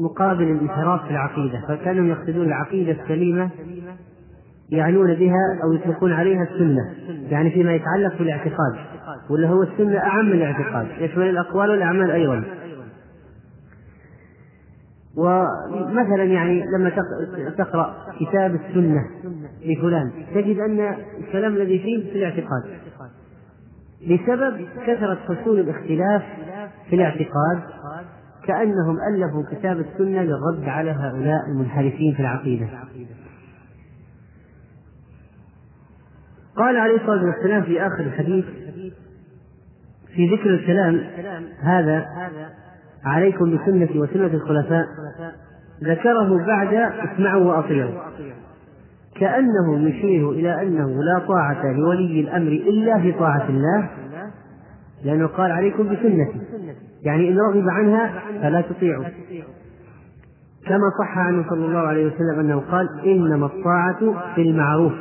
مقابل 0.00 0.42
الانحراف 0.42 1.04
في 1.04 1.10
العقيدة 1.10 1.60
فكانوا 1.68 2.06
يقصدون 2.06 2.46
العقيدة 2.46 2.92
السليمة 3.02 3.50
يعنون 4.70 5.14
بها 5.14 5.58
أو 5.64 5.72
يطلقون 5.72 6.12
عليها 6.12 6.42
السنة 6.42 6.94
يعني 7.30 7.50
فيما 7.50 7.74
يتعلق 7.74 8.18
بالاعتقاد 8.18 8.74
ولا 9.30 9.48
هو 9.48 9.62
السنة 9.62 9.98
أعم 9.98 10.32
الاعتقاد 10.32 10.86
يشمل 10.98 11.30
الأقوال 11.30 11.70
والأعمال 11.70 12.10
أيضا. 12.10 12.44
ومثلا 15.16 16.24
يعني 16.24 16.64
لما 16.78 16.92
تقرأ 17.58 17.94
كتاب 18.20 18.54
السنة 18.54 19.00
لفلان 19.64 20.10
تجد 20.34 20.58
أن 20.58 20.94
الكلام 21.18 21.56
الذي 21.56 21.78
فيه 21.78 22.12
في 22.12 22.18
الاعتقاد 22.18 22.62
بسبب 24.02 24.66
كثرة 24.86 25.14
حصول 25.14 25.60
الاختلاف 25.60 26.22
في 26.90 26.96
الاعتقاد 26.96 27.60
كأنهم 28.46 28.96
ألفوا 29.14 29.44
كتاب 29.52 29.80
السنة 29.80 30.22
للرد 30.22 30.68
على 30.68 30.90
هؤلاء 30.90 31.46
المنحرفين 31.48 32.14
في 32.14 32.20
العقيدة. 32.20 32.66
قال 36.56 36.76
عليه 36.76 36.96
الصلاة 36.96 37.24
والسلام 37.24 37.62
في 37.62 37.86
آخر 37.86 38.00
الحديث 38.00 38.44
في 40.14 40.34
ذكر 40.34 40.50
الكلام 40.50 41.00
هذا 41.60 42.06
عليكم 43.04 43.56
بسنتي 43.56 43.98
وسنة 43.98 44.26
الخلفاء 44.26 44.86
ذكره 45.84 46.46
بعد 46.46 46.74
اسمعوا 46.74 47.44
وأطيعوا. 47.44 48.00
كأنه 49.20 49.88
يشير 49.88 50.30
إلى 50.30 50.62
أنه 50.62 51.02
لا 51.02 51.18
طاعة 51.28 51.72
لولي 51.72 52.20
الأمر 52.20 52.48
إلا 52.52 53.00
في 53.00 53.12
طاعة 53.12 53.48
الله 53.48 53.90
لأنه 55.04 55.26
قال 55.26 55.50
عليكم 55.50 55.84
بسنتي. 55.84 56.40
يعني 57.04 57.28
إن 57.28 57.38
رغب 57.38 57.68
عنها 57.68 58.22
فلا 58.42 58.60
تطيعوا 58.60 59.04
كما 60.66 60.90
صح 60.98 61.18
عنه 61.18 61.48
صلى 61.48 61.66
الله 61.66 61.78
عليه 61.78 62.06
وسلم 62.06 62.40
أنه 62.40 62.60
قال 62.60 62.88
إنما 63.06 63.46
الطاعة 63.46 64.34
في 64.34 64.42
المعروف. 64.42 64.92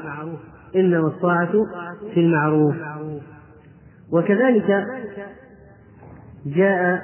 إنما 0.76 1.08
الطاعة 1.08 1.52
في 2.14 2.20
المعروف. 2.20 2.76
وكذلك 4.12 4.86
جاء 6.46 7.02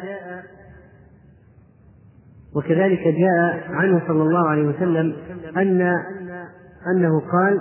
وكذلك 2.56 3.08
جاء 3.08 3.72
عنه 3.72 4.02
صلى 4.08 4.24
الله 4.24 4.50
عليه 4.50 4.64
وسلم 4.64 5.16
أن 5.58 5.82
أنه 6.96 7.20
قال 7.20 7.60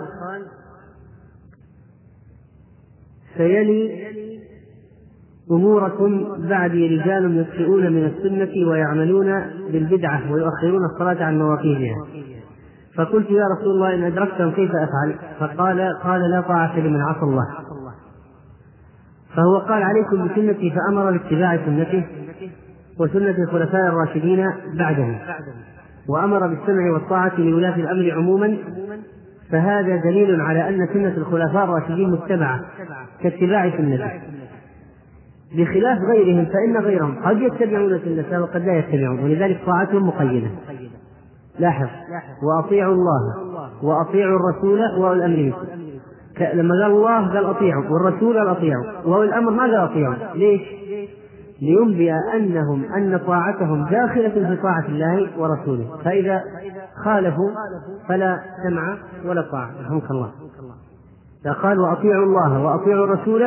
سيلي 3.37 4.38
أموركم 5.51 6.27
بعدي 6.49 6.99
رجال 6.99 7.37
يخطئون 7.41 7.93
من 7.93 8.05
السنة 8.05 8.69
ويعملون 8.71 9.27
بالبدعة 9.73 10.33
ويؤخرون 10.33 10.85
الصلاة 10.85 11.25
عن 11.25 11.39
مواقيتها. 11.39 12.07
فقلت 12.97 13.31
يا 13.31 13.45
رسول 13.59 13.75
الله 13.75 13.95
إن 13.95 14.03
أدركتهم 14.03 14.51
كيف 14.51 14.71
أفعل؟ 14.71 15.19
فقال 15.41 15.99
قال 16.03 16.31
لا 16.31 16.41
طاعة 16.41 16.79
لمن 16.79 17.01
عصى 17.01 17.23
الله. 17.23 17.45
فهو 19.37 19.59
قال 19.59 19.83
عليكم 19.83 20.29
بسنتي 20.29 20.71
فأمر 20.71 21.13
باتباع 21.13 21.57
سنته 21.57 22.07
وسنة 23.01 23.39
الخلفاء 23.39 23.87
الراشدين 23.87 24.51
بعده. 24.79 25.19
وأمر 26.09 26.47
بالسمع 26.47 26.93
والطاعة 26.93 27.41
لولاة 27.41 27.77
الأمر 27.77 28.13
عموما. 28.13 28.57
فهذا 29.51 29.97
دليل 29.97 30.41
على 30.41 30.69
أن 30.69 30.89
سنة 30.93 31.17
الخلفاء 31.17 31.65
الراشدين 31.65 32.11
متبعة 32.11 32.61
كاتباع 33.23 33.71
سنته. 33.71 34.11
بخلاف 35.57 35.99
غيرهم 35.99 36.45
فإن 36.45 36.77
غيرهم 36.77 37.17
قد 37.25 37.41
يتبعون 37.41 37.99
سنته 37.99 38.43
وقد 38.43 38.63
لا 38.63 38.79
يتبعون 38.79 39.19
ولذلك 39.25 39.61
طاعتهم 39.67 40.09
مقيدة. 40.09 40.51
لاحظ. 41.59 41.89
وأطيعوا 42.43 42.95
الله 42.95 43.21
وأطيعوا 43.83 44.39
الرسول 44.39 44.81
وأولي 44.99 45.27
الأمر 45.27 45.37
منكم. 45.37 45.67
لما 46.55 46.75
قال 46.75 46.93
الله 46.93 47.29
قال 47.29 47.45
أطيعوا 47.45 47.85
والرسول 47.91 48.39
قال 48.39 48.49
أطيعوا 48.49 48.85
وأولي 49.05 49.29
الأمر 49.29 49.51
ما 49.51 49.63
قال 49.63 49.75
أطيعوا. 49.75 50.15
ليش؟ 50.35 50.63
لينبئ 51.63 52.13
أنهم 52.37 52.85
أن 52.93 53.21
طاعتهم 53.27 53.85
داخلة 53.85 54.29
في 54.29 54.57
طاعة 54.63 54.87
الله 54.89 55.29
ورسوله. 55.39 55.97
فإذا 56.05 56.43
خالفوا 57.05 57.51
فلا 58.09 58.41
سمع 58.69 58.97
ولا 59.27 59.43
طاعة. 59.43 59.71
رحمك 59.81 60.11
الله. 60.11 60.31
فقال 61.45 61.79
وأطيعوا 61.79 62.25
الله 62.25 62.63
وأطيعوا 62.65 63.05
الرسول 63.05 63.41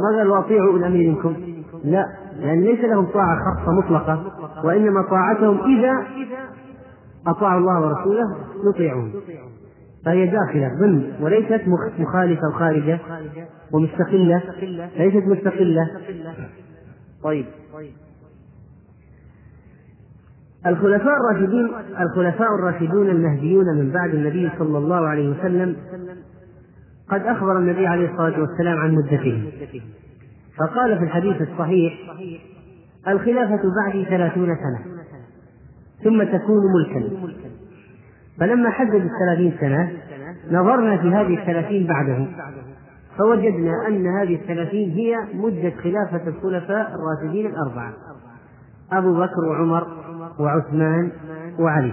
ما 0.00 0.18
قال 0.18 0.28
وأطيعوا 0.28 0.76
الأمر 0.76 0.98
منكم؟ 0.98 1.36
لا 1.84 2.06
لأن 2.40 2.60
ليس 2.60 2.80
لهم 2.80 3.06
طاعة 3.06 3.38
خاصة 3.44 3.72
مطلقة 3.72 4.24
وإنما 4.64 5.02
طاعتهم 5.02 5.58
إذا 5.78 5.92
أطاعوا 7.26 7.60
الله 7.60 7.80
ورسوله 7.80 8.36
يطيعون. 8.70 9.12
فهي 10.04 10.26
داخلة 10.26 10.68
ضمن 10.80 11.12
وليست 11.20 11.62
مخالفة 11.98 12.48
وخارجة 12.48 12.98
ومستقلة 13.72 14.42
ليست 14.96 15.26
مستقلة. 15.26 15.90
طيب. 17.22 17.46
الخلفاء 20.66 21.16
الراشدين 21.16 21.70
الخلفاء 22.00 22.54
الراشدون 22.54 23.10
المهديون 23.10 23.64
من 23.78 23.90
بعد 23.90 24.14
النبي 24.14 24.50
صلى 24.58 24.78
الله 24.78 25.06
عليه 25.06 25.28
وسلم 25.28 25.76
قد 27.10 27.22
أخبر 27.22 27.58
النبي 27.58 27.86
عليه 27.86 28.10
الصلاة 28.10 28.40
والسلام 28.40 28.78
عن 28.78 28.94
مدتهم 28.94 29.50
فقال 30.58 30.98
في 30.98 31.04
الحديث 31.04 31.42
الصحيح 31.42 31.92
الخلافة 33.08 33.60
بعدي 33.84 34.04
ثلاثون 34.04 34.46
سنة 34.46 34.98
ثم 36.04 36.22
تكون 36.22 36.62
ملكا. 36.74 37.10
فلما 38.40 38.70
حدد 38.70 38.94
الثلاثين 39.10 39.52
سنة 39.60 39.92
نظرنا 40.50 40.96
في 40.96 41.08
هذه 41.08 41.40
الثلاثين 41.40 41.86
بعده 41.86 42.26
فوجدنا 43.18 43.72
أن 43.88 44.06
هذه 44.06 44.34
الثلاثين 44.34 44.90
هي 44.90 45.16
مدة 45.34 45.70
خلافة 45.82 46.28
الخلفاء 46.28 46.92
الراشدين 46.94 47.46
الأربعة 47.46 47.92
أبو 48.92 49.14
بكر 49.14 49.44
وعمر 49.50 49.86
وعثمان 50.40 51.10
وعلي. 51.58 51.92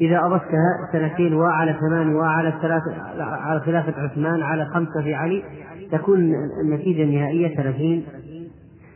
إذا 0.00 0.26
أضفتها 0.26 0.88
سنتين 0.92 1.34
وعلى 1.34 1.76
ثمان 1.80 2.14
وعلى 2.14 2.54
ثلاثة 2.62 3.02
على 3.22 3.60
خلافة 3.60 4.02
عثمان 4.02 4.42
على 4.42 4.64
خمسة 4.64 5.02
في 5.02 5.14
علي 5.14 5.44
تكون 5.92 6.34
النتيجة 6.64 7.02
النهائية 7.02 7.56
ثلاثين 7.56 8.06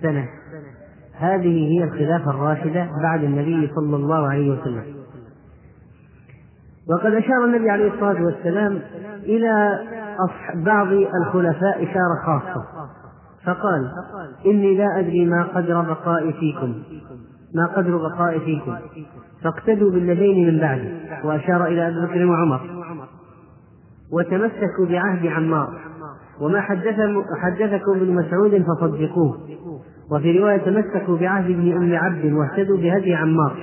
سنة. 0.02 0.28
هذه 1.14 1.68
هي 1.72 1.84
الخلافة 1.84 2.30
الراشدة 2.30 2.88
بعد 3.02 3.24
النبي 3.24 3.70
صلى 3.74 3.96
الله 3.96 4.28
عليه 4.28 4.50
وسلم. 4.50 4.84
وقد 6.90 7.14
أشار 7.14 7.44
النبي 7.44 7.70
عليه 7.70 7.94
الصلاة 7.94 8.24
والسلام 8.24 8.80
إلى 9.22 9.78
بعض 10.54 10.88
الخلفاء 10.92 11.84
إشارة 11.84 12.14
خاصة. 12.26 12.64
فقال 13.44 13.90
إني 14.46 14.76
لا 14.76 14.98
أدري 14.98 15.24
ما 15.24 15.42
قدر 15.42 15.80
بقائي 15.80 16.32
فيكم. 16.32 16.74
ما 17.54 17.66
قدر 17.66 17.96
بقائي 17.96 18.40
فيكم. 18.40 18.76
فاقتدوا 19.44 19.90
بالذين 19.90 20.46
من 20.46 20.60
بعدي 20.60 20.88
وأشار 21.24 21.66
إلى 21.66 21.88
أبي 21.88 22.06
بكر 22.06 22.26
وعمر. 22.26 22.60
وتمسكوا 24.12 24.86
بعهد 24.88 25.26
عمار. 25.26 25.68
وما 26.40 26.60
حدثكم 27.40 27.92
ابن 27.92 28.14
مسعود 28.14 28.62
فصدقوه. 28.62 29.38
وفي 30.12 30.38
رواية 30.38 30.56
تمسكوا 30.56 31.18
بعهد 31.18 31.44
ابن 31.44 31.72
أم 31.76 31.94
عبد 31.96 32.32
واهتدوا 32.32 32.76
بهدي 32.76 33.14
عمار. 33.14 33.56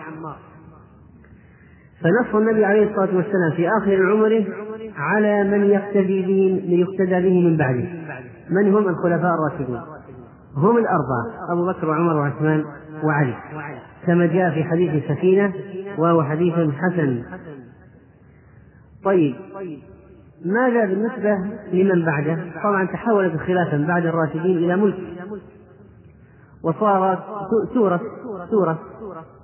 فنص 2.02 2.36
النبي 2.36 2.66
عليه 2.66 2.84
الصلاة 2.90 3.16
والسلام 3.16 3.52
في 3.56 3.70
آخر 3.70 4.12
عمره 4.12 4.46
على 4.98 5.44
من 5.44 5.64
يقتدي 5.64 6.22
به 6.22 6.62
من 6.68 6.80
يقتدى 6.80 7.30
به 7.30 7.50
من 7.50 7.58
بعده. 7.58 7.88
من 8.50 8.74
هم 8.74 8.88
الخلفاء 8.88 9.32
الراشدون؟ 9.36 9.82
هم 10.56 10.78
الأربعة 10.78 11.26
أبو 11.52 11.66
بكر 11.68 11.90
وعمر 11.90 12.18
وعثمان 12.18 12.64
وعلي. 13.04 13.36
كما 14.06 14.26
جاء 14.26 14.52
في 14.52 14.64
حديث 14.64 15.04
السفينة 15.04 15.54
وهو 15.98 16.24
حديث 16.24 16.54
حسن. 16.54 17.24
طيب 19.04 19.36
ماذا 20.46 20.86
بالنسبة 20.86 21.38
لمن 21.74 22.06
بعده؟ 22.06 22.38
طبعا 22.64 22.86
تحولت 22.86 23.34
الخلافة 23.34 23.88
بعد 23.88 24.06
الراشدين 24.06 24.58
إلى 24.58 24.76
ملك. 24.76 24.98
وصارت 26.64 27.20
تورث 27.74 28.02
تورث 28.52 28.78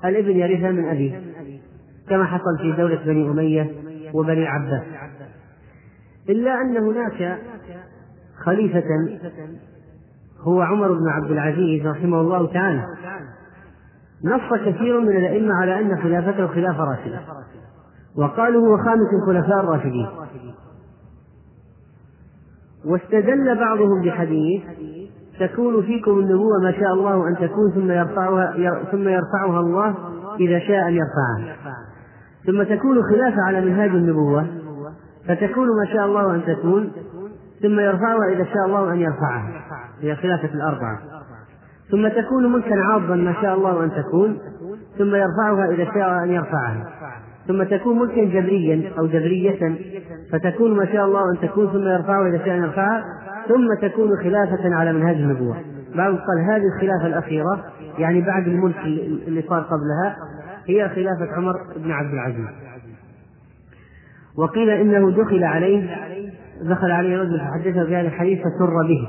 الإبن 0.06 0.32
يرثها 0.32 0.72
من 0.72 0.90
أبيه 0.90 1.22
كما 2.10 2.26
حصل 2.26 2.58
في 2.62 2.72
دولة 2.72 3.04
بني 3.06 3.30
أمية 3.30 3.72
وبني 4.14 4.44
العباس 4.44 4.84
إلا 6.30 6.62
أن 6.62 6.78
هناك 6.78 7.40
خليفة 8.44 8.84
هو 10.40 10.62
عمر 10.62 10.94
بن 10.94 11.08
عبد 11.08 11.32
العزيز 11.32 11.88
رحمه 11.88 12.22
الله 12.22 12.54
تعالى. 12.54 12.86
نص 14.24 14.60
كثير 14.66 15.00
من 15.00 15.18
الأئمة 15.18 15.54
على 15.54 15.80
أن 15.80 16.02
خلافته 16.02 16.48
خلافة 16.48 16.84
راشدة. 16.84 17.20
وقالوا 18.18 18.68
هو 18.68 18.78
خامس 18.78 19.14
الخلفاء 19.22 19.60
الراشدين. 19.60 20.08
واستدل 22.86 23.60
بعضهم 23.60 24.02
بحديث 24.02 24.64
تكون 25.40 25.82
فيكم 25.82 26.12
النبوة 26.12 26.60
ما 26.64 26.72
شاء 26.72 26.94
الله 26.94 27.28
أن 27.28 27.36
تكون 27.36 27.72
ثم 27.76 27.92
يرفعها 27.92 28.54
ثم 28.92 29.08
يرفعها 29.08 29.60
الله 29.60 29.96
إذا 30.40 30.60
شاء 30.60 30.88
أن 30.88 30.94
يرفعها. 30.94 31.56
ثم 32.46 32.64
تكون 32.64 33.04
خلافة 33.04 33.42
على 33.42 33.62
منهاج 33.62 33.90
النبوة 33.90 34.48
فتكون 35.28 35.68
ما 35.68 35.94
شاء 35.94 36.06
الله 36.06 36.36
أن 36.36 36.42
تكون 36.46 36.92
ثم 37.62 37.80
يرفعها 37.80 38.30
إذا 38.34 38.44
شاء 38.44 38.66
الله 38.66 38.94
أن 38.94 39.00
يرفعها. 39.00 39.52
هي 40.02 40.16
خلافة 40.16 40.54
الأربعة. 40.54 41.15
ثم 41.92 42.08
تكون 42.08 42.52
ملكا 42.52 42.76
عاضا 42.76 43.16
ما 43.16 43.34
شاء 43.42 43.56
الله 43.56 43.84
أن 43.84 43.92
تكون 43.92 44.38
ثم 44.98 45.16
يرفعها 45.16 45.72
إذا 45.72 45.86
شاء 45.94 46.24
أن 46.24 46.30
يرفعها. 46.30 46.86
ثم 47.48 47.64
تكون 47.64 48.00
ملكا 48.00 48.24
جبريا 48.24 48.92
أو 49.00 49.08
جبرية 49.08 49.76
فتكون 50.32 50.78
ما 50.78 50.86
شاء 50.86 51.06
الله 51.06 51.32
أن 51.32 51.48
تكون 51.50 51.68
ثم 51.68 51.88
يرفعها 51.88 52.28
إذا 52.28 52.38
شاء 52.38 52.58
أن 52.58 52.64
يرفعها 52.64 53.04
ثم 53.48 53.88
تكون 53.88 54.10
خلافة 54.24 54.76
على 54.76 54.94
منهاج 54.94 55.16
النبوة. 55.16 55.58
بعض 55.96 56.16
قال 56.16 56.40
هذه 56.40 56.64
الخلافة 56.76 57.08
الأخيرة 57.08 57.64
يعني 58.00 58.22
بعد 58.22 58.48
الملك 58.48 58.78
اللي 59.28 59.42
صار 59.42 59.62
قبلها 59.62 60.16
هي 60.68 60.90
خلافة 60.90 61.36
عمر 61.36 61.54
بن 61.78 61.92
عبد 61.92 62.14
العزيز. 62.14 62.48
وقيل 64.38 64.70
إنه 64.70 65.12
دخل 65.12 65.44
عليه 65.44 65.96
دخل 66.62 66.92
عليه 66.92 67.18
رجل 67.18 67.40
فحدثه 67.40 67.84
بهذا 67.84 68.08
الحديث 68.08 68.40
فسر 68.40 68.88
به. 68.88 69.08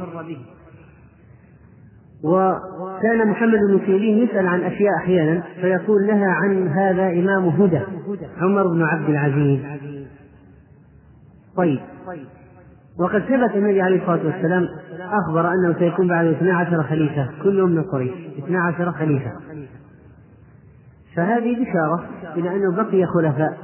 وكان 2.25 3.29
محمد 3.31 3.59
بن 3.71 3.81
سيرين 3.87 4.19
يسأل 4.19 4.47
عن 4.47 4.61
أشياء 4.61 4.97
أحيانا 4.97 5.43
فيقول 5.61 6.07
لها 6.07 6.27
عن 6.27 6.69
هذا 6.69 7.09
إمام 7.09 7.49
هدى 7.49 7.81
عمر 8.41 8.67
بن 8.67 8.83
عبد 8.83 9.09
العزيز. 9.09 9.61
طيب. 11.57 11.81
وقد 13.01 13.21
ثبت 13.21 13.57
النبي 13.57 13.83
عليه 13.83 14.01
الصلاة 14.03 14.27
والسلام 14.27 14.69
أخبر 15.01 15.53
أنه 15.53 15.79
سيكون 15.79 16.09
بعد 16.09 16.27
12 16.27 16.83
خليفة 16.83 17.29
كلهم 17.43 17.71
من 17.71 17.83
قريش 17.83 18.13
12 18.39 18.93
خليفة. 18.93 19.33
فهذه 21.17 21.57
بشارة 21.63 22.05
إلى 22.37 22.57
أنه 22.57 22.77
بقي 22.77 23.07
خلفاء 23.07 23.59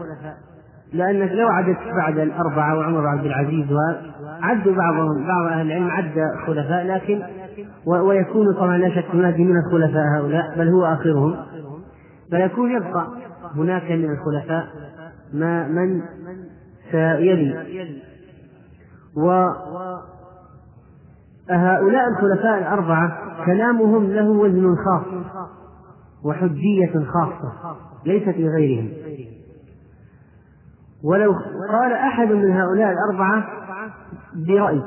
لأنك 0.92 1.32
لو 1.32 1.48
عدت 1.48 1.78
بعد 1.96 2.18
الأربعة 2.18 2.78
وعمر 2.78 3.06
عبد 3.06 3.26
العزيز 3.26 3.66
عدوا 4.42 4.74
بعضهم 4.74 5.26
بعض 5.26 5.46
أهل 5.46 5.66
العلم 5.66 5.90
عد 5.90 6.14
خلفاء 6.46 6.86
لكن 6.86 7.22
ويكون 7.86 8.54
طبعا 8.54 8.78
لا 8.78 8.88
شك 8.94 9.14
مهدي 9.14 9.44
من 9.44 9.56
الخلفاء 9.58 10.04
هؤلاء 10.18 10.58
بل 10.58 10.68
هو 10.68 10.84
آخرهم. 10.84 11.36
فيكون 12.30 12.70
يبقى 12.76 13.06
هناك 13.56 13.90
من 13.90 14.10
الخلفاء 14.10 14.66
ما 15.32 15.68
من 15.68 16.02
سيلي 16.90 17.56
وهؤلاء 19.16 20.02
الخلفاء 22.08 22.58
الأربعة 22.58 23.18
كلامهم 23.46 24.10
له 24.10 24.28
وزن 24.28 24.74
خاص 24.76 25.06
وحجية 26.24 26.92
خاصة 27.06 27.76
ليست 28.06 28.38
لغيرهم. 28.38 28.88
ولو 31.04 31.32
قال 31.72 31.92
أحد 31.92 32.28
من 32.28 32.50
هؤلاء 32.50 32.92
الأربعة 32.92 33.44
برأي 34.46 34.82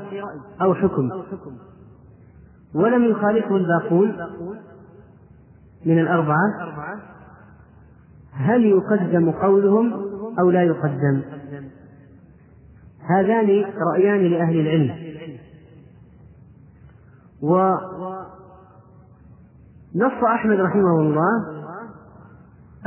أو 0.61 0.73
حكم. 0.73 1.09
ولم 2.75 3.03
يخالفه 3.03 3.55
الباقون 3.55 4.15
من 5.85 5.99
الأربعة 5.99 6.37
هل 8.33 8.65
يقدم 8.65 9.31
قولهم 9.31 9.93
أو 10.39 10.49
لا 10.49 10.63
يقدم؟ 10.63 11.21
هذان 13.09 13.65
رأيان 13.91 14.19
لأهل 14.31 14.59
العلم. 14.59 14.95
ونص 17.41 17.93
أحمد 20.23 20.59
رحمه 20.59 20.99
الله 20.99 21.55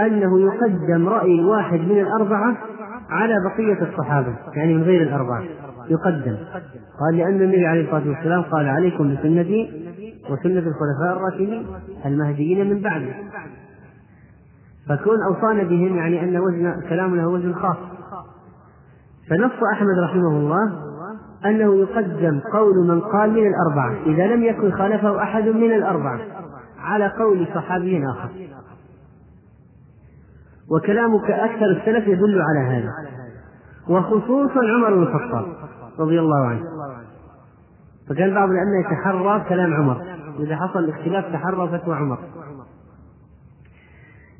أنه 0.00 0.40
يقدم 0.40 1.08
رأي 1.08 1.44
واحد 1.44 1.80
من 1.80 2.00
الأربعة 2.00 2.56
على 3.10 3.34
بقية 3.44 3.90
الصحابة 3.90 4.36
يعني 4.54 4.74
من 4.74 4.82
غير 4.82 5.02
الأربعة. 5.02 5.44
يقدم. 5.90 6.36
قال 7.00 7.16
لأن 7.16 7.42
النبي 7.42 7.66
عليه 7.66 7.84
الصلاة 7.84 8.08
والسلام 8.08 8.42
قال 8.42 8.68
عليكم 8.68 9.14
بسنتي 9.14 9.88
وسنة 10.30 10.58
الخلفاء 10.58 11.16
الراشدين 11.16 11.66
المهديين 12.06 12.70
من 12.70 12.80
بعدي. 12.80 13.12
فكون 14.88 15.22
أوصانا 15.22 15.62
بهم 15.62 15.96
يعني 15.96 16.22
أن 16.22 16.36
وزن 16.36 16.80
كلام 16.88 17.16
له 17.16 17.28
وزن 17.28 17.54
خاص. 17.54 17.76
فنص 19.30 19.62
أحمد 19.72 19.98
رحمه 20.04 20.30
الله 20.30 20.88
أنه 21.44 21.80
يقدم 21.80 22.40
قول 22.52 22.88
من 22.88 23.00
قال 23.00 23.30
من 23.30 23.46
الأربعة. 23.46 23.94
إذا 24.06 24.26
لم 24.26 24.44
يكن 24.44 24.72
خالفه 24.72 25.22
أحد 25.22 25.44
من 25.44 25.72
الأربعة. 25.72 26.20
على 26.78 27.12
قول 27.18 27.46
صحابي 27.54 28.02
آخر. 28.06 28.28
وكلامك 30.70 31.30
أكثر 31.30 31.66
السلف 31.66 32.08
يدل 32.08 32.42
على 32.42 32.58
هذا. 32.58 32.90
وخصوصا 33.88 34.60
عمر 34.60 34.94
بن 34.94 35.02
الخطاب. 35.02 35.46
رضي 36.00 36.20
الله 36.20 36.46
عنه. 36.46 36.62
فكان 38.08 38.34
بعض 38.34 38.48
الأئمة 38.48 38.80
يتحرى 38.80 39.44
كلام 39.48 39.74
عمر. 39.74 40.02
إذا 40.40 40.56
حصل 40.56 40.78
الاختلاف 40.78 41.24
تحرى 41.32 41.68
فتوى 41.68 41.94
عمر. 41.96 42.18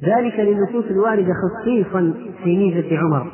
ذلك 0.04 0.40
للنصوص 0.40 0.84
الواردة 0.84 1.32
خصيصا 1.34 2.14
في 2.44 2.56
ميزة 2.58 2.98
عمر. 2.98 3.30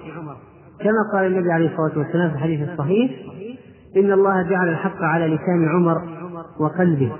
كما 0.81 1.13
قال 1.13 1.27
النبي 1.27 1.53
عليه 1.53 1.67
الصلاة 1.67 1.99
والسلام 1.99 2.31
في 2.31 2.37
الحديث 2.37 2.69
الصحيح 2.69 3.11
إن 3.97 4.13
الله 4.13 4.43
جعل 4.43 4.69
الحق 4.69 5.03
على 5.03 5.27
لسان 5.27 5.69
عمر 5.69 6.03
وقلبه. 6.59 7.13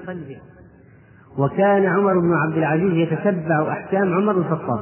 وكان 1.39 1.87
عمر 1.87 2.19
بن 2.19 2.35
عبد 2.35 2.57
العزيز 2.57 2.93
يتتبع 2.93 3.73
أحكام 3.73 4.15
عمر 4.15 4.33
الخطاب. 4.33 4.81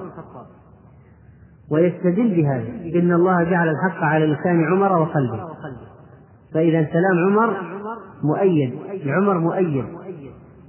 ويستدل 1.70 2.34
بهذا 2.36 2.68
إن 3.00 3.12
الله 3.12 3.44
جعل 3.44 3.68
الحق 3.68 4.04
على 4.04 4.26
لسان 4.26 4.64
عمر 4.72 4.98
وقلبه. 4.98 5.51
فإذا 6.54 6.82
كلام 6.82 7.18
عمر 7.26 7.56
مؤيد 8.22 8.78
عمر 9.06 9.38
مؤيد 9.38 9.84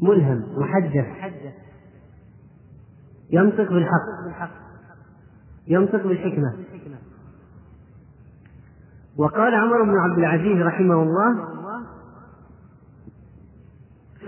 ملهم 0.02 0.44
محدث 0.58 1.06
ينطق 3.32 3.70
بالحق 3.70 4.50
ينطق 5.68 6.08
بالحكمة. 6.08 6.54
وقال 9.18 9.56
عمر 9.56 9.84
بن 9.84 9.98
عبد 9.98 10.18
العزيز 10.18 10.62
رحمه 10.62 11.04
الله 11.04 11.48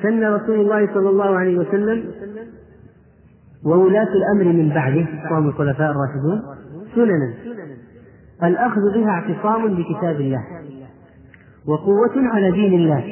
سن 0.01 0.23
رسول 0.23 0.59
الله 0.59 0.93
صلى 0.93 1.09
الله 1.09 1.37
عليه 1.37 1.57
وسلم 1.57 2.11
وولاة 3.63 4.07
الأمر 4.13 4.43
من 4.43 4.69
بعده 4.69 5.07
وهم 5.31 5.47
الخلفاء 5.47 5.91
الراشدون 5.91 6.41
سننا. 6.95 7.33
الأخذ 8.43 8.81
بها 8.93 9.09
اعتصام 9.09 9.75
بكتاب 9.75 10.15
الله. 10.15 10.43
وقوة 11.67 12.29
على 12.33 12.51
دين 12.51 12.73
الله. 12.73 13.03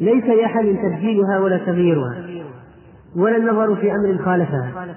ليس 0.00 0.24
لأحد 0.24 0.64
تبديلها 0.64 1.38
ولا 1.38 1.58
تغييرها 1.58 2.44
ولا 3.16 3.36
النظر 3.36 3.76
في 3.76 3.92
أمر 3.92 4.18
خالفها. 4.24 4.96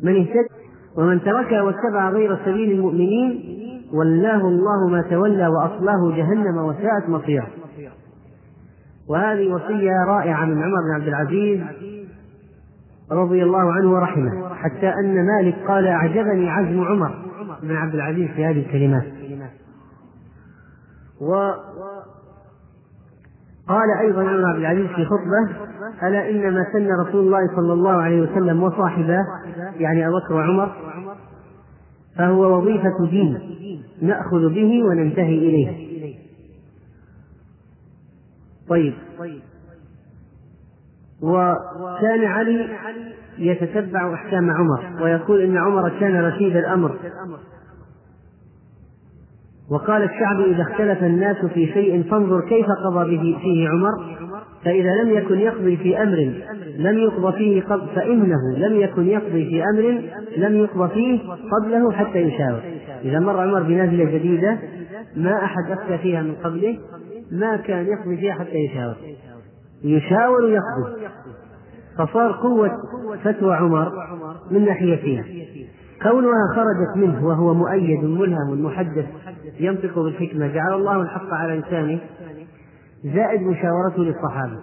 من 0.00 0.16
اهتد 0.16 0.48
ومن 0.96 1.20
تركها 1.20 1.62
واتبع 1.62 2.10
غير 2.10 2.38
سبيل 2.44 2.72
المؤمنين 2.72 3.58
ولاه 3.92 4.40
الله 4.48 4.88
ما 4.90 5.02
تولى 5.10 5.46
وأصلاه 5.46 6.16
جهنم 6.16 6.56
وساءت 6.58 7.08
مصيره. 7.08 7.46
وهذه 9.08 9.48
وصية 9.48 9.92
رائعة 10.08 10.44
من 10.44 10.62
عمر 10.62 10.82
بن 10.88 10.94
عبد 10.94 11.08
العزيز 11.08 11.60
رضي 13.12 13.42
الله 13.42 13.72
عنه 13.72 13.92
ورحمه 13.92 14.54
حتى 14.54 14.88
أن 14.88 15.26
مالك 15.26 15.54
قال 15.68 15.86
أعجبني 15.86 16.50
عزم 16.50 16.84
عمر 16.84 17.14
بن 17.62 17.76
عبد 17.76 17.94
العزيز 17.94 18.28
في 18.30 18.44
هذه 18.44 18.60
الكلمات. 18.60 19.17
و 21.20 21.34
قال 23.68 23.90
أيضا 24.00 24.20
عمر 24.20 24.52
بن 24.52 24.60
العزيز 24.60 24.86
في 24.86 25.04
خطبة 25.04 25.68
ألا 26.08 26.30
إنما 26.30 26.64
سن 26.72 26.88
رسول 27.06 27.26
الله 27.26 27.56
صلى 27.56 27.72
الله 27.72 27.92
عليه 27.92 28.20
وسلم 28.20 28.62
وصاحبه 28.62 29.18
يعني 29.76 30.06
أبو 30.06 30.16
بكر 30.18 30.34
وعمر 30.34 30.72
فهو 32.16 32.58
وظيفة 32.58 33.10
دين 33.10 33.40
نأخذ 34.02 34.48
به 34.48 34.84
وننتهي 34.84 35.38
إليه. 35.38 35.88
طيب. 38.68 38.94
وكان 41.22 42.24
علي 42.24 42.68
يتتبع 43.38 44.14
أحكام 44.14 44.50
عمر 44.50 45.02
ويقول 45.02 45.40
إن 45.42 45.56
عمر 45.56 45.88
كان 46.00 46.24
رشيد 46.24 46.56
الأمر. 46.56 46.96
وقال 49.70 50.02
الشعب 50.02 50.40
إذا 50.40 50.62
اختلف 50.62 51.02
الناس 51.02 51.36
في 51.36 51.66
شيء 51.66 52.02
فانظر 52.02 52.40
كيف 52.48 52.66
قضى 52.84 53.16
به 53.16 53.38
فيه 53.42 53.68
عمر 53.68 54.18
فإذا 54.64 54.90
لم 55.02 55.10
يكن 55.10 55.38
يقضي 55.38 55.76
في 55.76 56.02
أمر 56.02 56.32
لم 56.78 56.98
يقضى 56.98 57.38
فيه 57.38 57.62
قبل 57.62 57.86
فإنه 57.94 58.56
لم 58.56 58.80
يكن 58.80 59.06
يقضي 59.06 59.44
في 59.44 59.62
أمر 59.64 60.02
لم 60.36 60.56
يقضى 60.56 60.94
فيه 60.94 61.20
قبله 61.28 61.92
حتى 61.92 62.18
يشاور. 62.18 62.60
إذا 63.04 63.18
مر 63.18 63.40
عمر 63.40 63.62
بنازلة 63.62 64.04
جديدة 64.04 64.58
ما 65.16 65.44
أحد 65.44 65.70
أفتى 65.70 65.98
فيها 65.98 66.22
من 66.22 66.34
قبله 66.34 66.78
ما 67.32 67.56
كان 67.56 67.86
يقضي 67.86 68.16
فيها 68.16 68.34
حتى 68.34 68.56
يشاور. 68.56 68.94
يشاور 69.84 70.48
يقضي 70.48 71.08
فصار 71.98 72.32
قوة 72.32 72.70
فتوى 73.24 73.54
عمر 73.54 73.92
من 74.50 74.64
ناحيتين 74.64 75.24
كونها 76.02 76.54
خرجت 76.54 76.96
منه 76.96 77.26
وهو 77.26 77.54
مؤيد 77.54 78.04
ملهم 78.04 78.64
محدث 78.64 79.06
ينطق 79.60 79.98
بالحكمة 79.98 80.46
جعل 80.46 80.74
الله 80.74 81.02
الحق 81.02 81.34
على 81.34 81.58
لسانه 81.58 82.00
زائد 83.04 83.42
مشاورته 83.42 84.02
للصحابة. 84.02 84.60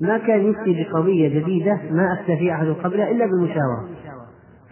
ما 0.00 0.18
كان 0.18 0.50
يفتي 0.50 0.84
بقضية 0.84 1.40
جديدة 1.40 1.80
ما 1.90 2.12
أفتى 2.20 2.36
فيها 2.36 2.54
أحد 2.54 2.66
قبله 2.66 3.10
إلا 3.10 3.26
بالمشاورة. 3.26 3.88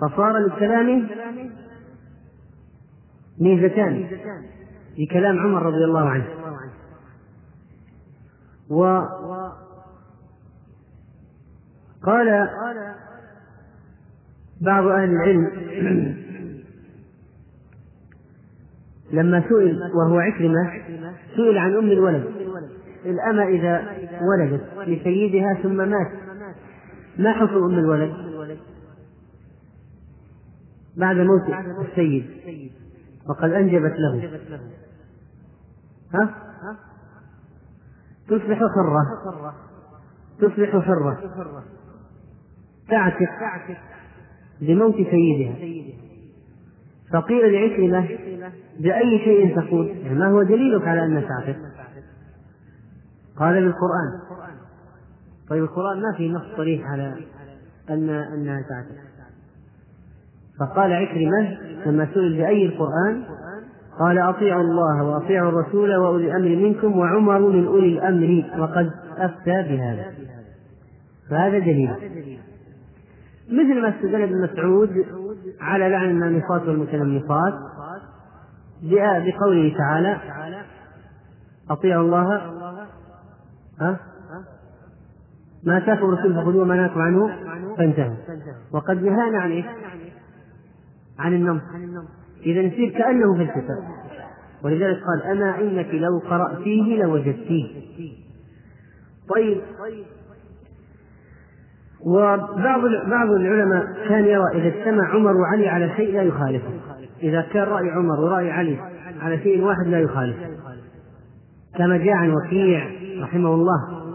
فصار 0.01 0.39
لكلامه 0.39 1.09
ميزتان 3.41 4.07
في 4.97 5.07
كلام 5.07 5.39
عمر 5.39 5.63
رضي 5.63 5.85
الله 5.85 6.09
عنه. 6.09 6.27
و 8.71 9.01
قال 12.03 12.49
بعض 14.61 14.87
أهل 14.87 15.11
العلم 15.11 15.51
لما 19.13 19.41
سئل 19.49 19.81
وهو 19.95 20.19
عكرمة 20.19 20.73
سئل 21.37 21.59
عن 21.59 21.77
أم 21.77 21.91
الولد. 21.91 22.25
الأمة 23.07 23.43
إذا 23.49 23.83
ولدت 24.23 24.89
لسيدها 24.89 25.55
ثم 25.63 25.77
مات. 25.77 26.13
ما 27.19 27.33
حكم 27.33 27.57
أم 27.57 27.79
الولد؟ 27.79 28.13
بعد 30.97 31.17
موت 31.17 31.43
السيد. 31.89 32.27
وقد 33.29 33.51
أنجبت 33.51 33.95
له. 33.99 34.41
ها؟ 36.15 36.35
تصبح 38.29 38.59
حرة. 38.59 39.05
تصبح 40.41 40.79
حرة. 40.79 41.19
تعتق. 42.89 43.29
بموت 44.61 44.95
سيدها. 44.95 45.55
فقيل 47.13 47.53
لعكرمة 47.53 48.09
بأي 48.81 49.19
شيء 49.19 49.57
تقول؟ 49.57 49.89
يعني 49.89 50.19
ما 50.19 50.27
هو 50.27 50.43
دليلك 50.43 50.89
على 50.89 51.05
أنها 51.05 51.21
تعتق 51.21 51.57
قال 53.37 53.55
بالقرآن. 53.55 54.39
طيب 55.49 55.63
القرآن 55.63 55.97
ما 55.97 56.17
في 56.17 56.29
نص 56.29 56.57
صريح 56.57 56.91
على 56.91 57.15
أن 57.91 58.11
أنها 58.11 58.61
تعتق 58.61 59.09
فقال 60.61 60.93
عكرمة 60.93 61.59
لما 61.87 62.09
سئل 62.15 62.37
بأي 62.37 62.67
القرآن؟ 62.67 63.25
قال 63.99 64.19
أطيعوا 64.19 64.63
الله 64.63 65.03
وأطيعوا 65.03 65.49
الرسول 65.49 65.97
وأولي 65.97 66.27
الأمر 66.27 66.57
منكم 66.57 66.99
وعمر 66.99 67.39
من 67.39 67.67
أولي 67.67 67.87
الأمر 67.87 68.45
وقد 68.63 68.91
أفتى 69.17 69.63
بهذا. 69.63 70.15
فهذا 71.31 71.59
دليل. 71.59 71.91
مثل 73.49 73.83
ما 73.83 73.89
استدل 73.89 74.23
ابن 74.23 74.43
مسعود 74.43 74.91
على 75.61 75.89
لعن 75.89 76.11
النامصات 76.11 76.63
والمتنمصات 76.63 77.55
بقوله 78.83 79.77
تعالى 79.79 80.21
أطيعوا 81.71 82.05
الله. 82.05 82.35
ها؟ 83.81 84.01
ما 85.65 85.79
اتاكم 85.79 86.05
الرسول 86.05 86.35
فخذوه 86.35 86.63
وما 86.63 86.77
نهاكم 86.77 87.01
عنه 87.01 87.29
فانتهوا. 87.77 88.17
وقد 88.73 89.03
نهانا 89.03 89.39
عن 89.39 89.51
إيش؟ 89.51 89.67
عن 91.19 91.35
النمط 91.35 91.63
إذا 92.47 92.61
يصير 92.61 92.91
كأنه 92.91 93.35
في 93.35 93.43
الكتاب. 93.43 93.79
ولذلك 94.65 94.99
قال 95.05 95.23
أما 95.23 95.61
إنك 95.61 95.95
لو 95.95 96.19
قرأتيه 96.19 97.03
لوجدتيه. 97.03 97.83
طيب. 99.35 99.61
وبعض 102.07 102.81
بعض 103.11 103.31
العلماء 103.31 104.09
كان 104.09 104.25
يرى 104.25 104.45
إذا 104.55 104.69
اجتمع 104.69 105.15
عمر 105.15 105.37
وعلي 105.37 105.69
على 105.69 105.97
شيء 105.97 106.15
لا 106.15 106.23
يخالفه. 106.23 106.71
إذا 107.23 107.43
كان 107.53 107.63
رأي 107.63 107.91
عمر 107.91 108.21
ورأي 108.21 108.51
علي 108.51 108.79
على 109.21 109.39
شيء 109.39 109.65
واحد 109.65 109.87
لا 109.87 110.01
يخالفه. 110.01 110.47
كما 111.79 111.97
جاء 111.97 112.15
عن 112.15 112.35
وكيع 112.35 112.91
رحمه 113.23 113.55
الله. 113.55 114.09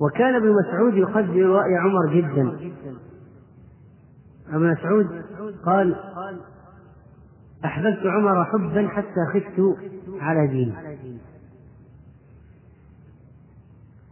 وكان 0.00 0.34
ابن 0.34 0.54
مسعود 0.62 0.94
يقدر 0.94 1.46
رأي 1.46 1.76
عمر 1.76 2.14
جدا. 2.14 2.56
ابن 4.52 4.70
مسعود 4.70 5.06
قال 5.66 5.96
أحببت 7.64 8.06
عمر 8.06 8.44
حبا 8.44 8.88
حتى 8.88 9.26
خفت 9.34 9.76
على 10.20 10.46
دينه 10.46 10.95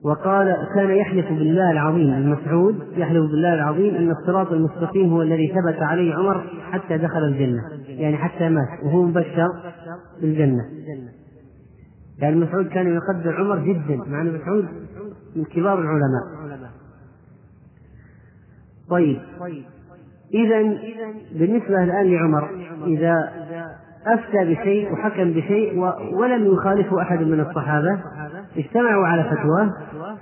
وقال 0.04 0.56
كان 0.74 0.90
يحلف 0.90 1.28
بالله 1.28 1.70
العظيم 1.70 2.14
ابن 2.14 2.28
مسعود 2.28 2.82
يحلف 2.96 3.30
بالله 3.30 3.54
العظيم 3.54 3.94
أن 3.94 4.10
الصراط 4.10 4.52
المستقيم 4.52 5.12
هو 5.12 5.22
الذي 5.22 5.48
ثبت 5.48 5.82
عليه 5.82 6.14
عمر 6.14 6.44
حتى 6.72 6.98
دخل 6.98 7.18
الجنة. 7.18 7.62
يعني 7.88 8.16
حتى 8.16 8.48
مات 8.48 8.68
وهو 8.84 9.02
مبشر 9.02 9.48
بالجنة. 10.20 10.62
يعني 12.18 12.36
مسعود 12.36 12.68
كان 12.68 12.94
يقدر 12.94 13.36
عمر 13.36 13.58
جدا 13.58 13.96
مع 14.06 14.20
أن 14.20 14.34
مسعود 14.34 14.68
من 15.36 15.44
كبار 15.44 15.80
العلماء. 15.80 16.22
طيب. 18.90 19.18
إذا 20.34 20.62
بالنسبة 21.32 21.84
الآن 21.84 22.06
لعمر 22.06 22.50
إذا 22.86 23.14
أفتى 24.06 24.54
بشيء 24.54 24.92
وحكم 24.92 25.32
بشيء 25.32 25.78
ولم 26.14 26.46
يخالفه 26.54 27.02
أحد 27.02 27.18
من 27.18 27.40
الصحابة 27.40 28.00
اجتمعوا 28.56 29.06
على 29.06 29.24
فتواه 29.24 29.70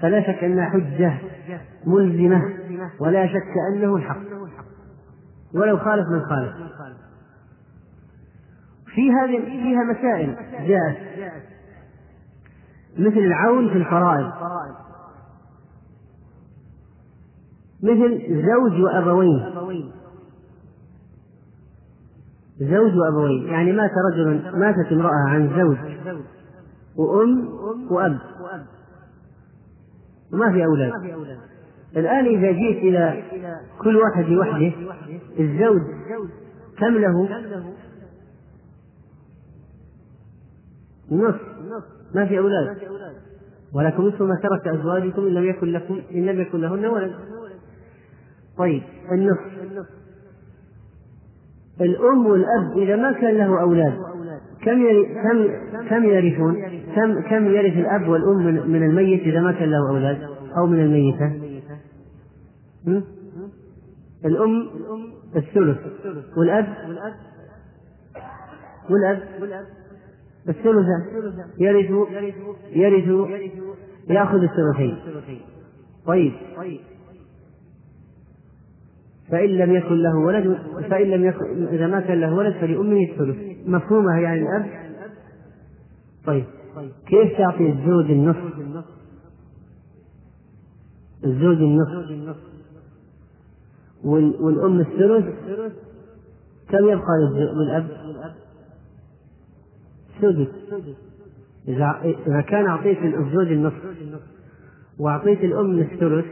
فلا 0.03 0.23
شك 0.23 0.45
أنها 0.45 0.71
حجة 0.71 1.19
ملزمة 1.87 2.43
ولا 3.01 3.27
شك 3.27 3.55
أنه 3.73 3.97
الحق. 3.97 4.21
ولو 5.55 5.79
خالف 5.79 6.09
من 6.09 6.21
خالف. 6.21 6.53
في 8.87 9.11
هذه 9.13 9.45
فيها 9.45 9.85
مسائل 9.85 10.37
جاءت. 10.69 10.97
مثل 12.99 13.19
العون 13.19 13.69
في 13.69 13.77
الفرائض. 13.77 14.33
مثل 17.83 18.43
زوج 18.47 18.81
وأبوين. 18.81 19.55
زوج 22.59 22.97
وأبوين. 22.97 23.49
يعني 23.49 23.73
مات 23.73 23.91
رجل 24.13 24.59
ماتت 24.59 24.93
امرأة 24.93 25.29
عن 25.29 25.49
زوج. 25.57 25.77
وأم 26.97 27.49
وأب. 27.91 28.19
وما 30.33 30.53
في 30.53 30.65
أولاد. 30.65 30.93
الآن 31.97 32.27
إذا 32.27 32.53
جيت 32.53 32.77
إلى 32.77 33.23
كل 33.79 33.97
واحد 33.97 34.25
لوحده 34.25 34.73
الزوج 35.39 35.83
كم 36.79 36.95
له؟ 36.99 37.29
نصف. 41.11 41.41
ما 42.15 42.27
في 42.27 42.39
أولاد. 42.39 42.77
ولكم 43.75 44.03
نصف 44.03 44.23
ما 44.23 44.39
ترك 44.43 44.69
أزواجكم 44.69 45.27
إن 45.27 45.35
لم 45.35 45.45
يكن 45.45 45.73
لكم 45.73 46.01
إن 46.15 46.27
لم 46.27 46.41
يكن 46.41 46.61
لهن 46.61 46.87
ولد. 46.87 47.12
طيب 48.59 48.83
النصف. 49.12 49.41
الأم 51.81 52.27
والأب 52.27 52.79
إذا 52.79 52.97
ما 52.97 53.12
كان 53.12 53.37
له 53.37 53.61
أولاد 53.61 53.99
كم 54.64 55.04
كم 55.23 55.49
كم 55.88 56.04
يرثون؟ 56.04 56.54
كم 56.95 57.21
كم 57.21 57.47
يرث 57.47 57.76
الأب 57.76 58.09
والأم 58.09 58.47
من, 58.47 58.71
من 58.71 58.83
الميت 58.83 59.21
إذا 59.21 59.40
ما 59.40 59.52
كان 59.52 59.71
له 59.71 59.90
أولاد 59.90 60.23
أو 60.57 60.66
من 60.66 60.81
الميتة؟ 60.81 61.33
الأم 64.25 64.69
الثلث. 65.37 65.78
والأب؟ 66.37 66.66
والأب؟ 68.90 69.23
الثلث 70.49 70.87
يرث 71.59 71.90
يرث 72.73 73.28
يأخذ 74.09 74.38
الثلثين. 74.42 74.99
طيب. 76.07 76.33
فإن 79.31 79.49
لم 79.49 79.75
يكن 79.75 79.95
له 79.95 80.16
ولد 80.16 80.59
فإن 80.90 81.07
لم 81.11 81.25
يكن 81.25 81.66
إذا 81.66 81.87
ما 81.87 82.00
كان 82.00 82.21
له 82.21 82.35
ولد 82.35 82.54
فلأمه 82.61 83.02
الثلث. 83.11 83.52
مفهومة 83.66 84.21
يعني 84.21 84.40
الأب؟ 84.42 84.71
طيب. 86.26 86.45
كيف 87.07 87.38
تعطي 87.38 87.71
الزوج 87.73 88.11
النصف؟ 88.11 88.52
الزوج 91.25 91.57
النصف. 91.57 92.38
والأم 94.04 94.81
الثلث؟ 94.81 95.25
كم 96.69 96.88
يبقى 96.88 97.12
للأب؟ 97.57 97.87
سدس 100.21 100.49
إذا 101.69 102.00
إذا 102.26 102.40
كان 102.40 102.66
أعطيت 102.66 102.99
الزوج 102.99 103.47
النصف 103.52 103.85
وأعطيت 104.99 105.40
الأم 105.45 105.78
الثلث 105.78 106.26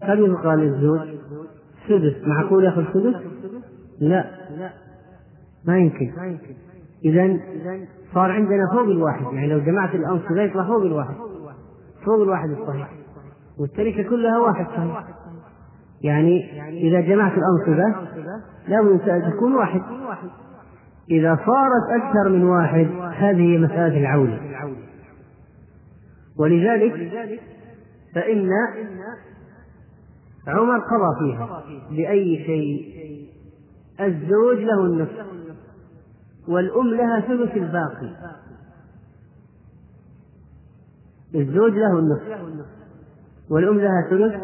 كم 0.00 0.24
يبقى 0.24 0.56
للزوج؟ 0.56 1.00
سدس 1.88 2.14
معقول 2.26 2.64
ياخذ 2.64 2.84
سدس؟ 2.92 3.14
لا. 4.00 4.30
ما 5.66 5.78
يمكن. 5.78 6.12
إذا 7.04 7.40
صار 8.14 8.30
عندنا 8.30 8.62
فوق 8.72 8.82
الواحد 8.82 9.22
يعني 9.32 9.46
لو 9.46 9.58
جمعت 9.58 9.94
الأنصبة 9.94 10.42
يطلع 10.42 10.66
فوق 10.66 10.82
الواحد 10.82 11.14
فوق 12.04 12.22
الواحد 12.22 12.50
الصحيح. 12.50 12.90
والتركة 13.58 14.02
كلها 14.02 14.38
واحد 14.38 14.66
صحيح. 14.66 15.04
يعني 16.02 16.62
إذا 16.88 17.00
جمعت 17.00 17.32
الأنصبة 17.32 18.08
لابد 18.68 19.32
تكون 19.32 19.54
واحد. 19.54 19.82
إذا 21.10 21.38
صارت 21.46 22.02
أكثر 22.02 22.28
من 22.28 22.44
واحد 22.44 22.88
هذه 23.14 23.58
مسألة 23.58 24.00
العولة 24.00 24.40
ولذلك 26.38 26.92
فإن 28.14 28.50
عمر 30.48 30.78
قضى 30.78 31.18
فيها 31.18 31.62
بأي 31.90 32.44
شيء 32.46 32.98
الزوج 34.00 34.58
له 34.58 34.84
النصف. 34.84 35.26
والأم 36.48 36.94
لها 36.94 37.20
ثلث 37.20 37.56
الباقي. 37.56 38.14
الزوج 41.34 41.72
له 41.72 41.98
النصف. 41.98 42.66
والأم 43.50 43.78
لها 43.78 44.08
ثلث 44.10 44.34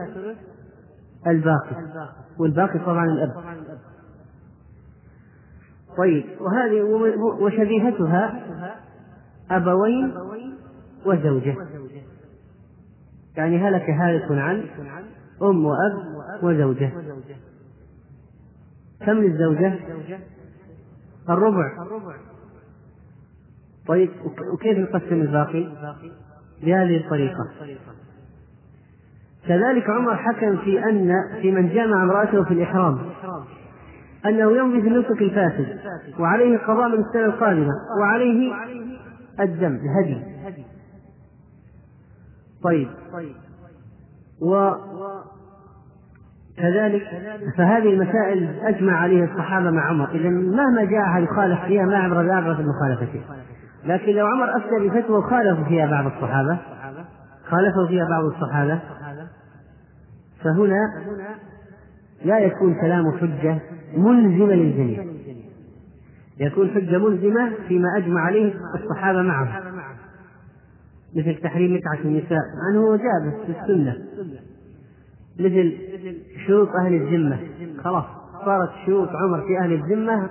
الباقي. 1.27 1.77
والباقي 2.39 2.79
طبعا 2.79 3.05
الأب. 3.05 3.31
طيب 5.99 6.25
وهذه 6.41 6.83
وشبيهتها 7.41 8.45
أبوين 9.51 10.15
وزوجة. 11.07 11.57
يعني 13.37 13.59
هلك 13.59 13.91
هالك 13.91 14.31
عن 14.31 14.65
أم 15.43 15.65
وأب 15.65 15.93
وزوجة. 16.43 16.93
كم 19.01 19.13
للزوجة؟ 19.13 19.79
الربع. 21.31 21.71
طيب 23.89 24.11
وكيف 24.53 24.79
نقسم 24.79 25.21
الباقي؟ 25.21 25.69
بهذه 26.63 26.97
الطريقة. 26.97 27.49
كذلك 29.49 29.91
عمر 29.91 30.17
حكم 30.17 30.57
في 30.57 30.85
أن 30.85 31.13
في 31.43 31.51
من 31.51 31.69
جامع 31.69 32.03
امرأته 32.03 32.45
في 32.45 32.55
الإحرام 32.55 32.99
أنه 34.27 34.57
يمضي 34.57 34.83
في 34.83 34.89
النسك 34.89 35.23
الفاسد 35.23 35.79
وعليه 36.21 36.59
قضاء 36.59 36.89
من 36.89 37.05
السنة 37.05 37.25
القادمة 37.25 37.73
وعليه 38.01 38.55
الدم 39.41 39.79
الهدي. 39.85 40.23
طيب. 42.63 42.89
و 44.41 44.73
كذلك 46.57 47.03
فهذه 47.57 47.93
المسائل 47.93 48.49
أجمع 48.63 48.97
عليها 48.97 49.25
الصحابة 49.25 49.71
مع 49.71 49.89
عمر. 49.89 50.11
إذا 50.11 50.29
مهما 50.31 50.85
جاء 50.85 51.03
أحد 51.03 51.23
يخالف 51.23 51.61
فيها 51.61 51.85
ما 51.85 51.97
عبر 51.97 52.23
ذلك 52.23 52.57
في 52.57 52.63
مخالفته 52.63 53.23
لكن 53.85 54.13
لو 54.13 54.27
عمر 54.27 54.57
أفتى 54.57 54.89
بفتوى 54.89 55.19
وخالف 55.19 55.69
فيها 55.69 55.87
بعض 55.87 56.07
الصحابة 56.07 56.59
خالفوا 57.45 57.87
فيها 57.89 58.09
بعض 58.09 58.25
الصحابة 58.25 58.81
فهنا 60.45 60.81
لا 62.25 62.39
يكون 62.39 62.75
كلامه 62.81 63.19
حجة 63.19 63.59
ملزمة 63.97 64.55
للجميع. 64.55 65.05
يكون 66.41 66.71
حجة 66.71 66.99
ملزمة 66.99 67.53
فيما 67.69 67.89
أجمع 67.97 68.21
عليه 68.21 68.55
الصحابة 68.75 69.23
معه. 69.23 69.63
مثل 71.17 71.35
تحريم 71.35 71.75
متعة 71.75 72.05
النساء. 72.05 72.41
أنه 72.71 72.97
جاء 72.97 73.45
في 73.47 73.61
السنة. 73.61 73.97
مثل 75.41 75.77
شروط 76.47 76.69
أهل 76.85 76.95
الذمة. 76.95 77.39
خلاص 77.85 78.05
صارت 78.45 78.71
شروط 78.87 79.09
عمر 79.09 79.41
في 79.41 79.59
أهل 79.59 79.73
الذمة 79.73 80.31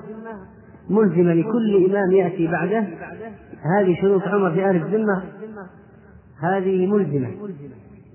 ملزمة 0.89 1.33
لكل 1.33 1.89
إمام 1.89 2.11
يأتي 2.11 2.47
بعده. 2.47 2.87
هذه 3.79 3.95
شروط 4.01 4.21
عمر 4.21 4.51
في 4.51 4.65
أهل 4.65 4.75
الذمة 4.75 5.23
هذه 6.43 6.87
ملزمة 6.87 7.31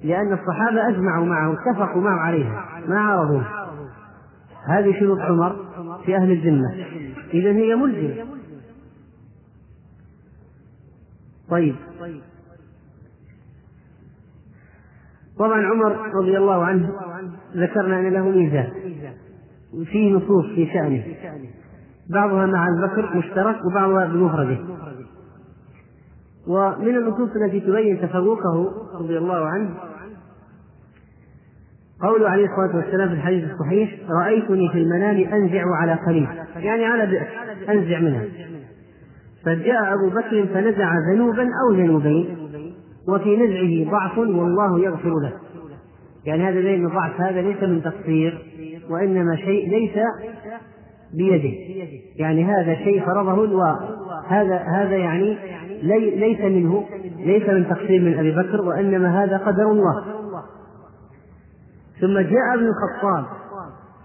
لأن 0.04 0.32
الصحابة 0.32 0.88
أجمعوا 0.88 1.26
معه 1.26 1.52
اتفقوا 1.52 2.02
معه 2.02 2.20
عليها 2.20 2.64
ما 2.88 3.00
عارضوه. 3.00 3.44
هذه 4.68 5.00
شروط 5.00 5.18
عمر 5.18 5.56
في 6.04 6.16
أهل 6.16 6.32
الذمة. 6.32 6.74
إذا 7.34 7.50
هي 7.50 7.74
ملزمة. 7.74 8.26
طيب. 11.50 11.74
طبعا 15.38 15.66
عمر 15.66 15.96
رضي 16.14 16.38
الله 16.38 16.64
عنه 16.64 16.90
ذكرنا 17.56 18.00
أن 18.00 18.08
له 18.08 18.28
ميزان 18.28 18.68
وفيه 19.74 20.12
نصوص 20.12 20.46
في 20.54 20.66
شأنه. 20.66 21.04
بعضها 22.10 22.46
مع 22.46 22.68
البكر 22.68 23.16
مشترك 23.16 23.56
وبعضها 23.64 24.06
بمفرده. 24.06 24.58
ومن 26.48 26.96
النصوص 26.96 27.30
التي 27.36 27.60
تبين 27.60 28.00
تفوقه 28.00 28.72
رضي 29.00 29.18
الله 29.18 29.46
عنه 29.46 29.74
قوله 32.02 32.28
عليه 32.28 32.44
الصلاة 32.44 32.76
والسلام 32.76 33.08
في 33.08 33.14
الحديث 33.14 33.50
الصحيح 33.50 33.98
رأيتني 34.22 34.68
في 34.72 34.78
المنام 34.78 35.16
أنزع 35.16 35.62
على 35.80 35.94
قريب 35.94 36.28
يعني 36.56 36.84
على 36.84 37.06
بئر 37.06 37.26
أنزع 37.68 38.00
منها. 38.00 38.24
فجاء 39.44 39.94
أبو 39.94 40.08
بكر 40.10 40.46
فنزع 40.54 40.92
ذنوبا 41.12 41.42
أو 41.42 41.74
ذنوبين. 41.74 42.37
وفي 43.08 43.36
نزعه 43.36 43.90
ضعف 43.90 44.18
والله 44.18 44.80
يغفر 44.80 45.10
له. 45.22 45.32
يعني 46.24 46.48
هذا 46.48 46.60
ليس 46.60 46.86
الضعف 46.86 47.20
هذا 47.20 47.40
ليس 47.40 47.62
من 47.62 47.82
تقصير 47.82 48.38
وإنما 48.90 49.36
شيء 49.36 49.70
ليس 49.70 49.98
بيده. 51.14 51.54
يعني 52.16 52.44
هذا 52.44 52.74
شيء 52.74 53.06
فرضه 53.06 53.44
الله 53.44 53.78
هذا 54.28 54.56
هذا 54.56 54.96
يعني 54.96 55.38
لي 55.82 56.10
ليس 56.10 56.40
منه 56.40 56.84
ليس 57.18 57.48
من 57.48 57.68
تقصير 57.68 58.00
من 58.02 58.18
أبي 58.18 58.30
بكر 58.30 58.60
وإنما 58.60 59.24
هذا 59.24 59.36
قدر 59.36 59.70
الله. 59.70 60.04
ثم 62.00 62.18
جاء 62.18 62.54
ابن 62.54 62.66
الخطاب 62.66 63.24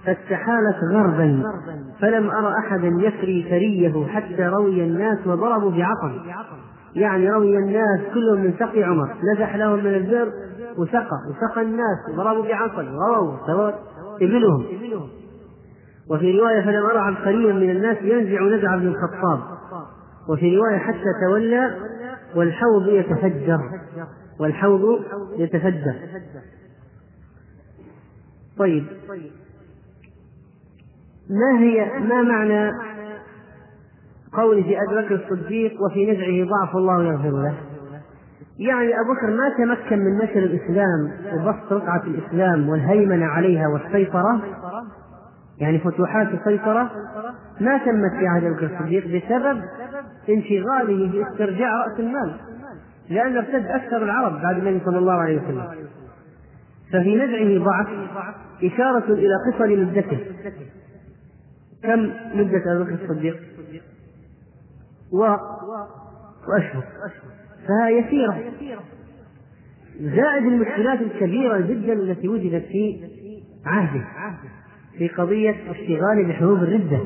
فاستحالت 0.05 0.77
غربا 0.93 1.43
فلم 2.01 2.29
أرى 2.29 2.53
احدا 2.59 2.87
يسري 2.87 3.45
ثريه 3.49 4.07
حتى 4.07 4.43
روي 4.43 4.83
الناس 4.83 5.27
وضربوا 5.27 5.71
بعقل 5.71 6.21
يعني 6.95 7.29
روي 7.29 7.57
الناس 7.57 7.99
كلهم 8.13 8.39
من 8.39 8.53
سقي 8.59 8.83
عمر 8.83 9.15
نزح 9.33 9.55
لهم 9.55 9.83
من 9.83 9.95
البئر 9.95 10.31
وسقى 10.77 11.17
وسقى 11.29 11.61
الناس 11.61 11.97
وضربوا 12.09 12.43
بعقل 12.43 12.87
رووا 12.87 13.37
سواء 13.47 13.83
إبلهم. 14.21 14.65
وفي 16.09 16.39
رواية 16.39 16.61
فلم 16.61 16.85
أرى 16.85 16.99
عبقريا 16.99 17.53
من 17.53 17.69
الناس 17.69 17.97
ينزع 18.01 18.41
نزع 18.41 18.73
ابن 18.75 18.87
الخطاب. 18.87 19.39
وفي 20.29 20.57
رواية 20.57 20.77
حتى 20.77 21.13
تولى 21.27 21.75
والحوض 22.35 22.87
يتفجر 22.87 23.59
والحوض 24.39 25.01
يتفجر. 25.37 25.95
طيب 28.57 28.85
ما 31.29 31.59
هي 31.59 31.99
ما 31.99 32.21
معنى 32.21 32.71
قوله 34.35 34.61
أبي 34.61 35.05
بكر 35.05 35.15
الصديق 35.15 35.81
وفي 35.81 36.11
نزعه 36.11 36.49
ضعف 36.49 36.75
الله 36.75 37.03
يغفر 37.03 37.29
له. 37.29 37.53
يعني 38.59 38.93
أبو 38.99 39.13
بكر 39.13 39.27
ما 39.27 39.49
تمكن 39.57 39.99
من 39.99 40.17
نشر 40.17 40.39
الإسلام 40.39 41.11
وبسط 41.33 41.73
رقعة 41.73 42.03
الإسلام 42.03 42.69
والهيمنة 42.69 43.25
عليها 43.25 43.67
والسيطرة 43.67 44.41
يعني 45.59 45.79
فتوحات 45.79 46.27
السيطرة 46.27 46.91
ما 47.61 47.77
تمت 47.77 48.11
في 48.19 48.27
عهد 48.27 48.43
أبو 48.43 48.55
بكر 48.55 48.65
الصديق 48.65 49.05
بسبب 49.07 49.61
انشغاله 50.29 51.11
باسترجاع 51.11 51.85
رأس 51.85 51.99
المال 51.99 52.35
لأن 53.09 53.37
ارتد 53.37 53.65
أكثر 53.65 54.03
العرب 54.03 54.41
بعد 54.41 54.57
النبي 54.57 54.85
صلى 54.85 54.97
الله 54.97 55.13
عليه 55.13 55.37
وسلم. 55.41 55.67
ففي 56.93 57.15
نزعه 57.15 57.65
ضعف 57.65 57.87
إشارة 58.63 59.13
إلى 59.13 59.33
قصر 59.47 59.67
مدته 59.67 60.19
كم 61.83 62.09
مدة 62.35 62.75
أبو 62.75 62.83
بكر 62.83 62.97
الصديق؟ 63.03 63.52
و 65.13 65.17
وأشهر. 66.47 66.83
فهي 67.67 67.99
يسيرة. 67.99 68.37
زائد 69.99 70.45
المشكلات 70.45 71.01
الكبيرة 71.01 71.59
جدا 71.59 71.93
التي 71.93 72.27
وجدت 72.27 72.65
في 72.65 73.09
عهده 73.65 74.05
في 74.97 75.07
قضية 75.07 75.71
اشتغاله 75.71 76.27
بحروب 76.27 76.57
الردة. 76.63 76.99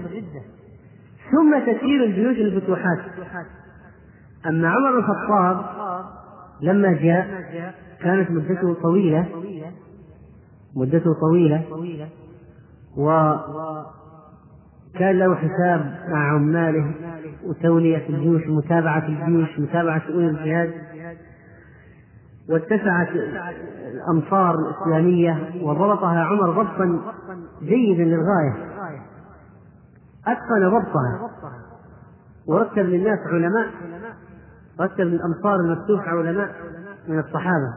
ثم 1.32 1.60
تسيير 1.60 2.04
الجيوش 2.04 2.38
للفتوحات. 2.38 3.00
أما 4.46 4.70
عمر 4.70 5.00
الخطاب 5.00 5.65
لما 6.62 6.91
جاء 6.91 7.28
كانت 8.02 8.32
مدته 8.32 8.74
طويلة 8.74 9.26
مدته 10.76 11.13
طويلة 11.13 11.63
وكان 14.97 15.19
له 15.19 15.36
حساب 15.36 15.95
مع 16.10 16.33
عماله 16.33 16.93
وتولية 17.45 18.10
الجيوش 18.10 18.47
متابعة 18.47 19.07
الجيوش 19.07 19.60
متابعة 19.60 20.07
شؤون 20.07 20.29
الجهاد. 20.29 20.73
واتسعت 22.49 23.07
الأمصار 23.93 24.55
الإسلامية 24.55 25.49
وضبطها 25.62 26.23
عمر 26.23 26.49
ضبطا 26.49 27.01
جيدا 27.62 28.03
للغاية. 28.03 28.53
أتقن 30.27 30.69
ضبطها 30.69 31.29
ورتب 32.47 32.86
للناس 32.86 33.19
علماء. 33.33 33.67
رتب 34.81 35.01
للأمصار 35.01 35.55
المفتوحة 35.55 36.10
علماء 36.10 36.49
من 37.07 37.19
الصحابة. 37.19 37.73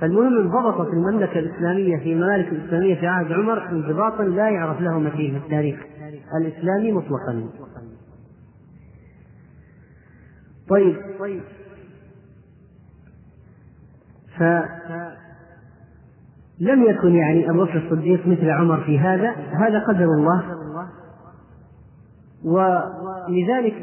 فالمهم 0.00 0.38
انضبطت 0.38 0.92
المملكة 0.92 1.38
الإسلامية 1.38 1.96
في 1.96 2.12
الممالك 2.12 2.48
الإسلامية 2.48 3.00
في 3.00 3.06
عهد 3.06 3.32
عمر 3.32 3.68
انضباطا 3.68 4.22
لا 4.22 4.48
يعرف 4.48 4.80
له 4.80 4.98
مثيل 4.98 5.30
في 5.40 5.46
التاريخ. 5.46 5.80
الإسلامي 6.36 6.92
مطلقا. 6.92 7.48
طيب. 10.68 10.96
ف 14.38 14.42
لم 16.60 16.82
يكن 16.82 17.14
يعني 17.14 17.50
أبو 17.50 17.64
بكر 17.64 17.76
الصديق 17.76 18.26
مثل 18.26 18.50
عمر 18.50 18.84
في 18.84 18.98
هذا. 18.98 19.30
هذا 19.30 19.84
قدر 19.88 20.04
الله. 20.04 20.42
ولذلك 22.44 23.74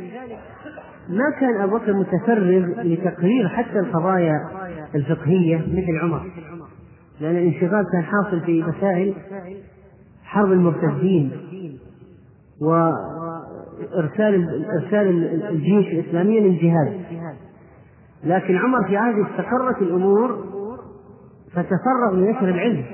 ما 1.10 1.40
كان 1.40 1.62
أبو 1.62 1.78
بكر 1.78 1.94
متفرغ 1.94 2.82
لتقرير 2.82 3.48
حتى 3.48 3.80
القضايا 3.80 4.50
الفقهية 4.96 5.58
مثل 5.58 6.00
عمر. 6.02 6.32
لأن 7.20 7.36
الانشغال 7.36 7.86
كان 7.92 8.04
حاصل 8.04 8.42
في 8.42 8.64
مسائل 8.64 9.16
حرب 10.24 10.52
المرتدين. 10.52 11.32
وإرسال 12.62 14.66
إرسال 14.66 15.44
الجيوش 15.50 15.86
الإسلامية 15.86 16.40
للجهاد. 16.40 17.02
لكن 18.24 18.58
عمر 18.58 18.88
في 18.88 18.98
عهده 18.98 19.28
استقرت 19.32 19.82
الأمور 19.82 20.46
فتفرغ 21.52 22.14
لنشر 22.14 22.50
العلم 22.50 22.86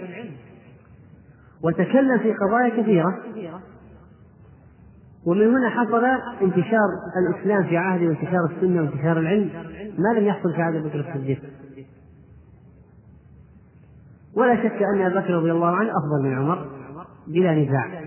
وتكلم 1.63 2.17
في 2.17 2.33
قضايا 2.33 2.81
كثيرة. 2.81 3.19
ومن 5.27 5.55
هنا 5.55 5.69
حصل 5.69 6.05
انتشار 6.41 6.89
الإسلام 7.29 7.63
في 7.63 7.77
عهده 7.77 8.05
وانتشار 8.05 8.45
السنة 8.55 8.81
وانتشار 8.81 9.19
العلم. 9.19 9.49
ما 9.97 10.19
لم 10.19 10.25
يحصل 10.25 10.53
في 10.53 10.61
عهد 10.61 10.75
أبي 10.75 10.89
بكر 10.89 10.99
الصديق. 10.99 11.41
ولا 14.37 14.55
شك 14.55 14.83
أن 14.95 15.01
أبا 15.01 15.19
بكر 15.19 15.33
رضي 15.33 15.51
الله 15.51 15.75
عنه 15.75 15.89
أفضل 15.89 16.29
من 16.29 16.37
عمر 16.37 16.65
بلا 17.27 17.55
نزاع. 17.55 18.01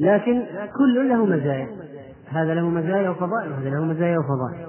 لكن 0.00 0.42
كل 0.78 1.08
له 1.08 1.26
مزايا. 1.26 1.68
هذا 2.28 2.54
له 2.54 2.68
مزايا 2.68 3.10
وفضائل 3.10 3.52
وهذا 3.52 3.70
له 3.70 3.84
مزايا 3.84 4.18
وفضائل. 4.18 4.66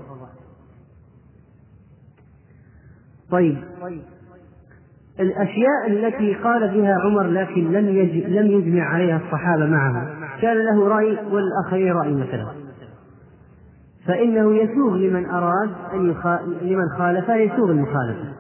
طيب. 3.32 3.58
الأشياء 5.20 5.88
التي 5.88 6.34
قال 6.34 6.82
بها 6.82 6.94
عمر 6.94 7.24
لكن 7.28 7.72
لم 7.72 7.86
لم 8.28 8.48
يجمع 8.48 8.84
عليها 8.84 9.17
الصحابة 9.17 9.65
معه 9.65 10.22
كان 10.41 10.58
له 10.58 10.88
رأي 10.88 11.17
والآخرين 11.32 11.94
رأي 11.94 12.13
مثلا. 12.13 12.48
فإنه 14.08 14.56
يسوغ 14.56 14.96
لمن 14.98 15.26
أراد 15.26 15.70
أن 15.94 16.12
يخ... 16.12 16.28
لمن 16.62 16.89
خالف 16.98 17.30
يسوغ 17.30 17.72
المخالفة. 17.72 18.34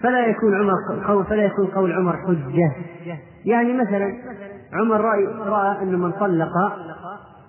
فلا 0.00 0.26
يكون 0.26 0.54
عمر 0.54 1.04
قول 1.06 1.24
فلا 1.24 1.44
يكون 1.44 1.66
قول 1.66 1.92
عمر 1.92 2.16
حجة. 2.16 2.72
يعني 3.44 3.72
مثلا 3.72 4.12
عمر 4.74 5.00
رأي 5.00 5.26
رأى 5.26 5.82
أن 5.82 5.98
من 5.98 6.12
طلق 6.12 6.52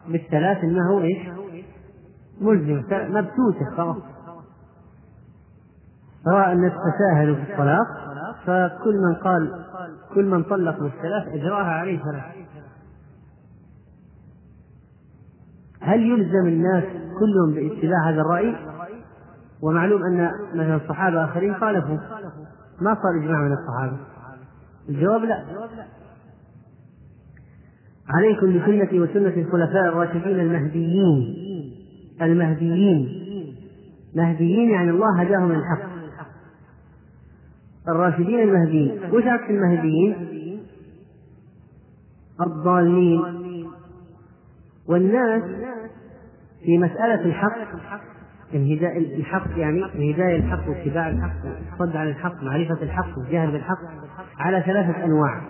بالثلاث 0.07 0.63
أنه 0.63 1.01
إيش؟ 1.01 1.27
ملزم 2.41 2.83
مبتوتة 2.91 3.75
خلاص 3.77 3.97
رأى 6.27 6.53
الناس 6.53 6.71
تساهلوا 6.71 7.35
في 7.35 7.51
الطلاق 7.51 7.87
فكل 8.45 8.95
من 9.09 9.15
قال 9.15 9.65
كل 10.13 10.25
من 10.25 10.43
طلق 10.43 10.79
بالثلاث 10.79 11.27
أجراها 11.27 11.71
عليه 11.71 11.99
ثلاث 11.99 12.23
هل 15.81 16.01
يلزم 16.01 16.47
الناس 16.47 16.83
كلهم 17.19 17.53
باتباع 17.53 18.09
هذا 18.09 18.21
الرأي؟ 18.21 18.55
ومعلوم 19.61 20.03
أن 20.03 20.31
مثلا 20.53 20.75
الصحابة 20.75 21.23
آخرين 21.23 21.55
خالفوا 21.55 21.97
ما 22.81 22.95
صار 22.95 23.23
إجماع 23.23 23.41
من 23.41 23.53
الصحابة. 23.53 23.97
الجواب 24.89 25.21
لا. 25.21 25.43
عليكم 28.09 28.59
بسنتي 28.59 28.99
وسنة 28.99 29.33
الخلفاء 29.37 29.85
الراشدين 29.85 30.39
المهديين. 30.39 31.35
المهديين. 32.21 33.25
مهديين 34.15 34.69
يعني 34.69 34.89
الله 34.89 35.21
هداهم 35.21 35.51
الحق. 35.51 35.89
الراشدين 37.87 38.39
المهديين. 38.39 38.99
وش 39.13 39.23
عكس 39.23 39.49
المهديين؟ 39.49 40.15
الضالين. 42.41 43.21
والناس 44.87 45.43
في 46.65 46.77
مسألة 46.77 47.25
الحق 47.25 47.57
الهداية 48.53 49.17
الحق 49.17 49.57
يعني 49.57 49.85
الهداية 49.85 50.35
الحق 50.35 50.69
واتباع 50.69 51.09
الحق 51.09 51.45
الصد 51.73 51.95
عن 51.95 52.07
الحق 52.07 52.43
معرفة 52.43 52.83
الحق 52.83 53.17
والجهل 53.17 53.51
بالحق 53.51 53.77
على 54.37 54.63
ثلاثة 54.65 55.05
أنواع. 55.05 55.41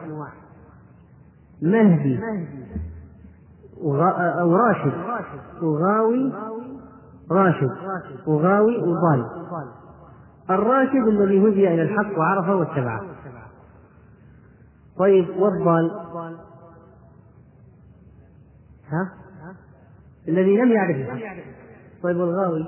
مهدي. 1.61 2.19
أو 3.81 4.55
راشد. 4.55 4.93
وغاوي 5.61 6.33
راشد. 7.31 7.71
وغاوي 8.27 8.77
وضال. 8.77 9.25
الراشد 10.49 11.07
الذي 11.07 11.47
هدي 11.47 11.67
إلى 11.67 11.81
الحق 11.81 12.19
وعرفه 12.19 12.55
واتبعه. 12.55 13.01
طيب 14.97 15.29
والضال؟ 15.29 15.91
ها؟ 18.89 19.13
الذي 20.27 20.57
لم 20.57 20.71
يعرف 20.71 20.95
الحق. 20.95 21.43
طيب 22.03 22.17
والغاوي؟ 22.17 22.65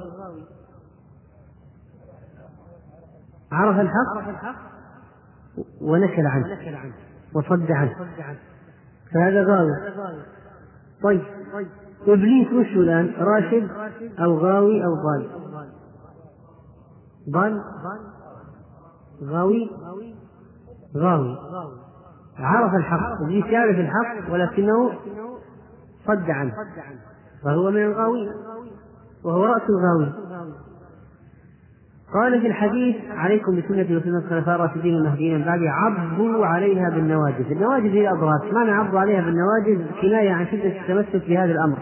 عرف 3.52 3.80
الحق؟ 3.80 4.56
ونكل 5.82 6.28
عنه. 6.28 6.58
وصد 7.34 7.72
عنه. 7.72 7.96
فهذا 9.14 9.44
غاوي. 9.44 9.72
طيب. 11.04 11.22
إبليس 12.08 12.48
وش 12.54 12.78
الآن؟ 12.78 13.14
راشد 13.20 13.70
أو 14.20 14.38
غاوي 14.38 14.86
أو 14.86 14.96
ضال؟ 14.96 15.30
ضال؟ 17.30 17.62
غاوي؟ 19.24 19.70
غاوي. 20.98 21.38
عرف 22.38 22.74
الحق. 22.76 23.22
إبليس 23.22 23.46
يعرف 23.46 23.80
الحق 23.80 24.34
ولكنه 24.34 24.92
صد 26.08 26.30
عنه. 26.30 26.54
فهو 27.44 27.72
من 27.72 27.86
الغاوين. 27.86 28.32
وهو 29.24 29.46
رأس 29.46 29.70
الغاوي 29.70 30.14
قال 32.14 32.42
في 32.42 32.48
الحديث 32.48 32.96
عليكم 33.10 33.56
بسنتي 33.56 33.96
وسنة 33.96 34.18
الخلفاء 34.18 34.56
الراشدين 34.56 34.96
المهديين 34.96 35.40
من 35.40 35.46
بعدي 35.46 35.68
عضوا 35.68 36.46
عليها 36.46 36.90
بالنواجذ، 36.90 37.52
النواجذ 37.52 37.90
هي 37.90 38.10
الأضراس، 38.10 38.54
معنى 38.54 38.72
عضوا 38.72 39.00
عليها 39.00 39.22
بالنواجذ 39.22 39.86
كناية 40.02 40.32
عن 40.32 40.48
شدة 40.48 40.82
التمسك 40.82 41.30
بهذا 41.30 41.52
الأمر. 41.52 41.78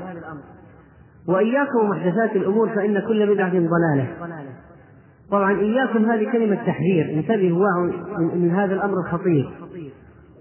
وإياكم 1.27 1.79
ومحدثات 1.79 2.35
الأمور 2.35 2.69
فإن 2.69 2.99
كل 3.07 3.33
بدعة 3.33 3.51
ضلالة. 3.51 4.07
طبعا 5.31 5.59
إياكم 5.59 6.05
هذه 6.05 6.31
كلمة 6.31 6.55
تحذير، 6.55 7.05
انتبهوا 7.13 7.91
من 8.35 8.51
هذا 8.51 8.73
الأمر 8.73 8.93
الخطير. 8.99 9.49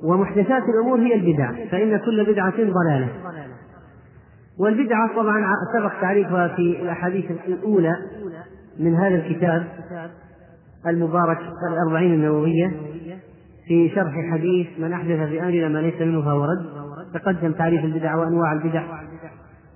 ومحدثات 0.04 0.62
الأمور 0.62 0.98
هي 0.98 1.14
البدع، 1.14 1.52
فإن 1.70 1.96
كل 1.96 2.24
بدعة 2.32 2.56
ضلالة. 2.56 3.08
والبدعة 4.60 5.16
طبعا 5.16 5.46
سبق 5.78 5.92
تعريفها 6.00 6.48
في 6.48 6.82
الأحاديث 6.82 7.30
الأولى 7.48 7.94
من 8.78 8.94
هذا 8.94 9.14
الكتاب 9.14 9.66
المبارك 10.86 11.38
الأربعين 11.72 12.14
النووية 12.14 12.72
في 13.66 13.88
شرح 13.88 14.14
حديث 14.32 14.66
من 14.78 14.92
أحدث 14.92 15.28
في 15.28 15.42
أمرنا 15.42 15.68
ما 15.68 15.78
ليس 15.78 16.00
منه 16.00 16.22
فهو 16.22 16.44
رد. 16.44 16.66
تقدم 17.14 17.52
تعريف 17.52 17.84
البدع 17.84 18.16
وأنواع 18.16 18.52
البدع 18.52 18.84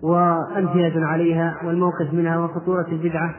وأمثلة 0.02 1.06
عليها 1.06 1.56
والموقف 1.64 2.12
منها 2.12 2.38
وخطورة 2.38 2.86
البدعة. 2.88 3.34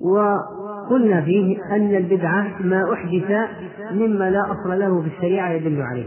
وقلنا 0.00 1.20
فيه 1.20 1.58
أن 1.72 1.94
البدعة 1.94 2.62
ما 2.62 2.92
أحدث 2.92 3.48
مما 3.92 4.30
لا 4.30 4.52
أصل 4.52 4.78
له 4.78 5.02
في 5.02 5.08
الشريعة 5.08 5.50
يدل 5.50 5.82
عليه. 5.82 6.06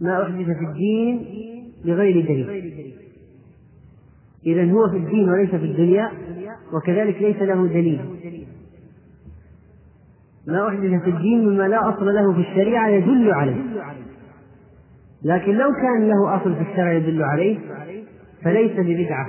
ما 0.00 0.22
أحدث 0.22 0.46
في 0.46 0.64
الدين 0.70 1.26
بغير 1.84 2.24
دليل. 2.24 2.97
إذا 4.46 4.72
هو 4.72 4.88
في 4.90 4.96
الدين 4.96 5.28
وليس 5.28 5.50
في 5.50 5.56
الدنيا 5.56 6.10
وكذلك 6.72 7.22
ليس 7.22 7.36
له 7.36 7.66
دليل. 7.66 8.00
ما 10.46 10.68
أحدث 10.68 11.02
في 11.02 11.10
الدين 11.10 11.48
مما 11.48 11.68
لا 11.68 11.88
أصل 11.88 12.14
له 12.14 12.32
في 12.32 12.40
الشريعة 12.40 12.88
يدل 12.88 13.30
عليه. 13.32 13.62
لكن 15.22 15.52
لو 15.52 15.72
كان 15.72 16.08
له 16.08 16.36
أصل 16.36 16.54
في 16.54 16.60
الشرع 16.70 16.92
يدل 16.92 17.22
عليه 17.22 17.58
فليس 18.44 18.72
ببدعة. 18.72 19.26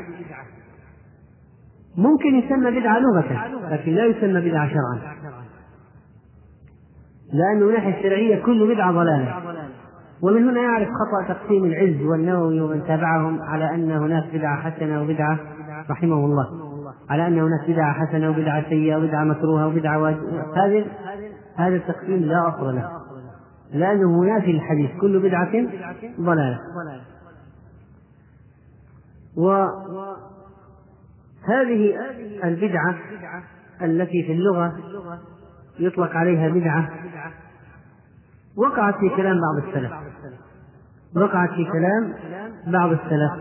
ممكن 1.97 2.35
يسمى 2.35 2.79
بدعة 2.79 2.99
لغة 2.99 3.47
لكن 3.71 3.91
لا 3.91 4.05
يسمى 4.05 4.49
بدعة 4.49 4.69
شرعا. 4.69 5.15
لأنه 7.33 7.65
من 7.65 7.69
الناحية 7.69 7.97
الشرعية 7.97 8.43
كل 8.43 8.73
بدعة 8.73 8.91
ضلالة. 8.91 9.48
ومن 10.21 10.49
هنا 10.49 10.62
يعرف 10.62 10.88
خطأ 10.89 11.34
تقسيم 11.34 11.65
العز 11.65 12.01
والنووي 12.01 12.62
ومن 12.62 12.84
تابعهم 12.84 13.41
على 13.41 13.75
أن 13.75 13.91
هناك 13.91 14.34
بدعة 14.34 14.62
حسنة 14.62 15.01
وبدعة 15.01 15.39
رحمه 15.89 16.25
الله. 16.25 16.47
على 17.10 17.27
أن 17.27 17.39
هناك 17.39 17.69
بدعة 17.69 17.93
حسنة 17.93 18.29
وبدعة 18.29 18.69
سيئة 18.69 18.95
وبدعة 18.97 19.23
مكروهة 19.23 19.67
وبدعة 19.67 19.99
واجبة. 19.99 20.41
هذا 20.65 20.86
هذا 21.55 21.75
التقسيم 21.75 22.19
لا 22.19 22.49
أصل 22.49 22.75
له. 22.75 22.89
لأنه 23.73 24.21
منافي 24.21 24.51
للحديث 24.51 24.91
كل 25.01 25.19
بدعة 25.19 25.51
ضلالة. 26.19 26.60
وهذه 29.38 30.15
البدعة 32.43 32.95
التي 33.82 34.23
في 34.23 34.32
اللغة 34.32 34.73
يطلق 35.79 36.15
عليها 36.15 36.49
بدعة 36.49 36.89
وقعت 38.58 38.95
في 38.95 39.10
كلام 39.10 39.38
بعض 39.41 39.67
السلف. 39.67 39.91
وقعت 41.15 41.49
في 41.49 41.65
كلام 41.65 42.13
بعض 42.67 42.91
السلف. 42.91 43.31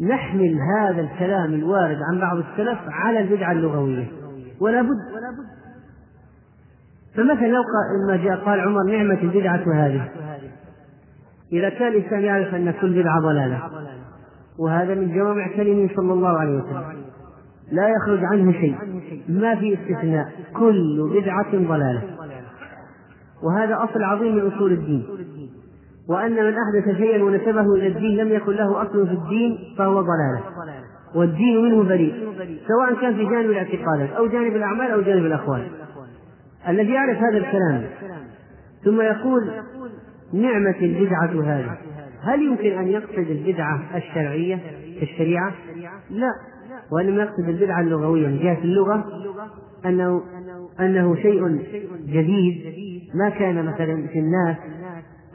نحمل 0.00 0.58
هذا 0.78 1.00
الكلام 1.00 1.54
الوارد 1.54 1.98
عن 2.12 2.20
بعض 2.20 2.36
السلف 2.36 2.78
على 2.88 3.20
البدعة 3.20 3.52
اللغوية. 3.52 4.08
ولا 4.60 4.82
بد. 4.82 4.98
فمثلا 7.14 7.46
لو 7.46 7.62
ما 8.08 8.16
جاء 8.16 8.44
قال 8.44 8.60
عمر 8.60 8.82
نعمة 8.82 9.22
البدعة 9.22 9.64
هذه. 9.74 10.08
إذا 11.52 11.68
كان 11.68 11.88
الإنسان 11.88 12.20
يعرف 12.20 12.54
أن 12.54 12.70
كل 12.70 13.02
بدعة 13.02 13.20
ضلالة. 13.20 13.62
وهذا 14.58 14.94
من 14.94 15.14
جوامع 15.14 15.56
كلمه 15.56 15.88
صلى 15.96 16.12
الله 16.12 16.38
عليه 16.38 16.56
وسلم. 16.56 17.04
لا 17.72 17.88
يخرج 17.88 18.24
عنه 18.24 18.52
شيء. 18.52 18.76
ما 19.28 19.54
في 19.54 19.74
استثناء. 19.74 20.32
كل 20.54 21.20
بدعة 21.20 21.50
ضلالة. 21.52 22.02
وهذا 23.42 23.84
أصل 23.84 24.02
عظيم 24.02 24.36
من 24.36 24.52
أصول 24.52 24.72
الدين. 24.72 25.06
وأن 26.08 26.32
من 26.32 26.54
أحدث 26.58 26.96
شيئا 26.96 27.22
ونسبه 27.24 27.74
إلى 27.74 27.86
الدين 27.86 28.16
لم 28.16 28.32
يكن 28.32 28.52
له 28.52 28.82
أصل 28.82 29.06
في 29.06 29.12
الدين 29.12 29.58
فهو 29.78 30.00
ضلالة. 30.00 30.42
والدين 31.14 31.62
منه 31.64 31.82
بريء 31.82 32.14
سواء 32.68 33.00
كان 33.00 33.14
في 33.14 33.24
جانب 33.24 33.50
الاعتقادات 33.50 34.10
أو 34.10 34.26
جانب 34.26 34.56
الأعمال 34.56 34.90
أو 34.90 35.00
جانب 35.00 35.26
الأقوال 35.26 35.66
الذي 36.68 36.92
يعرف 36.92 37.18
هذا 37.18 37.38
الكلام 37.38 37.84
ثم 38.84 39.00
يقول 39.00 39.50
نعمة 40.32 40.74
البدعة 40.82 41.44
هذه. 41.44 41.78
هل 42.22 42.42
يمكن 42.42 42.78
أن 42.78 42.88
يقصد 42.88 43.30
البدعة 43.30 43.80
الشرعية 43.96 44.56
في 44.98 45.02
الشريعة؟ 45.02 45.52
لا. 46.10 46.30
وإنما 46.92 47.22
يقصد 47.22 47.48
البدعة 47.48 47.80
اللغوية 47.80 48.26
من 48.26 48.38
جهة 48.38 48.58
اللغة 48.64 49.04
أنه 49.86 50.22
أنه 50.80 51.16
شيء 51.16 51.48
جديد 52.06 52.74
ما 53.14 53.28
كان 53.28 53.64
مثلا 53.64 54.06
في 54.12 54.18
الناس 54.18 54.56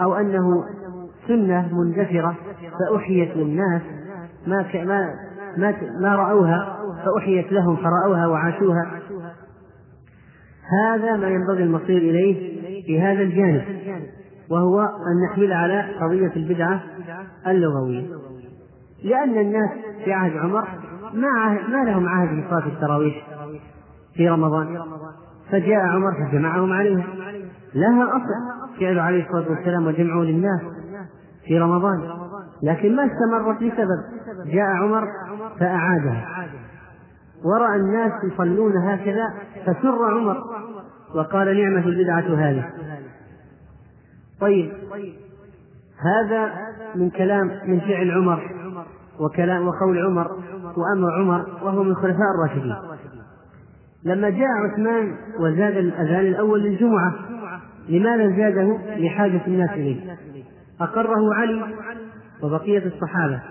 أو 0.01 0.13
أنه 0.13 0.63
سنة 1.27 1.69
مندثرة 1.73 2.36
فأحيت 2.79 3.38
للناس 3.38 3.82
ما 4.47 4.65
ما 4.73 5.10
ما, 5.58 5.75
ما 6.01 6.15
رأوها 6.15 6.77
فأحيت 7.06 7.51
لهم 7.51 7.75
فرأوها 7.75 8.27
وعاشوها. 8.27 8.99
هذا 10.86 11.17
ما 11.17 11.27
ينبغي 11.27 11.63
المصير 11.63 11.97
إليه 11.97 12.62
في 12.86 13.01
هذا 13.01 13.21
الجانب 13.21 13.63
وهو 14.49 14.82
أن 14.82 15.32
نحمل 15.32 15.53
على 15.53 15.82
قضية 16.01 16.32
البدعة 16.36 16.84
اللغوية. 17.47 18.06
لأن 19.03 19.38
الناس 19.38 19.69
في 20.06 20.13
عهد 20.13 20.38
عمر 20.38 20.67
ما 21.13 21.60
ما 21.69 21.84
لهم 21.84 22.08
عهد 22.08 22.45
بصلاة 22.45 22.67
التراويح 22.67 23.27
في 24.13 24.29
رمضان 24.29 24.79
فجاء 25.51 25.79
عمر 25.79 26.12
فجمعهم 26.13 26.73
عليها. 26.73 27.06
لها 27.75 28.08
أصل. 28.10 28.62
فعل 28.79 28.99
عليه 28.99 29.25
الصلاة 29.25 29.49
والسلام 29.49 29.88
وجمعه 29.88 30.21
للناس 30.21 30.62
في 31.45 31.59
رمضان. 31.59 32.09
لكن 32.63 32.95
ما 32.95 33.05
استمرت 33.05 33.62
لسبب 33.62 34.03
جاء 34.45 34.65
عمر 34.65 35.07
فأعادها 35.59 36.47
ورأى 37.45 37.75
الناس 37.75 38.12
يصلون 38.23 38.77
هكذا 38.77 39.33
فسر 39.65 40.05
عمر 40.05 40.38
وقال 41.15 41.57
نعمة 41.57 41.88
البدعة 41.88 42.49
هذه. 42.49 42.69
طيب 44.39 44.71
هذا 45.99 46.51
من 46.95 47.09
كلام 47.09 47.51
من 47.65 47.79
فعل 47.79 48.12
عمر 48.12 48.51
وكلام 49.19 49.67
وقول 49.67 50.05
عمر 50.05 50.27
وأمر 50.77 51.12
عمر 51.21 51.45
وهو 51.63 51.83
من 51.83 51.95
خلفاء 51.95 52.27
الراشدين. 52.36 52.75
لما 54.05 54.29
جاء 54.29 54.47
عثمان 54.47 55.15
وزاد 55.39 55.77
الأذان 55.77 56.25
الأول 56.25 56.63
للجمعة 56.63 57.13
لماذا 57.89 58.38
زاده 58.38 58.78
لحاجة 58.98 59.41
الناس 59.48 59.69
إليه؟ 59.69 60.17
أقره 60.82 61.34
علي 61.34 61.76
وبقية 62.43 62.86
الصحابة. 62.86 63.41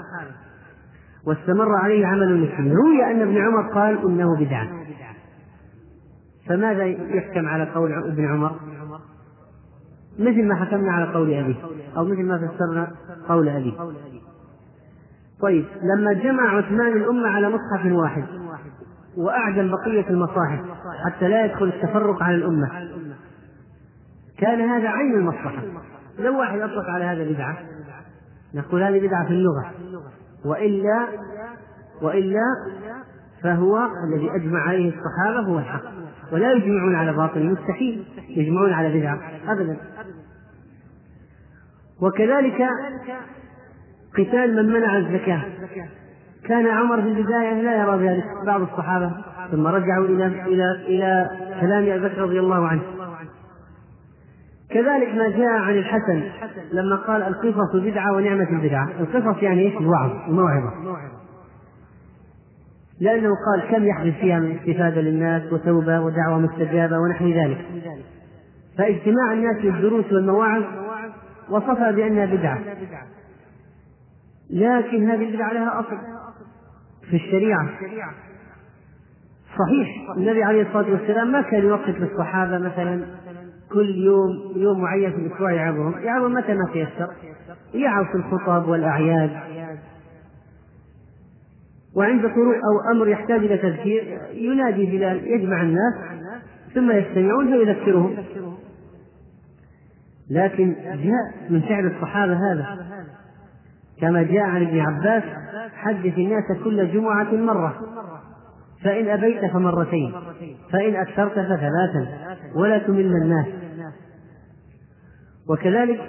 واستمر 1.27 1.77
عليه 1.77 2.07
عمل 2.07 2.23
المسلمين. 2.23 2.73
روي 2.73 3.05
أن 3.11 3.23
ابن 3.23 3.37
عمر 3.37 3.73
قال 3.73 3.99
إنه 4.07 4.37
بدعة 4.41 4.69
فماذا 6.49 6.85
يحكم 6.85 7.49
على 7.49 7.65
قول 7.65 7.93
ابن 7.93 8.29
عمر؟ 8.29 8.53
مثل 10.19 10.45
ما 10.45 10.55
حكمنا 10.55 10.93
على 10.93 11.15
قول 11.15 11.35
أبيه 11.35 11.57
أو 11.97 12.05
مثل 12.05 12.23
ما 12.23 12.39
فسرنا 12.39 12.93
قول 13.29 13.49
أبيه. 13.49 13.73
طيب 15.43 15.65
لما 15.83 16.13
جمع 16.13 16.57
عثمان 16.57 16.97
الأمة 16.97 17.29
على 17.29 17.49
مصحف 17.49 17.93
واحد 17.93 18.25
وأعجم 19.17 19.71
بقية 19.71 20.11
المصاحف 20.11 20.61
حتى 21.05 21.29
لا 21.29 21.45
يدخل 21.45 21.65
التفرق 21.65 22.23
على 22.23 22.37
الأمة. 22.37 22.69
كان 24.43 24.61
هذا 24.61 24.89
عين 24.89 25.15
المصلحة. 25.15 25.63
لو 26.19 26.39
واحد 26.39 26.61
أطلق 26.61 26.85
على 26.89 27.05
هذا 27.05 27.25
بدعة 27.25 27.59
نقول 28.55 28.83
هذه 28.83 29.07
بدعة 29.07 29.27
في 29.27 29.31
اللغة. 29.31 29.73
وإلا 30.45 31.07
وإلا 32.03 32.43
فهو 33.43 33.89
الذي 34.09 34.31
أجمع 34.31 34.61
عليه 34.61 34.93
الصحابة 34.95 35.49
هو 35.49 35.59
الحق. 35.59 35.83
ولا 36.33 36.53
يجمعون 36.53 36.95
على 36.95 37.13
باطل 37.13 37.47
مستحيل 37.47 38.05
يجمعون 38.29 38.73
على 38.73 38.99
بدعة 38.99 39.21
أبدا. 39.49 39.77
وكذلك 42.03 42.69
قتال 44.19 44.57
من 44.57 44.73
منع 44.73 44.99
الزكاة. 44.99 45.43
كان 46.45 46.67
عمر 46.67 47.03
في 47.03 47.09
البداية 47.09 47.63
لا 47.63 47.77
يرى 47.77 48.09
ذلك 48.09 48.25
بعض 48.47 48.61
الصحابة 48.61 49.13
ثم 49.51 49.67
رجعوا 49.67 50.07
إلى 50.07 50.27
إلى 50.27 50.73
إلى 50.87 51.31
كلام 51.61 51.83
أبي 51.83 52.09
بكر 52.09 52.23
رضي 52.23 52.41
الله 52.41 52.67
عنه. 52.69 52.83
كذلك 54.75 55.15
ما 55.15 55.29
جاء 55.29 55.49
عن 55.49 55.75
الحسن 55.75 56.23
لما 56.73 56.97
قال 56.97 57.23
القصص 57.23 57.77
بدعة 57.77 58.13
ونعمة 58.13 58.49
البدعة 58.51 58.89
القصص 59.01 59.43
يعني 59.43 59.61
إيش؟ 59.61 59.77
الوعظ 59.77 60.11
الموعظة 60.29 60.73
لأنه 63.01 63.31
قال 63.47 63.71
كم 63.71 63.85
يحدث 63.87 64.15
فيها 64.15 64.41
من 64.41 64.57
استفادة 64.57 65.01
للناس 65.01 65.53
وتوبة 65.53 66.01
ودعوة 66.01 66.39
مستجابة 66.39 66.99
ونحو 66.99 67.29
ذلك. 67.29 67.67
فاجتماع 68.79 69.33
الناس 69.33 69.57
للدروس 69.65 70.13
والمواعظ 70.13 70.63
وصفها 71.51 71.91
بأنها 71.91 72.27
بدعة. 72.27 72.59
لكن 74.51 75.11
هذه 75.11 75.29
البدعة 75.29 75.53
لها 75.53 75.81
أصل 75.81 75.97
في 77.11 77.17
الشريعة. 77.17 77.69
صحيح. 79.59 79.89
النبي 80.17 80.45
عليه 80.45 80.63
الصلاة 80.63 80.93
والسلام 80.93 81.33
ما 81.33 81.43
كان 81.43 81.63
يوقف 81.63 82.01
للصحابة 82.01 82.59
مثلا 82.59 83.05
كل 83.73 83.97
يوم 83.97 84.53
يوم 84.57 84.81
معين 84.81 85.11
في 85.11 85.17
الأسبوع 85.17 85.53
يعظهم 85.53 85.95
يعظهم 86.03 86.33
متى 86.33 86.55
ما 86.55 86.69
تيسر. 86.73 87.09
يعظ 87.75 88.05
في 88.05 88.15
الخطب 88.15 88.69
والأعياد. 88.69 89.31
وعند 91.97 92.23
طروق 92.23 92.55
أو 92.55 92.93
أمر 92.93 93.09
يحتاج 93.09 93.39
إلى 93.39 93.59
تذكير 93.59 94.19
ينادي 94.33 94.87
بلال 94.87 95.27
يجمع 95.27 95.63
الناس 95.63 95.95
ثم 96.75 96.91
يستمعون 96.91 97.47
فيذكرهم 97.47 98.17
لكن 100.31 100.75
جاء 100.85 101.51
من 101.51 101.61
فعل 101.61 101.87
الصحابة 101.87 102.53
هذا. 102.53 102.67
كما 104.01 104.23
جاء 104.23 104.43
عن 104.43 104.63
ابن 104.63 104.81
عباس 104.81 105.23
حدث 105.75 106.19
الناس 106.19 106.45
كل 106.65 106.93
جمعة 106.93 107.33
مرة. 107.35 107.75
فإن 108.85 109.09
أبيت 109.09 109.53
فمرتين. 109.53 110.13
فإن 110.73 110.97
أكثرت 110.97 111.33
فثلاثا. 111.33 112.37
ولا 112.57 112.79
تمل 112.79 113.07
الناس. 113.07 113.47
وكذلك 115.49 116.01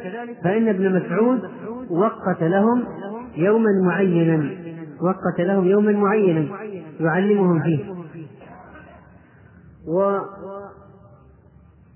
فإن 0.44 0.68
ابن 0.68 0.96
مسعود 0.96 1.42
وقت 1.90 2.42
لهم 2.42 2.86
يوما 3.36 3.70
معينا 3.86 4.50
وقت 5.02 5.40
لهم 5.40 5.66
يوما 5.68 5.92
معينا 5.92 6.48
يعلمهم 7.00 7.64
فيه. 7.64 7.94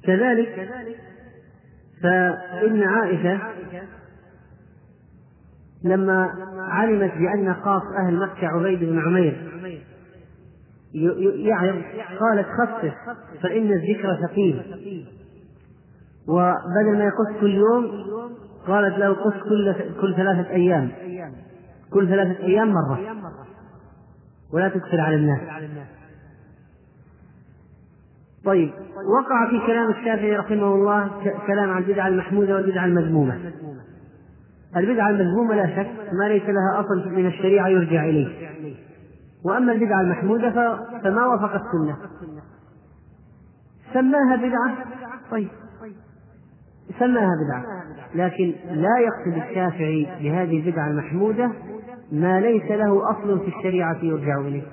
وكذلك 0.03 0.69
فإن 2.03 2.83
عائشة 2.83 3.39
لما 5.83 6.29
علمت 6.57 7.11
بأن 7.13 7.53
قاص 7.53 7.83
أهل 8.05 8.17
مكة 8.19 8.47
عبيد 8.47 8.79
بن 8.79 8.99
عمير 8.99 9.47
يعظ 11.35 11.75
قالت 12.19 12.47
خفف 12.47 12.93
فإن 13.41 13.71
الذكر 13.73 14.17
ثقيل. 14.27 14.61
وبدل 16.27 16.97
ما 16.97 17.03
يقص 17.03 17.41
كل 17.41 17.53
يوم 17.53 17.85
قالت 18.67 18.97
له 18.97 19.13
قص 19.13 19.33
كل 19.33 19.75
كل 20.01 20.15
ثلاثة 20.15 20.49
أيام. 20.49 20.91
كل 21.93 22.07
ثلاثة 22.07 22.43
أيام 22.43 22.73
مرة. 22.73 22.99
ولا 24.53 24.69
تكثر 24.69 24.99
على 24.99 25.15
الناس. 25.15 25.39
طيب 28.45 28.71
وقع 29.19 29.49
في 29.49 29.67
كلام 29.67 29.89
الشافعي 29.89 30.37
رحمه 30.37 30.75
الله 30.75 31.11
كلام 31.47 31.69
عن 31.69 31.81
البدعة 31.83 32.07
المحمودة 32.07 32.55
والبدعة 32.55 32.85
المذمومة. 32.85 33.51
البدعة 34.75 35.09
المذمومة 35.09 35.55
لا 35.55 35.67
شك 35.67 35.91
ما 36.13 36.29
ليس 36.29 36.43
لها 36.43 36.79
أصل 36.79 37.09
من 37.11 37.27
الشريعة 37.27 37.67
يرجع 37.67 38.05
إليه. 38.05 38.49
وأما 39.45 39.71
البدعة 39.71 40.01
المحمودة 40.01 40.51
فما 41.03 41.25
وافق 41.25 41.53
السنة. 41.53 41.97
سماها 43.93 44.35
بدعة؟ 44.35 44.85
طيب. 45.31 45.49
سماها 46.99 47.31
بدعة. 47.45 47.63
لكن 48.15 48.53
لا 48.71 48.99
يقصد 48.99 49.49
الشافعي 49.49 50.05
بهذه 50.05 50.59
البدعة 50.59 50.87
المحمودة 50.87 51.51
ما 52.11 52.39
ليس 52.39 52.71
له 52.71 53.11
أصل 53.11 53.39
في 53.39 53.57
الشريعة 53.57 53.97
يرجع 54.03 54.39
إليه. 54.39 54.63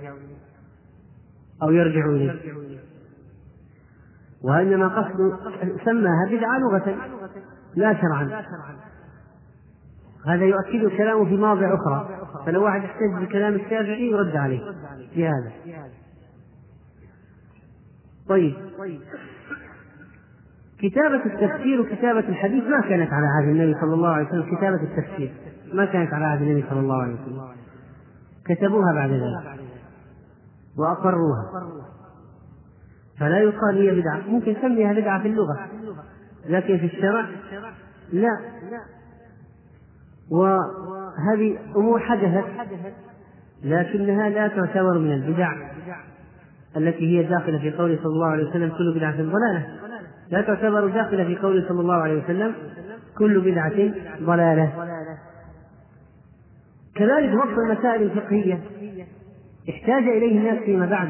أو 1.62 1.70
يرجع 1.70 2.07
إليه. 2.07 2.40
وإنما 4.44 4.88
قصد 4.88 5.38
سماها 5.85 6.29
بدعة 6.31 6.59
لغة. 6.59 6.96
لا 7.77 8.00
شرعا. 8.00 8.42
هذا 10.27 10.44
يؤكد 10.44 10.96
كلامه 10.96 11.24
في 11.24 11.37
مواضع 11.37 11.74
أخرى. 11.74 12.09
فلو 12.46 12.64
واحد 12.64 12.81
احتج 12.85 13.27
بكلام 13.29 13.55
الشافعي 13.55 14.11
يرد 14.11 14.37
عليه. 14.37 14.61
بهذا 15.16 15.53
طيب. 18.29 18.55
كتابة 20.79 21.27
التفسير 21.27 21.81
وكتابة 21.81 22.29
الحديث 22.29 22.65
ما 22.65 22.81
كانت 22.81 23.13
على 23.13 23.27
عهد 23.27 23.49
النبي 23.49 23.75
صلى 23.81 23.95
الله 23.95 24.09
عليه 24.09 24.27
وسلم. 24.27 24.57
كتابة 24.57 24.83
التفسير 24.83 25.33
ما 25.73 25.85
كانت 25.85 26.15
على 26.15 26.25
عهد 26.25 26.43
النبي 26.43 26.65
صلى 26.71 26.81
الله 26.81 27.03
عليه 27.03 27.15
وسلم. 27.15 27.49
كتبوها 28.47 28.93
بعد 28.95 29.11
ذلك 29.11 29.61
وأقروها. 30.79 31.71
فلا 33.21 33.39
يقال 33.39 33.79
هي 33.79 34.01
بدعة. 34.01 34.21
ممكن 34.29 34.55
تسميها 34.55 34.93
بدعة 34.93 35.23
في 35.23 35.29
اللغة. 35.29 35.69
لكن 36.47 36.79
في 36.79 36.87
الشرع 36.87 37.27
لا. 38.13 38.41
وهذه 40.31 41.59
أمور 41.77 42.01
حدثت 42.01 42.45
لكنها 43.63 44.29
لا 44.29 44.49
تعتبر 44.49 44.99
من 44.99 45.13
البدع 45.13 45.53
التي 46.77 47.19
هي 47.19 47.23
داخلة 47.23 47.59
في 47.59 47.71
قوله 47.71 47.97
صلى 47.97 48.13
الله 48.13 48.27
عليه 48.27 48.51
وسلم 48.51 48.69
كل 48.69 48.95
بدعة 48.97 49.17
ضلالة. 49.17 49.67
لا 50.31 50.41
تعتبر 50.41 50.89
داخلة 50.89 51.25
في 51.25 51.37
قوله 51.37 51.69
صلى 51.69 51.81
الله 51.81 51.95
عليه 51.95 52.25
وسلم 52.25 52.55
كل 53.19 53.41
بدعة 53.41 53.93
ضلالة. 54.23 54.73
كذلك 56.95 57.31
ضبط 57.31 57.59
المسائل 57.59 58.03
الفقهية 58.03 58.61
احتاج 59.71 60.03
إليه 60.03 60.39
الناس 60.39 60.65
فيما 60.65 60.87
بعد. 60.87 61.09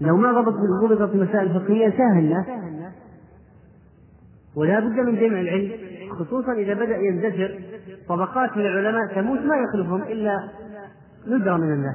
لو 0.00 0.16
ما 0.16 0.32
ضبط 0.40 0.54
ضبطت 0.84 1.14
المسائل 1.14 1.56
الفقهية 1.56 1.90
سهل 1.90 2.18
الناس 2.18 2.46
ولا 4.56 4.80
بد 4.80 4.98
من 4.98 5.16
جمع 5.16 5.40
العلم 5.40 5.72
خصوصا 6.18 6.52
إذا 6.52 6.74
بدأ 6.74 6.96
يندثر 6.96 7.60
طبقات 8.08 8.56
من 8.56 8.66
العلماء 8.66 9.14
تموت 9.14 9.38
ما 9.40 9.56
يخلفهم 9.56 10.02
إلا 10.02 10.48
ندرة 11.26 11.56
من 11.56 11.72
الناس. 11.72 11.94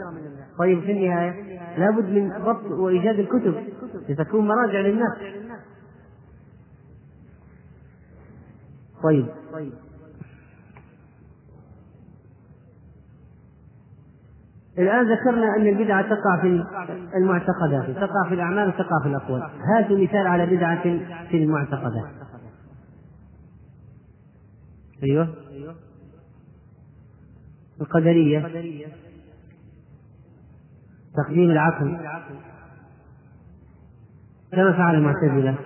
طيب 0.60 0.82
في 0.82 0.92
النهاية 0.92 1.60
لابد 1.78 2.10
من 2.10 2.30
ضبط 2.30 2.72
وإيجاد 2.72 3.20
الكتب 3.20 3.56
لتكون 4.10 4.48
مراجع 4.48 4.80
للناس. 4.80 5.12
طيب. 9.54 9.74
الآن 14.78 15.14
ذكرنا 15.14 15.56
أن 15.56 15.68
البدعة 15.68 16.02
تقع 16.02 16.42
في 16.42 16.64
المعتقدات 17.16 17.98
تقع 17.98 18.30
في 18.30 18.34
الأعمال 18.34 18.68
وتقع 18.68 19.04
في 19.04 19.10
الأقوال. 19.10 19.42
هاتوا 19.42 19.98
مثال 19.98 20.28
على 20.28 20.46
بدعة 20.46 20.84
في 21.30 21.38
المعتقدات. 21.38 22.10
أيوه. 25.04 25.30
القدرية. 27.82 28.40
تقديم 31.18 31.52
العقل. 31.52 31.98
كما 34.52 34.72
فعل 34.72 34.96
المعتزلة. 34.96 35.58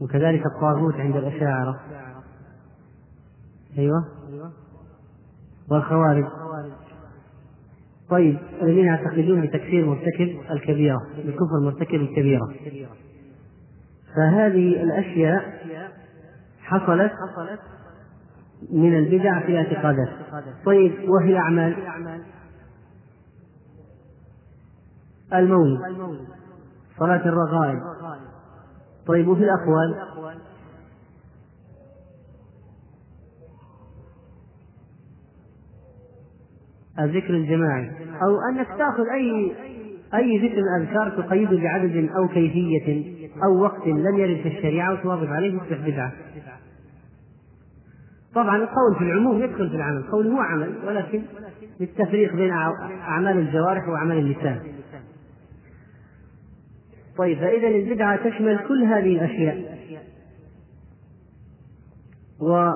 وكذلك 0.00 0.42
الطاغوت 0.46 0.94
عند 0.94 1.16
الأشاعرة. 1.16 1.80
أيوه. 3.78 4.04
والخوارج. 5.70 6.24
طيب 8.10 8.38
الذين 8.62 8.84
يعتقدون 8.84 9.46
بتكفير 9.46 9.86
مرتكب 9.86 10.40
الكبيرة 10.50 10.98
بكفر 11.16 11.60
مرتكب 11.64 11.94
الكبيرة. 11.94 12.54
فهذه 14.16 14.82
الأشياء 14.82 15.42
حصلت 16.58 17.12
من 18.72 18.98
البدع 18.98 19.40
في 19.40 19.46
الاعتقادات. 19.46 20.08
طيب 20.66 21.08
وهي 21.08 21.38
أعمال؟ 21.38 21.76
المولد 25.32 25.80
صلاة 26.98 27.28
الرغائب. 27.28 27.80
طيب 29.06 29.28
وفي 29.28 29.44
الأقوال؟ 29.44 29.94
الذكر 37.00 37.34
الجماعي. 37.34 37.90
أو 38.22 38.38
أنك 38.50 38.68
تأخذ 38.68 39.08
أي 39.14 39.52
أي 40.14 40.38
ذكر 40.38 40.56
من 40.56 40.82
الأذكار 40.82 41.22
تقيده 41.22 41.56
بعدد 41.62 42.08
أو 42.16 42.28
كيفية 42.28 43.14
أو 43.44 43.62
وقت 43.62 43.86
لم 43.86 44.18
يرد 44.18 44.42
في 44.42 44.48
الشريعة 44.48 44.92
وتواظب 44.92 45.32
عليه 45.32 45.54
يصبح 45.54 45.86
بدعة. 45.86 46.12
طبعا 48.34 48.56
القول 48.56 48.94
في 48.98 49.04
العموم 49.04 49.42
يدخل 49.42 49.70
في 49.70 49.76
العمل. 49.76 49.96
القول 49.96 50.26
هو 50.26 50.40
عمل 50.40 50.74
ولكن 50.86 51.22
للتفريق 51.80 52.34
بين 52.34 52.50
أعمال 52.50 53.38
الجوارح 53.38 53.88
وأعمال 53.88 54.18
اللسان. 54.18 54.60
طيب 57.18 57.38
فإذا 57.38 57.68
البدعة 57.68 58.28
تشمل 58.28 58.58
كل 58.68 58.84
هذه 58.84 59.12
الأشياء. 59.12 59.78
و 62.40 62.70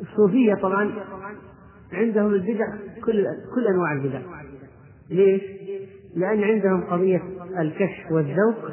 الصوفية 0.00 0.54
طبعا 0.54 0.92
عندهم 1.92 2.34
البدع 2.34 2.66
كل 3.04 3.26
كل 3.54 3.66
أنواع 3.66 3.92
البدع. 3.92 4.20
ليش؟ 5.10 5.42
لأن 6.16 6.44
عندهم 6.44 6.84
قضية 6.90 7.22
الكشف 7.58 8.12
والذوق. 8.12 8.70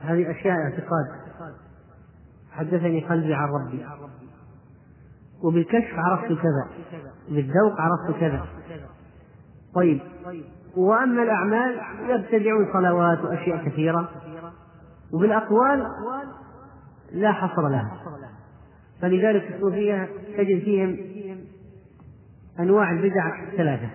هذه 0.00 0.30
أشياء 0.30 0.56
اعتقاد. 0.56 1.06
حدثني 2.52 3.04
قلبي 3.04 3.34
عن 3.34 3.48
ربي. 3.48 3.86
وبالكشف 5.44 5.94
عرفت 5.94 6.26
كذا. 6.26 6.68
بالذوق 7.28 7.80
عرفت 7.80 8.20
كذا. 8.20 8.46
طيب. 9.74 10.00
وأما 10.76 11.22
الأعمال 11.22 11.80
يبتدعون 12.08 12.72
صلوات 12.72 13.20
وأشياء 13.20 13.68
كثيرة. 13.68 14.08
وبالأقوال 15.12 15.86
لا 17.12 17.32
حصر 17.32 17.68
لها. 17.68 17.98
فلذلك 19.02 19.54
الصوفية 19.54 20.08
تجد 20.36 20.64
فيهم 20.64 20.96
أنواع 22.60 22.92
البدع 22.92 23.50
ثلاثة. 23.56 23.90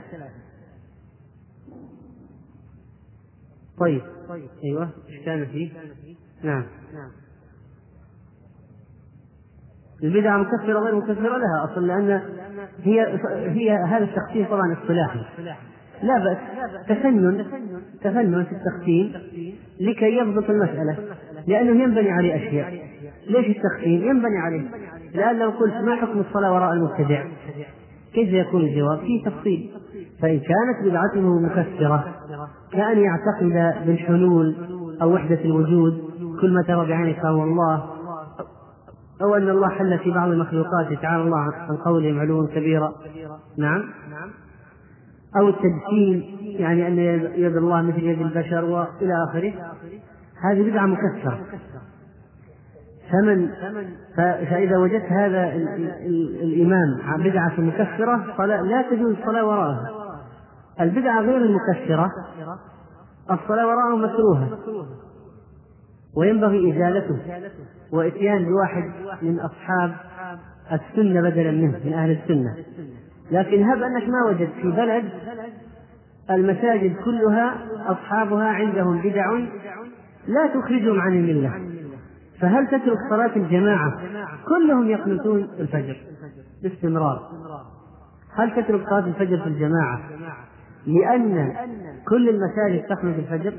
طيب. 3.80 4.02
أيوه. 4.63 4.89
إيش 5.10 5.26
كان 5.26 5.46
فيه؟ 5.46 5.72
نعم. 6.44 6.63
البدعة 10.04 10.38
مكفرة 10.38 10.80
غير 10.80 10.96
مكفرة 10.96 11.38
لها 11.38 11.63
أصلا 11.63 11.88
لأن 11.88 12.22
هي 12.84 13.20
هي 13.32 13.72
هذا 13.72 14.04
التقسيم 14.04 14.45
طبعا 14.45 14.74
اصطلاحي. 14.74 15.20
لا 16.04 16.18
بأس. 16.24 16.38
تفنن 16.88 17.45
تفنن 18.01 18.43
في 18.43 18.51
التقسيم 18.51 19.14
لكي 19.80 20.18
يضبط 20.18 20.49
المسألة 20.49 21.16
لأنه 21.47 21.84
ينبني 21.84 22.12
عليه 22.12 22.36
أشياء. 22.36 22.88
ليش 23.28 23.58
التقسيم؟ 23.58 24.04
ينبني 24.04 24.38
عليه. 24.38 24.70
لأن 25.14 25.39
لو 25.39 25.49
قلت 25.49 25.74
ما 25.74 25.95
حكم 25.95 26.20
الصلاة 26.20 26.53
وراء 26.53 26.74
المبتدع؟ 26.74 27.24
كيف 28.14 28.30
يكون 28.30 28.61
الجواب؟ 28.61 28.99
فيه 28.99 29.24
تفصيل. 29.26 29.72
فإن 30.22 30.39
كانت 30.39 30.89
بدعته 30.89 31.39
مكفرة 31.39 32.16
كأن 32.72 32.97
يعتقد 32.97 33.76
بالحلول 33.88 34.55
أو 35.01 35.14
وحدة 35.14 35.41
الوجود 35.45 36.01
كل 36.41 36.53
ما 36.53 36.61
ترى 36.61 36.88
بعينك 36.88 37.22
فهو 37.22 37.43
الله. 37.43 37.84
أو 39.22 39.36
أن 39.36 39.49
الله 39.49 39.70
حل 39.70 39.99
في 39.99 40.11
بعض 40.11 40.30
المخلوقات 40.30 40.93
تعالى 41.01 41.24
الله 41.24 41.38
عن 41.38 41.78
قولهم 41.86 42.20
علوا 42.20 42.47
كبيرا. 42.47 42.93
نعم. 43.57 43.84
أو 45.41 45.47
التجسيم 45.47 46.24
يعني 46.43 46.88
أن 46.88 46.97
يد 47.36 47.55
الله 47.55 47.82
مثل 47.82 48.03
يد 48.03 48.22
البشر 48.22 48.66
وإلى 48.66 49.14
آخره. 49.30 49.53
هذه 50.43 50.70
بدعة 50.70 50.86
مكثرة 50.86 51.39
فمن 53.12 53.49
فإذا 54.49 54.78
وجدت 54.78 55.12
هذا 55.12 55.54
الإمام 56.41 57.20
بدعة 57.20 57.62
مكفرة 57.62 58.34
فلا 58.38 58.62
لا 58.62 58.82
تجوز 58.82 59.16
الصلاة 59.20 59.45
وراءها 59.45 59.89
البدعة 60.82 61.22
غير 61.22 61.38
المكفرة 61.38 62.10
الصلاة 63.32 63.68
وراءه 63.68 63.95
مكروهة. 63.95 64.49
وينبغي 66.18 66.72
إزالته 66.72 67.20
وإتيان 67.91 68.45
بواحد 68.45 68.84
من 69.22 69.39
أصحاب 69.39 69.91
السنة 70.72 71.22
بدلا 71.22 71.51
منه 71.51 71.80
من 71.86 71.93
أهل 71.93 72.12
السنة. 72.12 72.56
لكن 73.32 73.64
هب 73.64 73.84
أنك 73.84 74.10
ما 74.10 74.30
وجدت 74.30 74.54
في 74.62 74.72
بلد 74.72 75.06
المساجد 76.32 76.95
كلها 77.06 77.58
أصحابها 77.88 78.47
عندهم 78.47 79.01
بدع 79.01 79.32
لا 80.28 80.47
تخرجهم 80.47 80.99
عن 81.01 81.14
الملة. 81.14 81.72
فهل 82.41 82.67
تترك 82.67 82.97
صلاة 83.09 83.36
الجماعة؟ 83.36 83.97
كلهم 84.47 84.89
يقنطون 84.89 85.47
الفجر 85.59 85.97
باستمرار. 86.63 87.29
هل 88.36 88.51
تترك 88.51 88.89
صلاة 88.89 89.05
الفجر 89.07 89.38
في 89.38 89.47
الجماعة؟ 89.47 90.01
لأن 90.88 91.53
كل 92.09 92.29
المساجد 92.29 92.86
تقنط 92.89 93.15
الفجر؟ 93.17 93.53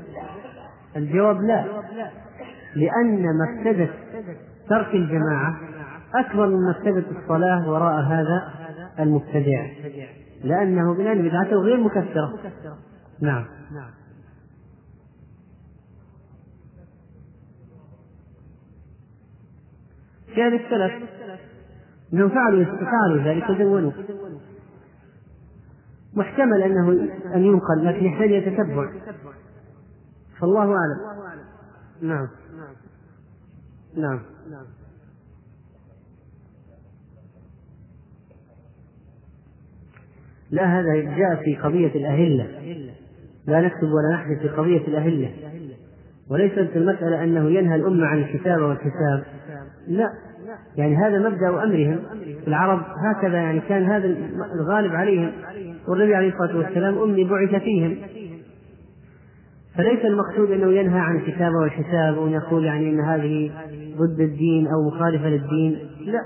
الجواب 0.95 1.41
لا. 1.41 1.65
لأن 2.75 3.25
مفسدة 3.37 3.89
ترك 4.69 4.95
الجماعة 4.95 5.55
أكبر 6.15 6.47
من 6.47 6.69
مفسدة 6.69 7.03
الصلاة 7.21 7.69
وراء 7.71 8.01
هذا 8.01 8.51
المبتدع. 8.99 9.65
لأنه 10.43 10.93
بلأن 10.93 11.21
بدعته 11.21 11.55
غير 11.55 11.77
مكفرة. 11.77 12.33
نعم. 13.21 13.45
كان 20.35 20.53
السلف 20.53 21.09
إنهم 22.13 22.29
فعلوا 22.29 22.65
فعلوا 22.65 23.23
ذلك 23.23 23.49
ودونوا 23.49 23.91
محتمل 26.13 26.61
أنه 26.61 27.09
أن 27.35 27.43
ينقل 27.43 27.85
لكن 27.85 28.05
يحتاج 28.05 28.31
إلى 28.31 28.41
تتبع. 28.41 28.91
فالله 30.39 30.61
أعلم. 30.61 30.97
نعم. 32.01 32.27
نعم. 33.97 34.19
لا 40.51 40.79
هذا 40.79 40.93
جاء 41.17 41.43
في 41.43 41.55
قضية 41.55 41.95
الأهلة. 41.95 42.43
لا 43.47 43.61
نكتب 43.61 43.87
ولا 43.87 44.13
نحدث 44.13 44.41
في 44.41 44.49
قضية 44.49 44.87
الأهلة. 44.87 45.33
وليست 46.29 46.75
المسألة 46.75 47.23
أنه 47.23 47.49
ينهى 47.49 47.75
الأمة 47.75 48.05
عن 48.05 48.17
الكتابة 48.17 48.67
والحساب. 48.67 49.23
لا. 49.87 50.09
يعني 50.77 50.95
هذا 50.95 51.19
مبدأ 51.29 51.49
أمرهم. 51.49 51.99
العرب 52.47 52.81
هكذا 52.97 53.37
يعني 53.37 53.59
كان 53.59 53.83
هذا 53.83 54.15
الغالب 54.59 54.95
عليهم. 54.95 55.31
والنبي 55.87 56.15
عليه 56.15 56.33
الصلاة 56.33 56.57
والسلام 56.57 56.97
أمي 56.97 57.23
بعث 57.23 57.61
فيهم. 57.61 57.97
فليس 59.77 60.05
المقصود 60.05 60.51
أنه 60.51 60.71
ينهى 60.71 60.99
عن 60.99 61.15
الكتابة 61.15 61.55
والحساب 61.61 62.17
وأن 62.17 62.31
يقول 62.31 62.65
يعني 62.65 62.89
أن 62.89 62.99
هذه 62.99 63.51
ضد 63.97 64.19
الدين 64.19 64.67
أو 64.67 64.87
مخالفة 64.87 65.29
للدين. 65.29 65.79
لا. 66.05 66.21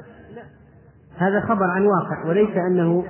هذا 1.17 1.39
خبر 1.39 1.65
عن 1.65 1.85
واقع 1.85 2.29
وليس 2.29 2.57
أنه 2.71 3.05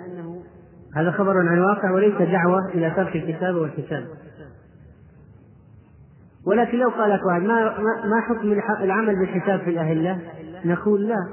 هذا 0.96 1.12
خبر 1.12 1.38
عن 1.48 1.60
واقع 1.60 1.92
وليس 1.92 2.14
دعوة 2.14 2.70
إلى 2.74 2.92
ترك 2.92 3.16
الكتابة 3.16 3.60
والحساب. 3.60 4.04
ولكن 6.48 6.78
لو 6.78 6.90
قال 6.90 7.10
لك 7.10 7.26
واحد 7.26 7.42
ما 7.42 7.80
ما 8.06 8.22
حكم 8.30 8.52
العمل 8.84 9.16
بالحساب 9.20 9.60
في 9.60 9.70
الأهلة؟ 9.70 10.20
نقول 10.66 11.08
لا. 11.08 11.30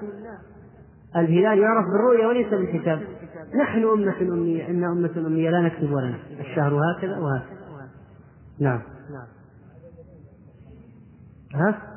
الهلال 1.16 1.58
يعرف 1.58 1.84
بالرؤية 1.86 2.26
وليس 2.26 2.46
بالحساب. 2.46 3.02
نحن 3.54 3.84
أمة 3.84 4.20
أمية. 4.20 4.68
إن 4.68 4.84
أمة 4.84 5.12
أمية 5.16 5.50
لا 5.50 5.60
نكتب 5.60 5.92
ولا 5.92 6.10
نكتب. 6.10 6.40
الشهر 6.40 6.74
هكذا 6.74 7.18
وهكذا. 7.18 7.56
نعم. 8.58 8.82
ها؟ 11.54 11.96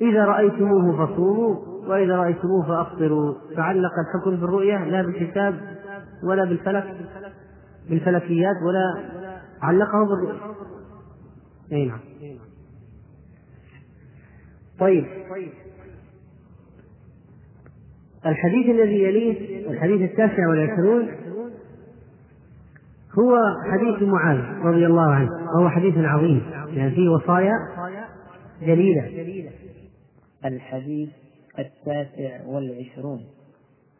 إذا 0.00 0.24
رأيتموه 0.24 1.06
فصوموا 1.06 1.56
وإذا 1.88 2.16
رأيتموه 2.16 2.66
فأفطروا. 2.66 3.34
فعلق 3.56 3.92
الحكم 3.98 4.30
بالرؤية 4.30 4.84
لا 4.84 5.02
بالحساب 5.02 5.60
ولا 6.22 6.44
بالفلك 6.44 6.96
بالفلكيات 7.90 8.56
ولا 8.66 9.17
علقه 9.62 10.04
بالرؤية 10.04 10.54
أي 11.72 11.84
نعم. 11.84 12.00
طيب. 14.80 15.06
الحديث 18.26 18.66
الذي 18.66 19.02
يليه 19.02 19.70
الحديث 19.70 20.10
التاسع 20.10 20.48
والعشرون 20.48 21.08
هو 23.18 23.38
حديث 23.72 24.02
معاذ 24.02 24.38
رضي 24.38 24.86
الله 24.86 25.10
عنه. 25.10 25.30
وهو 25.30 25.68
حديث 25.68 25.94
عظيم. 25.96 26.42
يعني 26.72 26.90
فيه 26.90 27.08
وصايا 27.08 27.54
جليلة. 28.62 29.52
الحديث 30.44 31.08
التاسع 31.58 32.46
والعشرون. 32.46 33.24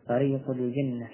طريق 0.09 0.50
الجنة. 0.50 1.09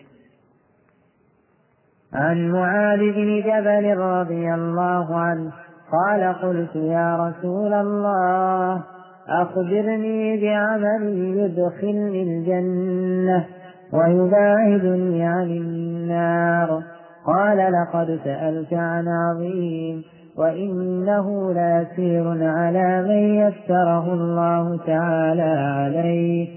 عن 2.15 2.51
معاذ 2.51 2.99
بن 2.99 3.41
جبل 3.41 3.97
رضي 3.97 4.55
الله 4.55 5.17
عنه 5.17 5.51
قال 5.93 6.35
قلت 6.43 6.77
يا 6.77 7.17
رسول 7.17 7.73
الله 7.73 8.83
أخبرني 9.29 10.41
بعمل 10.41 11.03
يدخلني 11.39 12.23
الجنة 12.23 13.45
ويباعدني 13.93 15.27
عن 15.27 15.47
النار. 15.47 16.83
قال 17.27 17.59
لقد 17.59 18.19
سألت 18.25 18.73
عن 18.73 19.09
عظيم 19.09 20.03
وإنه 20.39 21.53
ليسير 21.53 22.49
على 22.49 23.03
من 23.03 23.35
يسره 23.35 24.15
الله 24.15 24.79
تعالى 24.87 25.43
عليه. 25.79 26.49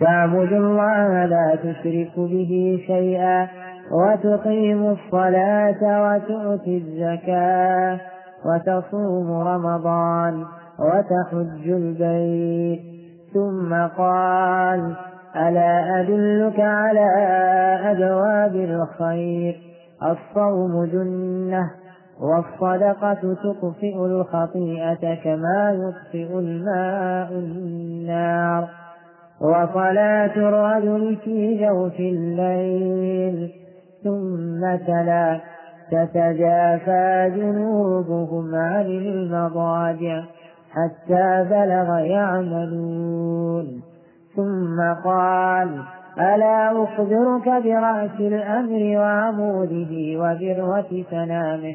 تعبد 0.00 0.52
الله 0.52 1.24
لا 1.24 1.56
تشرك 1.62 2.12
به 2.16 2.82
شيئا. 2.86 3.48
وتقيم 3.90 4.86
الصلاة 4.86 5.82
وتؤتي 6.02 6.76
الزكاة 6.76 8.00
وتصوم 8.44 9.32
رمضان 9.32 10.44
وتحج 10.78 11.68
البيت. 11.70 12.80
ثم 13.34 13.74
قال 13.98 14.94
ألا 15.36 16.00
أدلك 16.00 16.60
على 16.60 17.06
أبواب 17.84 18.54
الخير؟ 18.54 19.56
الصوم 20.02 20.84
جنة 20.84 21.70
والصدقة 22.20 23.34
تطفئ 23.34 23.96
الخطيئة 23.96 25.14
كما 25.24 25.72
يطفئ 25.72 26.38
الماء 26.38 27.32
النار. 27.32 28.68
وصلاة 29.40 30.36
الرجل 30.36 31.16
في 31.24 31.66
جوف 31.66 32.00
الليل 32.00 33.59
ثم 34.04 34.76
تلا 34.86 35.40
تتجافى 35.90 37.32
جنوبهم 37.36 38.54
عن 38.54 38.86
المضاجع 38.86 40.22
حتى 40.70 41.46
بلغ 41.50 41.98
يعملون. 41.98 43.82
ثم 44.36 44.94
قال 45.04 45.82
ألا 46.18 46.84
أخبرك 46.84 47.62
برأس 47.64 48.20
الأمر 48.20 48.98
وعموده 49.00 50.20
وذروة 50.20 51.04
سنامه? 51.10 51.74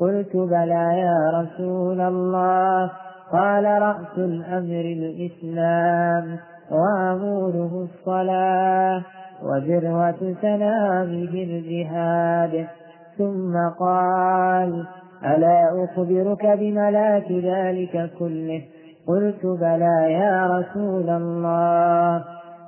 قلت 0.00 0.36
بلى 0.36 1.00
يا 1.00 1.40
رسول 1.40 2.00
الله. 2.00 2.90
قال 3.32 3.64
رأس 3.64 4.18
الأمر 4.18 4.84
الإسلام 4.96 6.38
وعموده 6.70 7.86
الصلاة. 7.86 9.02
وذروة 9.44 10.34
سنامه 10.42 11.34
الجهاد. 11.34 12.66
ثم 13.18 13.54
قال 13.80 14.86
ألا 15.24 15.84
أخبرك 15.84 16.46
بملاك 16.46 17.32
ذلك 17.32 18.10
كله؟ 18.18 18.62
قلت 19.08 19.46
بلى 19.46 20.12
يا 20.12 20.46
رسول 20.46 21.10
الله. 21.10 22.24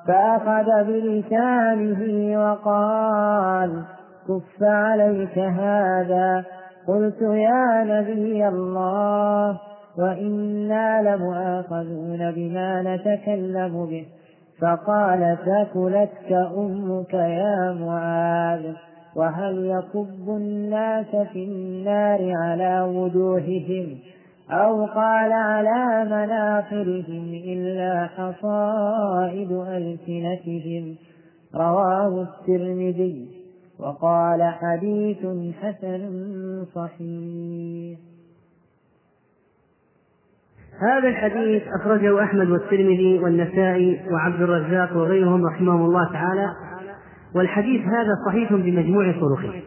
فأخذ 0.09 0.85
بلسانه 0.87 2.01
وقال 2.43 3.83
كف 4.29 4.63
عليك 4.63 5.39
هذا. 5.39 6.45
قلت 6.89 7.23
يا 7.23 7.85
نبي 7.85 8.49
الله 8.49 9.61
وإنا 9.99 11.17
لمؤاخذون 11.17 12.33
بما 12.33 12.83
نتكلم 12.83 13.87
به. 13.87 14.07
فقال 14.61 15.37
ثكلتك 15.45 16.33
أمك 16.33 17.15
يا 17.15 17.73
معاذ 17.81 18.73
وهل 19.17 19.67
يكب 19.67 20.29
الناس 20.29 21.17
في 21.33 21.45
النار 21.45 22.33
على 22.37 22.81
وجوههم؟ 22.81 23.99
أو 24.51 24.85
قال 24.87 25.33
على 25.33 26.05
مناخرهم 26.05 27.35
إلا 27.45 28.07
حصائد 28.07 29.53
ألسنتهم؟ 29.53 30.97
رواه 31.55 32.23
الترمذي 32.23 33.29
وقال 33.79 34.43
حديث 34.43 35.27
حسن 35.61 36.11
صحيح. 36.75 38.16
هذا 40.83 41.09
الحديث 41.09 41.63
أخرجه 41.81 42.23
أحمد 42.23 42.51
والترمذي 42.51 43.19
والنسائي 43.19 44.01
وعبد 44.11 44.43
الرزاق 44.43 44.97
وغيرهم 44.97 45.47
رحمهم 45.47 45.85
الله 45.85 46.13
تعالى. 46.13 46.49
والحديث 47.35 47.83
هذا 47.83 48.13
صحيح 48.27 48.53
بمجموع 48.53 49.13
طرقه. 49.13 49.63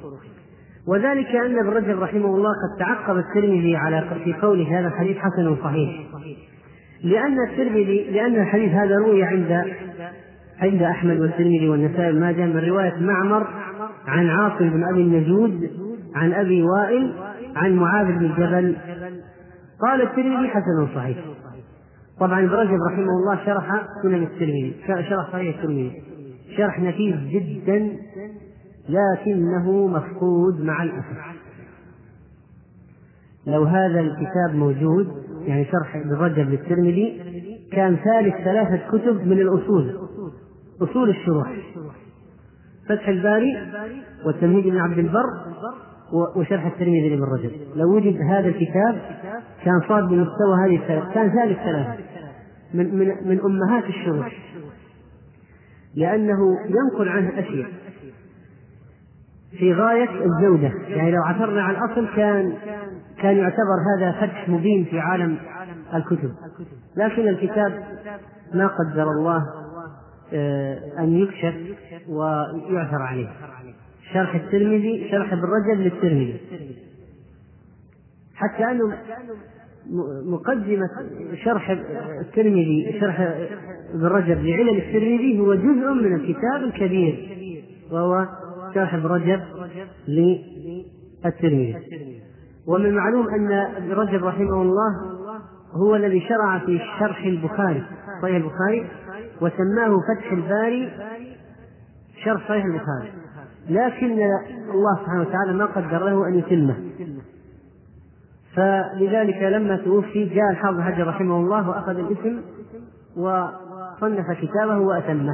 وذلك 0.87 1.35
أن 1.35 1.59
ابن 1.59 1.69
رجب 1.69 2.01
رحمه 2.01 2.35
الله 2.35 2.49
قد 2.49 2.79
تعقب 2.79 3.17
الترمذي 3.17 3.75
على 3.75 4.03
في 4.23 4.33
قوله 4.33 4.79
هذا 4.79 4.87
الحديث 4.87 5.17
حسن 5.17 5.55
صحيح. 5.63 5.89
لأن 7.03 7.37
الترمذي 7.49 8.11
لأن 8.11 8.35
الحديث 8.35 8.71
هذا 8.71 8.95
روي 8.95 9.23
عند 9.23 9.65
عند 10.61 10.81
أحمد 10.81 11.19
والترمذي 11.19 11.69
والنسائي 11.69 12.11
بن 12.11 12.19
ماجه 12.19 12.45
من 12.45 12.57
رواية 12.57 12.95
معمر 12.99 13.47
عن 14.07 14.29
عاصم 14.29 14.69
بن 14.69 14.83
أبي 14.83 15.01
النجود 15.01 15.69
عن 16.15 16.33
أبي 16.33 16.63
وائل 16.63 17.13
عن 17.55 17.75
معاذ 17.75 18.05
بن 18.05 18.33
جبل 18.37 18.75
قال 19.81 20.01
الترمذي 20.01 20.49
حسن 20.49 20.95
صحيح. 20.95 21.17
طبعا 22.19 22.39
ابن 22.39 22.49
رجب 22.49 22.77
رحمه 22.91 23.09
الله 23.19 23.45
شرح 23.45 23.87
سنن 24.03 24.23
الترمذي 24.23 24.75
شرح 24.87 25.31
صحيح 25.31 25.57
الترمذي. 25.57 26.03
شرح 26.57 26.79
نفيس 26.79 27.15
جدا 27.15 27.97
لكنه 28.89 29.87
مفقود 29.87 30.61
مع 30.61 30.83
الأسف. 30.83 31.17
لو 33.47 33.63
هذا 33.63 33.99
الكتاب 33.99 34.55
موجود 34.55 35.07
يعني 35.41 35.65
شرح 35.65 35.95
ابن 35.95 36.13
رجب 36.13 36.49
للترمذي 36.49 37.21
كان 37.71 37.95
ثالث 37.95 38.35
ثلاثة 38.35 38.87
كتب 38.87 39.27
من 39.27 39.39
الأصول 39.39 39.99
أصول 40.81 41.09
الشروح. 41.09 41.53
فتح 42.89 43.07
الباري 43.07 43.57
والتمهيد 44.25 44.67
بن 44.67 44.77
عبد 44.77 44.97
البر 44.97 45.25
وشرح 46.35 46.65
الترمذي 46.65 47.09
لابن 47.09 47.23
رجب. 47.23 47.51
لو 47.75 47.95
وجد 47.95 48.21
هذا 48.21 48.47
الكتاب 48.47 49.01
كان 49.65 49.81
صار 49.87 50.01
بمستوى 50.01 50.65
هذه 50.65 50.75
الثلاث 50.75 51.13
كان 51.13 51.29
ثالث 51.29 51.57
ثلاثة 51.59 52.03
من 52.73 52.95
من 52.95 53.07
من 53.25 53.39
أمهات 53.39 53.83
الشروح 53.83 54.37
لأنه 55.95 56.57
ينقل 56.65 57.09
عنه 57.09 57.39
أشياء. 57.39 57.67
في 59.57 59.73
غاية 59.73 60.09
الجودة. 60.25 60.71
يعني 60.87 61.11
لو 61.11 61.23
عثرنا 61.23 61.63
على 61.63 61.77
الأصل 61.77 62.15
كان 62.15 62.53
كان 63.21 63.37
يعتبر 63.37 63.75
هذا 63.97 64.11
فتح 64.11 64.49
مبين 64.49 64.85
في 64.85 64.99
عالم 64.99 65.37
الكتب. 65.93 66.31
لكن 66.97 67.27
الكتاب 67.27 67.83
ما 68.53 68.67
قدر 68.67 69.11
الله 69.11 69.45
آه، 70.33 70.79
أن 70.99 71.13
يكشف 71.13 71.55
ويعثر 72.09 73.01
عليه. 73.01 73.29
شرح 74.13 74.35
الترمذي 74.35 75.07
شرح 75.11 75.33
ابن 75.33 75.41
رجب 75.41 75.81
للترمذي. 75.81 76.39
حتى 78.35 78.63
أنه 78.63 78.97
مقدمة 80.25 80.89
شرح 81.43 81.69
الترمذي 82.21 82.97
شرح 83.01 83.19
ابن 83.93 84.05
رجب 84.05 84.43
لعلل 84.43 84.77
الترمذي 84.77 85.39
هو 85.39 85.55
جزء 85.55 85.93
من 85.93 86.15
الكتاب 86.15 86.63
الكبير 86.63 87.37
وهو 87.91 88.27
شرح 88.75 88.93
ابن 88.93 89.05
رجب 89.05 89.41
للترمذي. 90.07 91.75
ومن 92.67 92.85
المعلوم 92.85 93.27
أن 93.29 93.51
ابن 93.51 93.91
رجب 93.91 94.23
رحمه 94.23 94.61
الله 94.61 95.19
هو 95.71 95.95
الذي 95.95 96.21
شرع 96.21 96.59
في 96.59 96.79
شرح 96.99 97.25
البخاري 97.25 97.83
صحيح 98.21 98.35
البخاري 98.35 98.87
وسماه 99.41 99.97
فتح 100.09 100.31
الباري 100.31 100.89
شرح 102.25 102.47
صحيح 102.49 102.65
البخاري. 102.65 103.18
لكن 103.69 104.19
الله 104.73 104.95
سبحانه 105.01 105.21
وتعالى 105.21 105.53
ما 105.53 105.65
قدر 105.65 106.05
له 106.05 106.27
أن 106.27 106.35
يتمه. 106.39 106.77
فلذلك 108.55 109.43
لما 109.43 109.77
توفي 109.77 110.25
جاء 110.25 110.51
الحافظ 110.51 110.79
حجر 110.79 111.07
رحمه 111.07 111.37
الله 111.37 111.69
وأخذ 111.69 111.97
الاسم 111.97 112.41
وصنف 113.17 114.31
كتابه 114.41 114.77
وأتمه. 114.77 115.33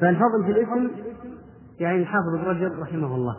فالفضل 0.00 0.44
في 0.44 0.50
الاسم 0.50 0.90
يعني 1.80 1.98
الحافظ 2.02 2.34
ابن 2.34 2.44
رجب 2.44 2.80
رحمه 2.80 3.14
الله. 3.14 3.36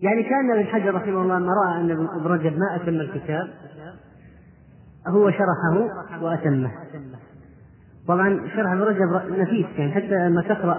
يعني 0.00 0.22
كان 0.22 0.50
ابن 0.50 0.66
حجر 0.66 0.94
رحمه 0.94 1.22
الله 1.22 1.38
لما 1.38 1.52
رأى 1.64 1.80
أن 1.80 1.90
ابن 1.90 2.26
رجب 2.26 2.58
ما 2.58 2.76
أتم 2.76 2.88
الكتاب 2.88 3.48
هو 5.08 5.30
شرحه 5.30 5.88
وأتمه. 6.22 6.70
طبعا 8.08 8.40
شرح 8.56 8.72
ابن 8.72 8.82
رجب 8.82 9.38
نفيس 9.38 9.66
يعني 9.78 9.92
حتى 9.92 10.28
لما 10.28 10.42
تقرأ. 10.42 10.78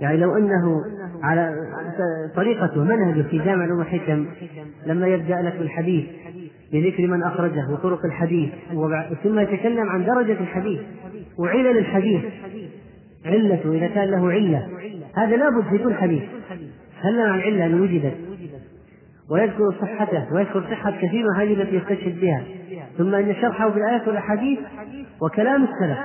يعني 0.00 0.16
لو 0.16 0.36
أنه 0.36 0.84
على 1.22 1.56
طريقته 2.36 2.84
منهجه 2.84 3.22
في 3.22 3.38
جامع 3.38 3.64
الامم 3.64 3.80
الحكم 3.80 4.26
لما 4.86 5.06
يبدأ 5.06 5.42
لك 5.42 5.56
بالحديث 5.56 6.04
بذكر 6.72 7.06
من 7.06 7.22
أخرجه 7.22 7.70
وطرق 7.70 8.04
الحديث 8.04 8.50
ثم 9.22 9.38
يتكلم 9.38 9.88
عن 9.88 10.04
درجة 10.04 10.40
الحديث 10.40 10.80
وعلل 11.38 11.78
الحديث. 11.78 12.22
علته 13.26 13.72
إذا 13.72 13.86
كان 13.86 14.10
له 14.10 14.32
علة. 14.32 14.68
هذا 15.16 15.36
لابد 15.36 15.64
في 15.70 15.78
كل 15.78 15.94
حديث. 15.94 16.22
هل 17.00 17.20
عن 17.20 17.40
علة 17.40 17.66
أن 17.66 17.80
وجدت؟ 17.80 18.14
ويذكر 19.30 19.74
صحته 19.80 20.34
ويذكر 20.34 20.62
صحة 20.70 20.90
كثير 20.90 21.24
من 21.24 21.40
هذه 21.40 21.62
التي 21.62 21.76
يستشهد 21.76 22.20
بها. 22.20 22.42
ثم 22.98 23.14
أن 23.14 23.34
شرحه 23.34 23.70
في 23.70 23.76
الآيات 23.76 24.08
والأحاديث 24.08 24.58
وكلام 25.22 25.64
السلف. 25.64 25.98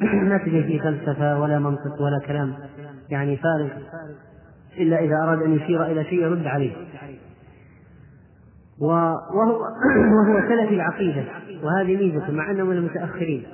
ما 0.30 0.38
تجي 0.38 0.62
فيه 0.62 0.80
فلسفة 0.80 1.40
ولا 1.40 1.58
منطق 1.58 2.02
ولا 2.02 2.18
كلام 2.26 2.54
يعني 3.10 3.36
فارغ 3.36 3.70
إلا 4.78 5.00
إذا 5.00 5.16
أراد 5.16 5.42
أن 5.42 5.52
يشير 5.56 5.86
إلى 5.86 6.04
شيء 6.04 6.22
يرد 6.22 6.46
عليه. 6.46 6.72
وهو 8.80 9.16
وهو 10.16 10.40
سلفي 10.48 10.74
العقيدة 10.74 11.24
وهذه 11.62 11.96
ميزته 11.96 12.32
مع 12.32 12.50
أنه 12.50 12.64
من 12.64 12.76
المتأخرين. 12.76 13.46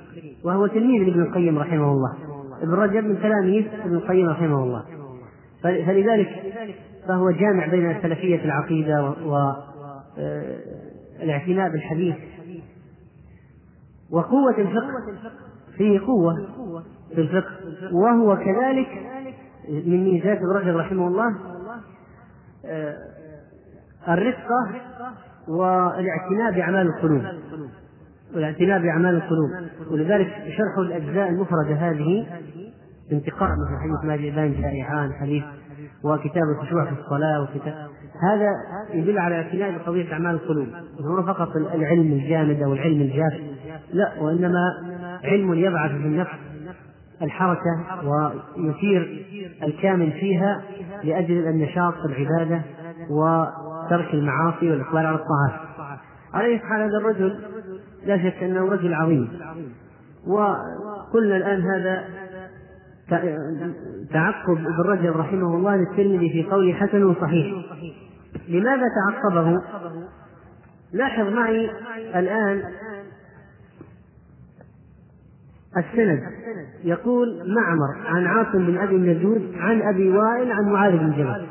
وهو 0.43 0.67
تلميذ 0.67 1.03
لابن 1.03 1.21
القيم 1.21 1.59
رحمه 1.59 1.91
الله. 1.91 2.13
ابن 2.61 2.73
رجب 2.73 3.03
من 3.03 3.19
تلاميذ 3.21 3.65
ابن 3.85 3.95
القيم 3.95 4.29
رحمه 4.29 4.63
الله. 4.63 4.83
فلذلك 5.63 6.29
فهو 7.07 7.31
جامع 7.31 7.67
بين 7.67 8.01
سلفية 8.01 8.45
العقيدة 8.45 9.13
والاعتناء 10.19 11.67
آه، 11.67 11.71
بالحديث. 11.71 12.15
وقوة 14.11 14.57
الفقه 14.57 14.93
فيه 15.77 15.99
قوة 15.99 16.33
في 17.15 17.21
الفقه. 17.21 17.51
وهو 17.91 18.37
كذلك 18.37 18.87
من 19.69 20.03
ميزات 20.03 20.37
ابن 20.37 20.49
رجب 20.49 20.77
رحمه 20.77 21.07
الله 21.07 21.35
آه، 22.65 22.95
الرفقة 24.07 24.69
والاعتناء 25.47 26.51
بأعمال 26.55 26.87
القلوب. 26.87 27.21
والاعتناء 28.35 28.81
بأعمال 28.81 29.15
القلوب. 29.15 29.49
ولذلك 29.91 30.27
شرح 30.27 30.77
الأجزاء 30.77 31.29
المفردة 31.29 31.75
هذه 31.75 32.27
انتقاء 33.11 33.49
مثل 33.49 33.77
حديث 33.83 34.05
ما 34.05 34.15
جئبان 34.15 34.61
شائعان 34.61 35.13
حديث 35.13 35.43
وكتاب 36.03 36.43
الخشوع 36.55 36.85
في 36.85 36.91
الصلاة 37.01 37.41
وكتاب. 37.41 37.73
هذا 38.31 38.49
يدل 38.93 39.19
على 39.19 39.35
اعتناء 39.35 39.77
بقضية 39.77 40.13
أعمال 40.13 40.35
القلوب. 40.35 40.67
هو 41.01 41.23
فقط 41.23 41.55
العلم 41.55 42.11
الجامد 42.11 42.61
أو 42.61 42.73
العلم 42.73 43.01
الجاف. 43.01 43.33
لا 43.93 44.21
وإنما 44.21 44.92
علم 45.23 45.53
يبعث 45.53 45.91
في 45.91 45.97
النفس 45.97 46.31
الحركة 47.21 47.85
ويثير 48.57 49.25
الكامل 49.63 50.11
فيها 50.11 50.61
لأجل 51.03 51.47
النشاط 51.47 51.93
في 51.93 52.05
العبادة 52.05 52.61
وترك 53.09 54.13
المعاصي 54.13 54.71
والإقبال 54.71 55.05
على 55.05 55.15
الطاعات. 55.15 55.67
عليه 56.33 56.59
حال 56.59 56.81
هذا 56.81 56.97
الرجل 56.97 57.39
لا 58.05 58.17
شك 58.17 58.43
أنه 58.43 58.69
رجل 58.69 58.93
عظيم. 58.93 59.29
وقلنا 60.27 61.37
الآن 61.37 61.61
هذا 61.61 62.03
تعقب 64.11 64.57
ابن 64.57 64.81
رجب 64.85 65.17
رحمه 65.17 65.55
الله 65.55 65.75
للترمذي 65.75 66.29
في 66.29 66.43
قوله 66.43 66.73
حسن 66.73 67.15
صحيح 67.21 67.53
لماذا 68.47 68.83
تعقبه؟ 68.95 69.61
لاحظ 70.93 71.27
معي 71.27 71.71
الآن 72.15 72.63
السند. 75.77 76.21
يقول 76.83 77.27
معمر 77.55 78.07
عن 78.07 78.27
عاصم 78.27 78.65
بن 78.65 78.77
أبي 78.77 78.95
النجود 78.95 79.51
عن 79.57 79.81
أبي 79.81 80.09
وائل 80.09 80.51
عن 80.51 80.65
معاذ 80.65 80.97
بن 80.97 81.11
جبل. 81.11 81.45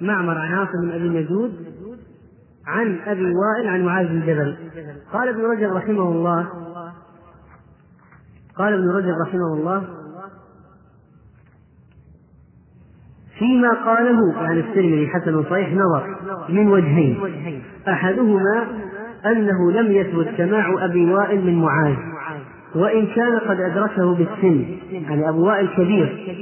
معمر 0.00 0.38
عن 0.38 0.52
عاصم 0.52 0.80
بن 0.82 0.90
أبي 0.90 1.06
النجود 1.06 1.52
عن 2.66 2.98
أبي 3.06 3.34
وائل 3.34 3.68
عن 3.68 3.84
معاذ 3.84 4.06
بن 4.06 4.20
جبل. 4.20 4.56
قال 5.12 5.28
ابن 5.28 5.40
رجب 5.40 5.76
رحمه 5.76 6.02
الله 6.02 6.48
قال 8.56 8.74
ابن 8.74 8.88
رجب 8.88 9.14
رحمه 9.26 9.54
الله 9.54 9.84
فيما 13.38 13.72
قاله 13.84 14.42
يعني 14.42 14.60
الترمذي 14.60 15.08
حسن 15.08 15.42
صحيح 15.42 15.72
نظر 15.72 16.16
من 16.48 16.68
وجهين. 16.68 17.20
أحدهما 17.88 18.66
أنه 19.26 19.72
لم 19.72 19.92
يثبت 19.92 20.28
سماع 20.36 20.84
أبي 20.84 21.14
وائل 21.14 21.46
من 21.46 21.62
معاذ. 21.62 21.96
وإن 22.74 23.06
كان 23.06 23.38
قد 23.38 23.60
أدركه 23.60 24.14
بالسن 24.14 24.66
يعني 24.92 25.28
أبو 25.28 25.46
وائل 25.46 25.68
كبير 25.68 26.36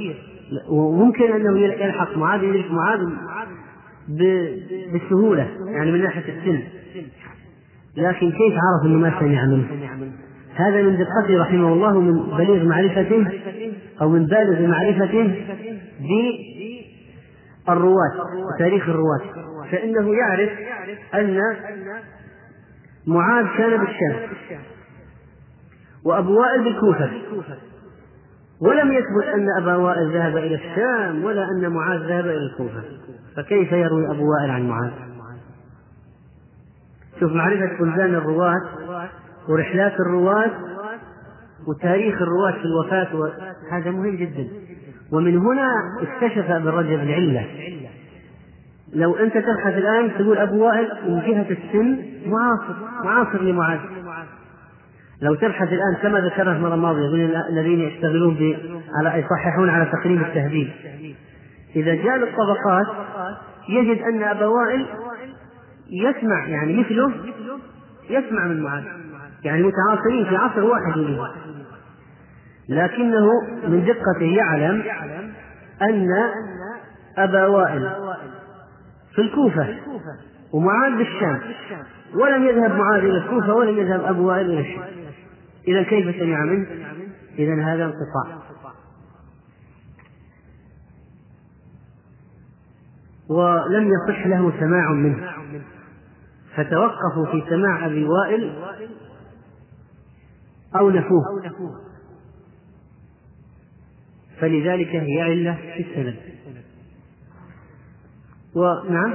وممكن 0.69 1.31
أنه 1.31 1.59
يلحق 1.59 2.17
معاذ 2.17 2.43
يدرك 2.43 2.71
معاذ 2.71 2.99
بسهولة 4.93 5.47
يعني 5.67 5.91
من 5.91 6.03
ناحية 6.03 6.33
السن. 6.33 6.63
لكن 7.97 8.31
كيف 8.31 8.53
عرف 8.53 8.85
أنه 8.85 8.97
ما 8.97 9.19
سمع 9.19 9.45
منه؟ 9.45 9.67
هذا 10.55 10.81
من 10.81 10.97
دقته 10.97 11.41
رحمه 11.41 11.73
الله 11.73 11.99
من 11.99 12.37
بليغ 12.37 12.65
معرفته 12.65 13.27
أو 14.01 14.09
من 14.09 14.25
بالغ 14.25 14.67
معرفته 14.67 15.35
بالرواة 17.67 18.13
وتاريخ 18.55 18.89
الرواة. 18.89 19.21
فإنه 19.71 20.13
يعرف 20.13 20.49
أن 21.13 21.41
معاذ 23.07 23.45
كان 23.57 23.77
بالشام. 23.77 24.15
وأبو 26.05 26.39
وائل 26.39 26.63
بالكوفة. 26.63 27.09
ولم 28.61 28.91
يثبت 28.91 29.25
أن 29.35 29.47
أبا 29.61 29.75
وائل 29.75 30.13
ذهب 30.13 30.37
إلى 30.37 30.55
الشام 30.55 31.23
ولا 31.23 31.47
أن 31.51 31.69
معاذ 31.69 31.99
ذهب 31.99 32.25
إلى 32.25 32.45
الكوفة. 32.51 32.83
فكيف 33.37 33.71
يروي 33.71 34.11
أبو 34.11 34.31
وائل 34.31 34.51
عن 34.51 34.69
معاذ؟ 34.69 34.91
شوف 37.19 37.31
معرفة 37.31 37.77
بلدان 37.79 38.15
الرواة 38.15 38.61
ورحلات 39.49 39.99
الرواة 39.99 40.51
وتاريخ 41.67 42.21
الرواة 42.21 42.51
في 42.51 42.65
الوفاة 42.65 43.31
هذا 43.71 43.91
مهم 43.91 44.15
جدا. 44.15 44.47
ومن 45.11 45.37
هنا 45.37 45.69
اكتشف 46.01 46.49
ابن 46.49 46.67
رجب 46.67 46.99
العلة. 46.99 47.47
لو 48.93 49.15
أنت 49.15 49.33
تبحث 49.33 49.73
الآن 49.73 50.11
تقول 50.19 50.37
أبو 50.37 50.65
وائل 50.65 50.89
من 51.07 51.19
جهة 51.19 51.49
السن 51.49 51.97
معاصر 52.25 52.73
معاصر 53.03 53.41
لمعاذ. 53.41 53.79
لو 55.21 55.35
تبحث 55.35 55.67
الآن 55.67 55.95
كما 56.01 56.19
ذكرنا 56.19 56.51
المرة 56.51 56.73
الماضية 56.73 57.01
يقول 57.01 57.35
الذين 57.49 57.79
يشتغلون. 57.79 58.37
على 58.99 59.19
يصححون 59.19 59.69
على 59.69 59.85
تقريب 59.85 60.21
التهذيب 60.21 60.69
إذا 61.75 61.95
جاء 61.95 62.15
الطبقات 62.15 62.87
يجد 63.69 64.01
أن 64.01 64.23
أبا 64.23 64.45
وائل 64.45 64.85
يسمع 65.89 66.47
يعني 66.47 66.77
مثله 66.77 67.11
يسمع 68.09 68.47
من 68.47 68.61
معاذ. 68.63 68.83
يعني 69.43 69.63
متعاصرين 69.63 70.25
في 70.25 70.35
عصر 70.35 70.63
واحد 70.63 70.97
منهم. 70.97 71.27
لكنه 72.69 73.27
من 73.67 73.85
دقته 73.85 74.35
يعلم 74.37 74.83
أن 75.81 76.07
أبا 77.17 77.47
وائل 77.47 77.89
في 79.15 79.21
الكوفة 79.21 79.75
ومعاذ 80.53 80.97
بالشام 80.97 81.39
ولم 82.15 82.43
يذهب 82.43 82.75
معاذ 82.75 82.99
إلى 83.03 83.17
الكوفة 83.17 83.53
ولم 83.53 83.77
يذهب 83.77 84.03
أبو 84.05 84.27
وائل 84.27 84.45
إلى 84.45 84.59
الشام. 84.59 85.00
إذا 85.67 85.83
كيف 85.83 86.15
سمع 86.15 86.45
منه؟ 86.45 86.67
إذا 87.39 87.63
هذا 87.63 87.85
انقطاع. 87.85 88.41
ولم 93.29 93.87
يصح 93.93 94.27
له 94.27 94.59
سماع 94.59 94.91
منه. 94.91 95.31
فتوقفوا 96.55 97.25
في 97.31 97.43
سماع 97.49 97.85
أبي 97.85 98.05
وائل 98.05 98.63
أو 100.75 100.89
نفوه. 100.89 101.23
فلذلك 104.39 104.87
هي 104.87 105.21
علة 105.21 105.55
في 105.55 105.83
السند. 105.83 106.19
ونعم. 108.55 109.13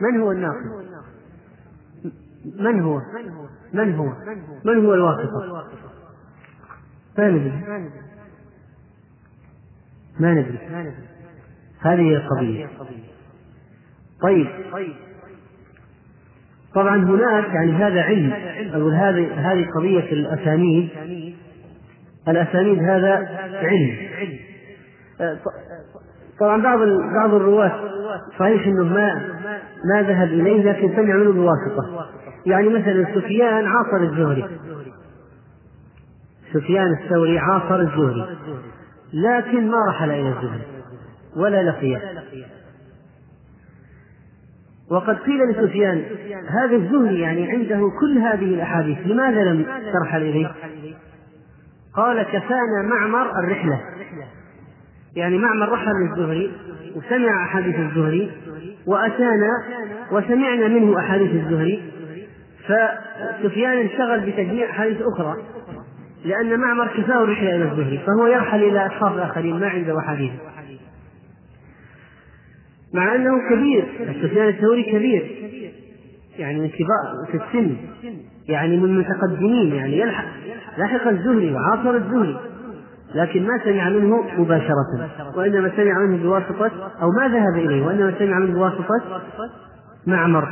من 0.00 0.20
هو 0.20 0.32
الناقل 0.32 0.90
من 2.44 2.80
هو؟ 2.80 3.00
من 3.72 3.94
هو؟ 3.94 4.12
من 4.64 4.86
هو 4.86 4.94
الواسطة 4.94 5.66
ما 7.18 7.28
ندري 7.28 7.52
ما 10.20 10.32
ندري. 10.32 10.58
هذه 11.80 12.00
هي 12.00 12.16
القضية. 12.16 12.68
طيب. 14.22 14.46
طبعا 16.74 16.96
هناك 16.96 17.54
يعني 17.54 17.72
هذا 17.72 18.02
علم. 18.02 18.32
أقول 18.74 18.94
هذه 18.94 19.52
هذه 19.52 19.66
قضية 19.76 20.12
الأسانيد. 20.12 20.90
الأسانيد 22.28 22.78
هذا 22.78 23.14
علم. 23.54 23.96
طبعا 26.40 26.62
بعض 26.62 26.78
بعض 27.14 27.34
الرواة 27.34 27.72
صحيح 28.38 28.66
إنه 28.66 28.84
ما 28.84 29.14
ما 29.84 30.02
ذهب 30.02 30.28
إليه 30.28 30.62
لكن 30.72 30.96
سمع 30.96 31.14
منه 31.14 31.32
بواسطه 31.32 32.06
يعني 32.46 32.68
مثلا 32.68 33.14
سفيان 33.14 33.66
عاصر 33.66 34.02
الزهري. 34.02 34.44
سفيان 36.52 36.92
الثوري 36.92 37.38
عاصر 37.38 37.80
الزهري. 37.80 38.26
لكن 39.12 39.70
ما 39.70 39.78
رحل 39.88 40.10
إلى 40.10 40.28
الزهري 40.28 40.62
ولا 41.36 41.70
لقيه 41.70 42.02
وقد 44.90 45.16
قيل 45.16 45.40
لسفيان 45.50 46.04
هذا 46.48 46.76
الزهري 46.76 47.20
يعني 47.20 47.50
عنده 47.50 47.90
كل 48.00 48.18
هذه 48.18 48.54
الأحاديث 48.54 48.98
لماذا 49.06 49.44
لم 49.44 49.66
ترحل 49.92 50.22
إليه؟ 50.22 50.52
قال 51.94 52.22
كفانا 52.22 52.82
معمر 52.82 53.38
الرحلة. 53.38 53.80
يعني 55.16 55.38
معمر 55.38 55.68
رحل 55.68 55.92
للزهري 55.92 56.52
وسمع 56.96 57.44
أحاديث 57.44 57.76
الزهري 57.78 58.30
وأتانا 58.86 59.52
وسمعنا 60.12 60.68
منه 60.68 60.98
أحاديث 60.98 61.30
الزهري. 61.30 61.92
فسفيان 62.64 63.78
انشغل 63.78 64.20
بتجميع 64.20 64.70
أحاديث 64.70 64.98
أخرى 65.02 65.36
لأن 66.24 66.60
معمر 66.60 66.86
كفاه 66.86 67.24
الرحلة 67.24 67.56
إلى 67.56 67.64
الزهري 67.64 67.98
فهو 68.06 68.26
يرحل 68.26 68.62
إلى 68.62 68.86
أشخاص 68.86 69.12
آخرين 69.12 69.60
ما 69.60 69.68
عنده 69.68 69.98
أحاديث 69.98 70.30
مع 72.94 73.14
أنه 73.14 73.48
كبير 73.50 73.84
سفيان 74.22 74.48
الثوري 74.48 74.82
كبير 74.82 75.50
يعني 76.38 76.60
من 76.60 76.68
كبار 76.68 77.26
في 77.32 77.36
السن 77.36 77.76
يعني 78.48 78.76
من 78.76 78.84
المتقدمين 78.84 79.74
يعني 79.74 79.98
يلحق 79.98 80.24
لحق 80.78 81.08
الزهري 81.08 81.54
وعاصر 81.54 81.94
الزهري 81.96 82.36
لكن 83.14 83.46
ما 83.46 83.64
سمع 83.64 83.88
منه 83.88 84.24
مباشرة 84.38 85.10
وإنما 85.36 85.72
سمع 85.76 85.98
منه 86.06 86.22
بواسطة 86.22 86.70
أو 87.02 87.10
ما 87.10 87.28
ذهب 87.28 87.66
إليه 87.66 87.82
وإنما 87.82 88.14
سمع 88.18 88.38
منه 88.38 88.54
بواسطة 88.54 89.22
معمر. 90.06 90.48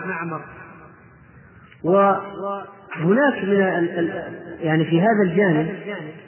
وهناك 1.85 3.45
من 3.45 3.59
يعني 4.61 4.85
في 4.85 5.01
هذا 5.01 5.23
الجانب 5.23 5.69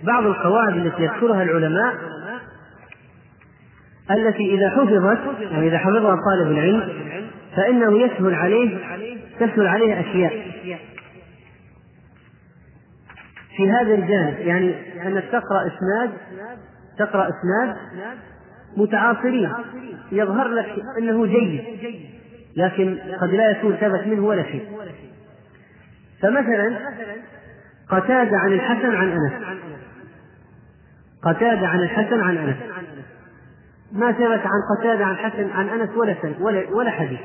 بعض 0.02 0.26
القواعد 0.26 0.76
التي 0.76 1.02
يذكرها 1.02 1.42
العلماء 1.42 1.94
التي 4.10 4.54
إذا 4.54 4.70
حفظت 4.70 5.40
يعني 5.52 5.68
إذا 5.68 5.78
حفظها 5.78 6.16
طالب 6.30 6.50
العلم 6.50 6.92
فإنه 7.56 7.98
يسهل 7.98 8.34
عليه 8.34 8.78
تسهل 9.40 9.66
عليه 9.66 10.00
أشياء. 10.00 10.50
في 13.56 13.70
هذا 13.70 13.94
الجانب 13.94 14.38
يعني 14.38 14.74
أنك 15.06 15.24
تقرأ 15.32 15.66
إسناد 15.66 16.10
تقرأ 16.98 17.28
إسناد 17.28 17.76
متعاصرين. 18.76 19.52
يظهر 20.12 20.48
لك 20.48 20.82
أنه 20.98 21.26
جيد 21.26 21.64
لكن 22.56 22.98
قد 23.20 23.28
لا 23.30 23.50
يكون 23.50 23.76
ثبت 23.76 24.06
منه 24.06 24.24
ولا 24.26 24.42
شيء. 24.42 24.64
فمثلا 26.22 26.78
قتادة 27.88 28.38
عن 28.38 28.52
الحسن 28.52 28.94
عن 28.94 29.08
أنس. 29.08 29.32
قتادة 31.22 31.66
عن 31.66 31.80
الحسن 31.80 32.20
عن 32.20 32.36
أنس. 32.36 32.56
ما 33.92 34.12
ثبت 34.12 34.40
عن 34.46 34.60
قتادة 34.78 35.04
عن 35.04 35.16
حسن 35.16 35.50
عن 35.50 35.68
أنس 35.68 35.90
ولا 35.96 36.16
ولا 36.40 36.70
ولا 36.70 36.90
حديث. 36.90 37.20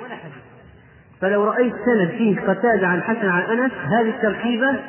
فلو 1.21 1.43
رأيت 1.43 1.73
سند 1.73 2.09
فيه 2.09 2.39
قتادة 2.39 2.87
عن 2.87 3.01
حسن 3.01 3.29
عن 3.29 3.41
أنس 3.41 3.71
هذه 3.71 4.09
التركيبة 4.09 4.79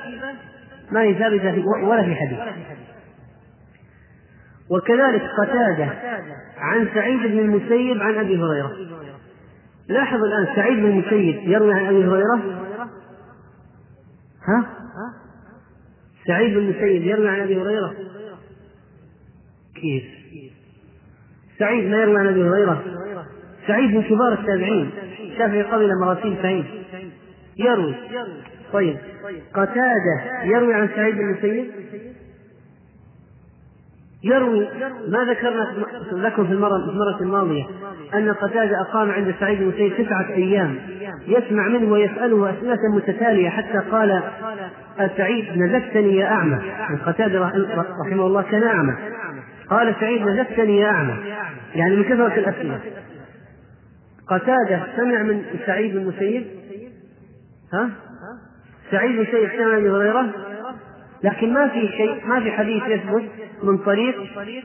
ما 0.93 1.03
هي 1.03 1.15
ثابتة 1.15 1.67
ولا 1.67 2.03
في 2.03 2.15
حديث. 2.15 2.39
وكذلك 4.71 5.23
قتادة 5.41 5.89
عن 6.59 6.89
سعيد 6.95 7.21
بن 7.21 7.39
المسيب 7.39 8.03
عن 8.03 8.15
أبي 8.15 8.39
هريرة. 8.43 8.73
لاحظ 9.89 10.25
الآن 10.25 10.47
سعيد 10.57 10.79
بن 10.79 10.87
المسيب 10.87 11.49
يروي 11.49 11.75
عن 11.75 11.87
أبي 11.87 12.07
هريرة؟ 12.07 12.66
ها؟ 14.49 14.67
سعيد 16.27 16.55
بن 16.55 16.59
المسيب 16.59 17.03
يروي 17.03 17.29
عن 17.29 17.41
أبي 17.41 17.57
هريرة. 17.57 17.95
كيف؟ 19.75 20.05
سعيد 21.59 21.91
ما 21.91 21.97
يروي 21.97 22.19
عن 22.19 22.27
أبي 22.27 22.43
هريرة. 22.43 22.85
سعيد 23.67 23.95
من 23.95 24.03
كبار 24.03 24.33
التابعين. 24.33 24.91
شافعي 25.39 25.63
قبل 25.63 26.01
مراسيل 26.01 26.37
سعيد. 26.43 26.65
يروي. 27.57 27.95
طيب. 28.73 28.97
قتادة 29.55 30.43
يروي 30.45 30.75
عن 30.75 30.89
سعيد 30.89 31.15
بن 31.15 31.21
المسيب 31.21 31.71
يروي 34.25 34.69
ما 35.09 35.25
ذكرنا 35.25 35.73
لكم 36.13 36.47
في 36.47 36.53
المرة, 36.53 36.79
في 36.79 36.91
المرة 36.91 37.21
الماضية 37.21 37.65
أن 38.15 38.33
قتادة 38.33 38.81
أقام 38.81 39.11
عند 39.11 39.35
سعيد 39.41 39.59
بن 39.59 39.65
المسيب 39.65 40.07
تسعة 40.07 40.29
أيام 40.31 40.79
يسمع 41.27 41.69
منه 41.69 41.93
ويسأله 41.93 42.51
أسئلة 42.51 42.95
متتالية 42.95 43.49
حتى 43.49 43.79
قال 43.91 44.23
سعيد 45.17 45.59
نزفتني 45.59 46.17
يا 46.17 46.27
أعمى. 46.27 46.67
يعني 46.67 46.97
قتادة 46.97 47.53
رحمه 48.07 48.27
الله 48.27 48.43
كان 48.43 48.63
أعمى. 48.63 48.95
قال 49.71 49.95
سعيد 50.01 50.23
نزفتني 50.23 50.81
يا 50.81 50.89
أعمى. 50.89 51.15
يعني 51.75 51.97
من 51.97 52.05
كثرة 52.05 52.35
الأسئلة 52.35 52.81
قتادة 54.29 54.83
سمع 54.97 55.23
من 55.23 55.43
سعيد 55.67 55.93
بن 55.93 55.99
المسيب 55.99 56.47
ها؟ 57.73 57.91
سعيد 58.91 59.13
بن 59.13 59.19
المسيب 59.19 59.51
سمع 59.59 59.79
من 59.79 59.91
هريرة؟ 59.91 60.31
لكن 61.23 61.53
ما 61.53 61.69
في 61.69 61.89
شيء 61.89 62.27
ما 62.27 62.41
في 62.41 62.51
حديث 62.51 62.83
يثبت 62.87 63.25
من 63.63 63.79
طريق 63.79 64.15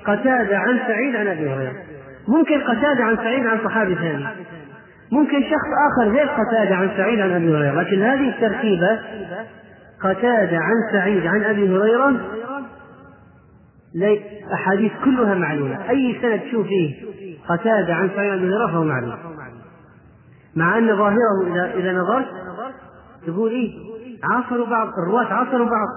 قتادة 0.05 0.57
عن 0.57 0.79
سعيد 0.87 1.15
عن 1.15 1.27
أبي 1.27 1.49
هريرة. 1.49 1.73
ممكن 2.27 2.61
قتادة 2.61 3.03
عن 3.03 3.17
سعيد 3.17 3.47
عن 3.47 3.57
صحابي 3.63 3.95
ثاني. 3.95 4.25
ممكن 5.11 5.41
شخص 5.43 5.69
آخر 5.91 6.11
غير 6.11 6.27
قتادة 6.27 6.75
عن 6.75 6.89
سعيد 6.97 7.19
عن 7.19 7.31
أبي 7.31 7.55
هريرة. 7.55 7.81
لكن 7.81 8.01
هذه 8.01 8.29
التركيبة 8.29 8.99
قتادة 10.03 10.57
عن 10.57 10.75
سعيد 10.91 11.25
عن 11.25 11.43
أبي 11.43 11.69
هريرة 11.69 12.21
أحاديث 14.53 14.91
كلها 15.05 15.35
معلولة 15.35 15.89
أي 15.89 16.19
سند 16.21 16.39
تشوف 16.39 16.67
فيه 16.67 17.05
قتادة 17.49 17.93
عن 17.93 18.09
سعيد 18.15 18.31
عن 18.31 18.37
أبي 18.37 18.47
هريرة 18.47 18.67
فهو 18.67 18.83
معلول 18.83 19.13
مع 20.55 20.77
أن 20.77 20.97
ظاهره 20.97 21.47
إذا 21.47 21.73
إذا 21.73 21.91
نظرت 21.93 22.27
تقول 23.27 23.51
إيه؟ 23.51 23.71
عاصروا 24.31 24.65
بعض 24.65 24.87
الرواة 24.87 25.33
عاصروا 25.33 25.69
بعض. 25.69 25.87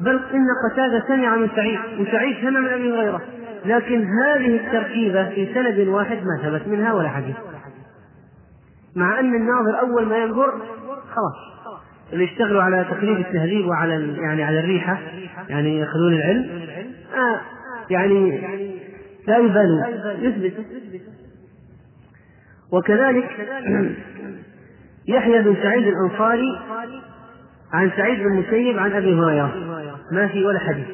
بل 0.00 0.20
إن 0.34 0.46
قتادة 0.70 1.04
سمع 1.08 1.36
من 1.36 1.48
سعيد 1.56 1.78
وسعيد 1.98 2.36
سمع 2.40 2.60
من 2.60 2.68
أبي 2.68 2.92
هريرة. 2.92 3.20
لكن 3.64 4.04
هذه 4.04 4.56
التركيبة 4.56 5.28
في 5.28 5.54
سند 5.54 5.88
واحد 5.88 6.16
ما 6.16 6.42
ثبت 6.42 6.68
منها 6.68 6.92
ولا 6.92 7.08
حديث. 7.08 7.36
مع 8.96 9.20
أن 9.20 9.34
الناظر 9.34 9.80
أول 9.80 10.06
ما 10.06 10.18
ينظر 10.18 10.50
خلاص. 11.10 11.50
اللي 12.12 12.24
يشتغلوا 12.24 12.62
على 12.62 12.84
تقريب 12.90 13.18
التهذيب 13.18 13.66
وعلى 13.66 14.16
يعني 14.22 14.42
على 14.42 14.60
الريحة 14.60 14.98
يعني 15.48 15.78
يأخذون 15.78 16.12
العلم. 16.12 16.62
آه 17.14 17.40
يعني 17.90 18.40
لا 19.28 19.38
يبالوا 19.38 19.86
يثبت. 20.18 20.52
وكذلك 22.72 23.30
يحيى 25.14 25.42
بن 25.42 25.56
سعيد 25.62 25.86
الأنصاري 25.86 26.58
عن 27.72 27.90
سعيد 27.96 28.18
بن 28.18 28.26
المسيب 28.26 28.78
عن 28.78 28.92
أبي 28.92 29.14
هريرة. 29.14 29.54
ما 30.12 30.28
في 30.28 30.44
ولا 30.44 30.58
حديث. 30.58 30.86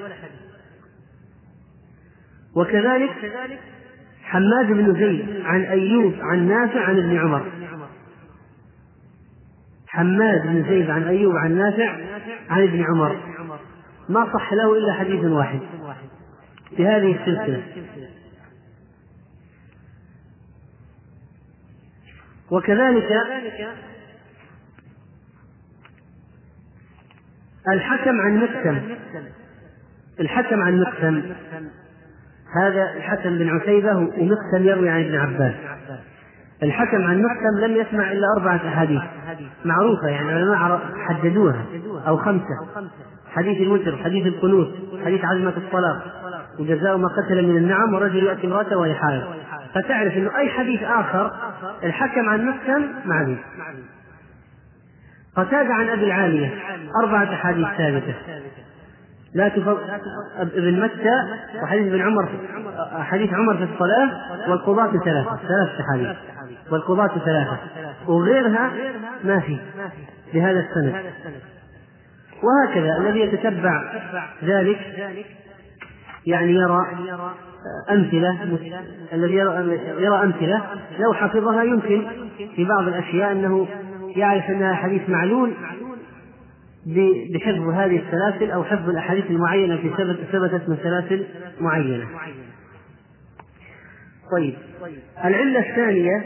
وكذلك 2.56 3.10
حماد 4.22 4.66
بن 4.66 4.94
زيد 4.94 5.40
عن 5.44 5.62
أيوب 5.62 6.14
عن 6.20 6.48
نافع 6.48 6.80
عن 6.80 6.98
ابن 6.98 7.18
عمر. 7.18 7.52
حماد 9.88 10.42
بن 10.42 10.64
زيد 10.68 10.90
عن 10.90 11.02
أيوب 11.02 11.36
عن 11.36 11.56
نافع 11.56 11.96
عن 12.50 12.62
ابن 12.62 12.84
عمر. 12.84 13.16
ما 14.08 14.32
صح 14.34 14.52
له 14.52 14.78
إلا 14.78 14.92
حديث 14.92 15.24
واحد. 15.24 15.60
في 16.76 16.86
هذه 16.86 17.12
السلسلة. 17.12 17.62
وكذلك 22.50 23.08
الحكم 27.72 28.20
عن 28.20 28.36
مقسم. 28.36 28.80
الحكم 30.20 30.60
عن 30.60 30.80
مقسم. 30.80 31.22
هذا 32.62 32.92
الحكم 32.96 33.38
بن 33.38 33.48
عتيبة 33.48 33.96
ومقسم 33.96 34.64
يروي 34.64 34.90
عن 34.90 35.00
ابن 35.04 35.16
عباس. 35.16 35.54
الحكم 36.62 37.04
عن 37.04 37.22
مقسم 37.22 37.64
لم 37.64 37.76
يسمع 37.76 38.12
إلا 38.12 38.26
أربعة 38.38 38.56
أحاديث. 38.68 39.02
معروفة 39.64 40.08
يعني 40.08 40.32
العلماء 40.32 40.80
حددوها 41.08 41.64
أو 42.08 42.16
خمسة. 42.16 42.90
حديث 43.34 43.60
الوتر 43.60 43.96
حديث 43.96 44.26
القنوت 44.26 44.74
حديث 45.04 45.24
عزمة 45.24 45.56
الطلاق. 45.56 46.02
وجزاء 46.58 46.96
ما 46.96 47.08
قتل 47.08 47.46
من 47.46 47.56
النعم 47.56 47.94
ورجل 47.94 48.24
يأتي 48.24 48.46
امرأته 48.46 48.76
وهي 48.76 48.94
حائض. 48.94 49.22
فتعرف 49.74 50.12
أنه 50.16 50.36
أي 50.36 50.48
حديث 50.48 50.82
آخر 50.82 51.32
الحكم 51.84 52.28
عن 52.28 52.46
مقسم 52.46 52.86
معروف. 53.04 53.38
قتادة 55.36 55.74
عن 55.74 55.88
أبي 55.88 56.04
العالية. 56.04 56.54
أربعة 57.02 57.34
أحاديث 57.34 57.66
ثابتة. 57.78 58.14
لا 59.34 59.48
تفضل 59.48 59.78
ابن 60.38 60.80
متى 60.80 61.22
وحديث 61.62 61.86
ابن 61.92 62.02
عمر 62.02 62.28
حديث 62.92 63.32
عمر 63.32 63.56
في 63.56 63.62
الصلاة 63.72 64.10
والقضاة 64.50 64.90
ثلاثة. 65.04 65.36
ثلاث 65.36 65.80
أحاديث. 65.80 66.16
والقضاة 66.70 67.18
ثلاثة. 67.24 67.58
وغيرها 68.06 68.70
ما 69.24 69.40
في. 69.40 69.58
بهذا 70.34 70.60
السند. 70.60 70.94
وهكذا 72.42 72.96
الذي 72.98 73.20
يتتبع 73.20 73.92
ذلك 74.44 74.78
يعني 76.26 76.52
يرى 76.52 76.86
أمثلة 77.90 78.58
الذي 79.12 79.34
يرى 79.98 80.22
أمثلة 80.22 80.62
لو 80.98 81.12
حفظها 81.14 81.62
يمكن 81.62 82.06
في 82.56 82.64
بعض 82.64 82.88
الأشياء 82.88 83.32
أنه 83.32 83.66
يعرف 84.16 84.44
أنها 84.44 84.74
حديث 84.74 85.08
معلول 85.08 85.52
بحفظ 87.34 87.68
هذه 87.68 88.02
السلاسل 88.06 88.50
أو 88.50 88.64
حفظ 88.64 88.88
الأحاديث 88.88 89.24
المعينة 89.30 89.76
في 89.76 89.90
ثبتت 90.32 90.68
من 90.68 90.76
سلاسل 90.82 91.26
معينة. 91.60 92.06
طيب. 94.32 94.54
العلة 95.24 95.70
الثانية 95.70 96.24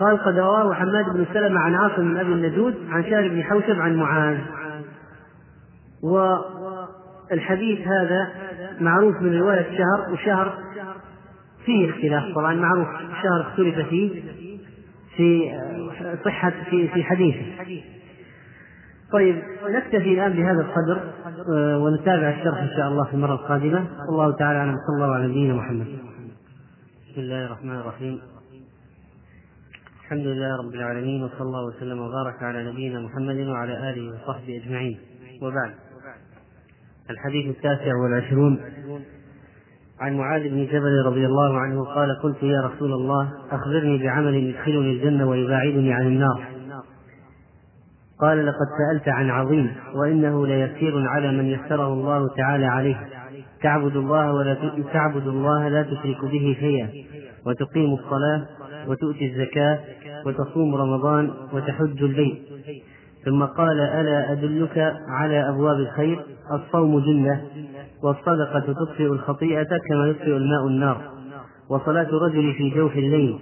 قال 0.00 0.18
قد 0.18 0.38
رواه 0.38 0.74
حماد 0.74 1.04
بن 1.14 1.26
سلمة 1.32 1.60
عن 1.60 1.74
عاصم 1.74 2.08
بن 2.08 2.16
أبي 2.16 2.32
النجود 2.32 2.74
عن 2.90 3.04
شارب 3.04 3.30
بن 3.30 3.42
حوشب 3.42 3.80
عن 3.80 3.96
معاذ. 3.96 4.38
والحديث 6.02 7.88
هذا 7.88 8.28
معروف 8.80 9.22
من 9.22 9.38
رواية 9.38 9.78
شهر 9.78 10.12
وشهر 10.12 10.58
فيه 11.64 11.90
اختلاف 11.90 12.34
طبعا 12.34 12.54
معروف 12.54 12.88
شهر 13.22 13.40
اختلف 13.40 13.88
فيه 13.88 14.22
في 15.16 15.52
صحة 16.24 16.52
في 16.70 16.88
في 16.88 17.02
حديثه. 17.04 17.64
طيب 19.12 19.42
نكتفي 19.68 20.14
الآن 20.14 20.32
بهذا 20.32 20.60
القدر 20.60 21.12
آه، 21.54 21.78
ونتابع 21.78 22.28
الشرح 22.28 22.58
إن 22.58 22.70
شاء 22.76 22.88
الله 22.88 23.04
في 23.04 23.14
المرة 23.14 23.34
القادمة. 23.34 23.86
والله 24.08 24.36
تعالى 24.36 24.58
أعلم. 24.58 24.76
صلى 24.86 25.04
الله 25.04 25.14
على 25.14 25.26
نبينا 25.26 25.54
محمد. 25.54 25.86
بسم 27.10 27.20
الله 27.20 27.46
الرحمن 27.46 27.76
الرحيم. 27.76 28.20
الحمد 30.04 30.26
لله 30.26 30.56
رب 30.56 30.74
العالمين 30.74 31.22
وصلى 31.22 31.40
الله 31.40 31.64
وسلم 31.66 31.98
وبارك 31.98 32.42
على 32.42 32.72
نبينا 32.72 33.00
محمد 33.00 33.36
وعلى 33.36 33.90
آله 33.90 34.14
وصحبه 34.14 34.62
أجمعين. 34.64 34.98
وبعد. 35.42 35.74
الحديث 37.10 37.56
التاسع 37.56 37.94
والعشرون. 38.02 38.60
عن 40.00 40.16
معاذ 40.16 40.48
بن 40.48 40.66
جبل 40.66 41.02
رضي 41.06 41.26
الله 41.26 41.58
عنه 41.58 41.84
قال 41.84 42.18
قلت 42.22 42.42
يا 42.42 42.60
رسول 42.60 42.92
الله 42.92 43.32
أخبرني 43.50 43.98
بعمل 43.98 44.34
يدخلني 44.34 44.92
الجنة 44.92 45.28
ويباعدني 45.28 45.92
عن 45.92 46.06
النار. 46.06 46.44
قال 48.20 48.46
لقد 48.46 48.66
سألت 48.78 49.08
عن 49.08 49.30
عظيم 49.30 49.72
وإنه 49.94 50.46
ليسير 50.46 51.08
على 51.08 51.32
من 51.32 51.46
يسره 51.46 51.92
الله 51.92 52.28
تعالى 52.36 52.66
عليه. 52.66 53.08
تعبد 53.62 53.96
الله 53.96 54.32
ولا 54.32 54.54
تعبد 54.92 55.26
الله 55.26 55.68
لا 55.68 55.82
تشرك 55.82 56.24
به 56.24 56.56
شيئا. 56.60 56.88
وتقيم 57.46 57.94
الصلاة 57.94 58.46
وتؤتي 58.88 59.26
الزكاة 59.32 59.78
وتصوم 60.26 60.74
رمضان 60.74 61.30
وتحج 61.52 62.02
البيت. 62.02 62.38
ثم 63.26 63.44
قال 63.44 63.80
ألا 63.80 64.32
أدلك 64.32 64.94
على 65.08 65.48
أبواب 65.48 65.76
الخير؟ 65.76 66.18
الصوم 66.52 67.00
جنة 67.00 67.42
والصدقة 68.02 68.60
تطفئ 68.72 69.06
الخطيئة 69.06 69.78
كما 69.88 70.06
يطفئ 70.06 70.36
الماء 70.36 70.66
النار 70.66 71.00
وصلاة 71.70 72.06
الرجل 72.06 72.54
في 72.54 72.70
جوف 72.70 72.92
الليل. 72.92 73.38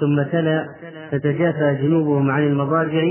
ثم 0.00 0.22
تلا 0.22 0.66
تتجافى 1.10 1.78
جنوبهم 1.82 2.30
عن 2.30 2.42
المضاجع 2.46 3.02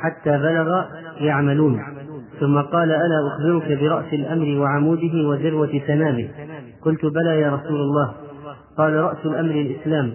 حتى 0.00 0.30
بلغ 0.38 0.84
يعملون. 1.20 1.82
ثم 2.40 2.60
قال 2.60 2.92
ألا 2.92 3.28
أخبرك 3.28 3.78
برأس 3.80 4.12
الأمر 4.12 4.60
وعموده 4.60 5.28
وذروة 5.28 5.80
سنامه 5.86 6.28
قلت 6.82 7.06
بلى 7.06 7.40
يا 7.40 7.50
رسول 7.50 7.80
الله. 7.80 8.12
قال 8.78 8.94
رأس 8.94 9.26
الأمر 9.26 9.50
الإسلام 9.50 10.12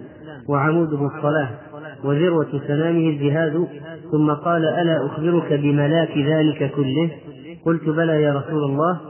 وعموده 0.48 1.06
الصلاة. 1.06 1.48
وذروة 2.04 2.60
سنامه 2.66 3.08
الجهاد 3.08 3.66
ثم 4.12 4.30
قال 4.30 4.64
ألا 4.64 5.06
أخبرك 5.06 5.52
بملاك 5.52 6.18
ذلك 6.18 6.70
كله؟ 6.76 7.10
قلت 7.64 7.88
بلى 7.88 8.22
يا 8.22 8.32
رسول 8.32 8.64
الله 8.64 9.00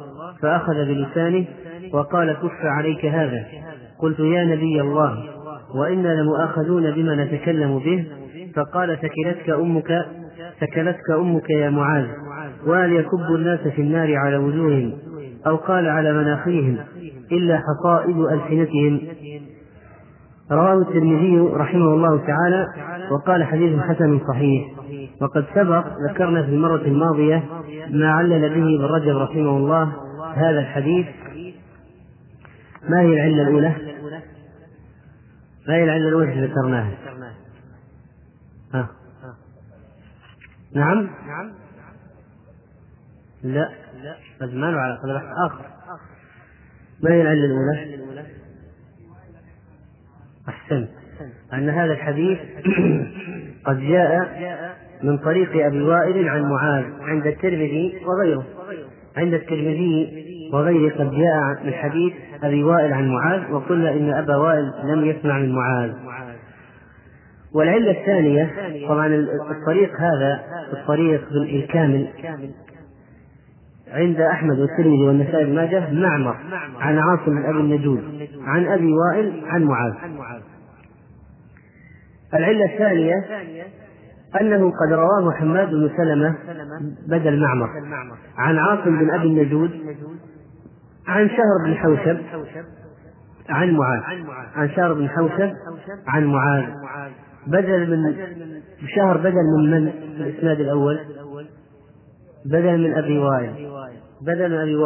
فأخذ 0.43 0.74
بلسانه 0.74 1.45
وقال 1.93 2.32
كف 2.32 2.64
عليك 2.64 3.07
هذا. 3.07 3.45
قلت 3.99 4.20
يا 4.20 4.45
نبي 4.45 4.80
الله 4.80 5.18
وإنا 5.74 6.22
لمؤاخذون 6.22 6.90
بما 6.90 7.24
نتكلم 7.24 7.78
به؟ 7.78 8.07
فقال 8.55 8.99
ثكلتك 8.99 9.51
أمك 9.51 10.07
ثكلتك 10.61 11.11
أمك 11.11 11.51
يا 11.51 11.70
معاذ 11.70 12.07
وهل 12.66 12.93
يكب 12.93 13.34
الناس 13.34 13.61
في 13.61 13.82
النار 13.82 14.16
على 14.16 14.36
وجوههم 14.36 14.93
أو 15.47 15.57
قال 15.57 15.88
على 15.88 16.12
مناخرهم 16.12 16.78
إلا 17.32 17.61
حصائد 17.61 18.16
ألسنتهم؟ 18.18 19.01
رواه 20.53 20.82
الترمذي 20.82 21.38
رحمه 21.38 21.94
الله 21.94 22.26
تعالى 22.26 22.66
وقال 23.11 23.44
حديث 23.44 23.80
حسن 23.80 24.20
صحيح 24.28 24.72
وقد 25.20 25.44
سبق 25.55 25.86
ذكرنا 26.11 26.42
في 26.42 26.48
المرة 26.48 26.82
الماضية 26.82 27.44
ما 27.90 28.12
علل 28.12 28.40
به 28.40 28.76
ابن 28.76 28.84
رجب 28.84 29.16
رحمه 29.16 29.57
الله 29.57 29.92
هذا 30.34 30.59
الحديث 30.61 31.07
ما 32.88 33.00
هي 33.00 33.07
العلة 33.07 33.42
الأولى؟ 33.42 33.76
ما 35.68 35.74
هي 35.74 35.84
العلة 35.84 36.09
الأولى 36.09 36.28
التي 36.28 36.53
ذكرناها؟ 36.53 36.92
ها 38.74 38.88
نعم 40.74 41.09
لا 43.42 43.70
بس 44.40 44.48
ما 44.48 44.66
له 44.66 44.78
علاقة 44.78 45.46
آخر 45.46 45.64
ما 47.03 47.11
هي 47.11 47.22
العلة 47.22 47.44
الأولى؟ 47.44 48.41
أحسنت. 50.49 50.88
أن 51.53 51.68
هذا 51.68 51.93
الحديث 51.93 52.38
قد 53.66 53.80
جاء 53.80 54.28
من 55.03 55.18
طريق 55.18 55.66
أبي 55.66 55.82
وائل 55.82 56.28
عن 56.28 56.43
معاذ 56.43 56.84
عند 57.01 57.26
الترمذي 57.26 57.95
وغيره. 58.07 58.45
عند 59.16 59.34
الترمذي 59.34 60.09
وغيره 60.53 60.95
قد 60.95 61.11
جاء 61.11 61.64
من 61.64 61.72
حديث 61.72 62.12
أبي 62.43 62.64
وائل 62.64 62.93
عن 62.93 63.09
معاذ 63.09 63.53
وقلنا 63.53 63.90
إن 63.93 64.12
أبا 64.12 64.36
وائل 64.36 64.72
لم 64.84 65.05
يسمع 65.05 65.38
من 65.38 65.55
معاذ. 65.55 65.93
والعلة 67.55 67.90
الثانية 67.90 68.51
طبعا 68.88 69.07
الطريق 69.51 70.01
هذا 70.01 70.40
الطريق 70.72 71.28
الكامل 71.32 72.09
عند 73.93 74.20
أحمد 74.20 74.59
والترمذي 74.59 75.07
والنسائي 75.07 75.45
بن 75.45 75.55
ماجه 75.55 75.90
معمر 75.93 76.36
عن 76.78 76.99
عاصم 76.99 77.34
بن 77.34 77.45
أبي 77.45 77.61
النجود 77.61 78.28
عن 78.45 78.66
أبي 78.66 78.93
وائل 78.93 79.43
عن 79.47 79.64
معاذ. 79.64 79.93
العلة 82.34 82.64
الثانية 82.64 83.14
أنه 84.40 84.70
قد 84.70 84.93
رواه 84.93 85.32
حماد 85.32 85.68
بن 85.68 85.90
سلمة 85.97 86.36
بدل 87.09 87.40
معمر 87.40 87.68
عن 88.36 88.59
عاصم 88.59 88.99
بن 88.99 89.11
أبي 89.11 89.26
النجود 89.26 89.70
عن 91.07 91.28
شهر 91.28 91.64
بن 91.66 91.74
حوشب 91.74 92.18
عن 93.49 93.70
معاذ. 93.70 94.01
عن 94.55 94.68
شهر 94.68 94.93
بن 94.93 95.09
حوشب 95.09 95.53
عن 96.07 96.24
معاذ. 96.24 96.64
بدل 97.47 97.90
من 97.90 98.16
شهر 98.97 99.16
بدل 99.16 99.34
من 99.59 99.70
من 99.70 99.88
الإسناد 100.16 100.61
الأول؟ 100.61 100.99
بدل 102.47 102.78
من 102.78 102.95
أبي 102.95 103.18
وائل. 103.18 103.71
بدل 104.26 104.54
أبي 104.54 104.76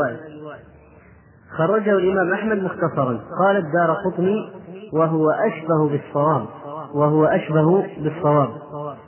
خرجه 1.57 1.91
الإمام 1.91 2.33
أحمد 2.33 2.63
مختصرا. 2.63 3.21
قال 3.41 3.57
الدار 3.57 3.97
قطني 4.05 4.53
وهو 4.93 5.31
أشبه 5.31 5.89
بالصواب 5.89 6.47
وهو 6.95 7.25
أشبه 7.25 7.87
بالصواب 7.99 8.49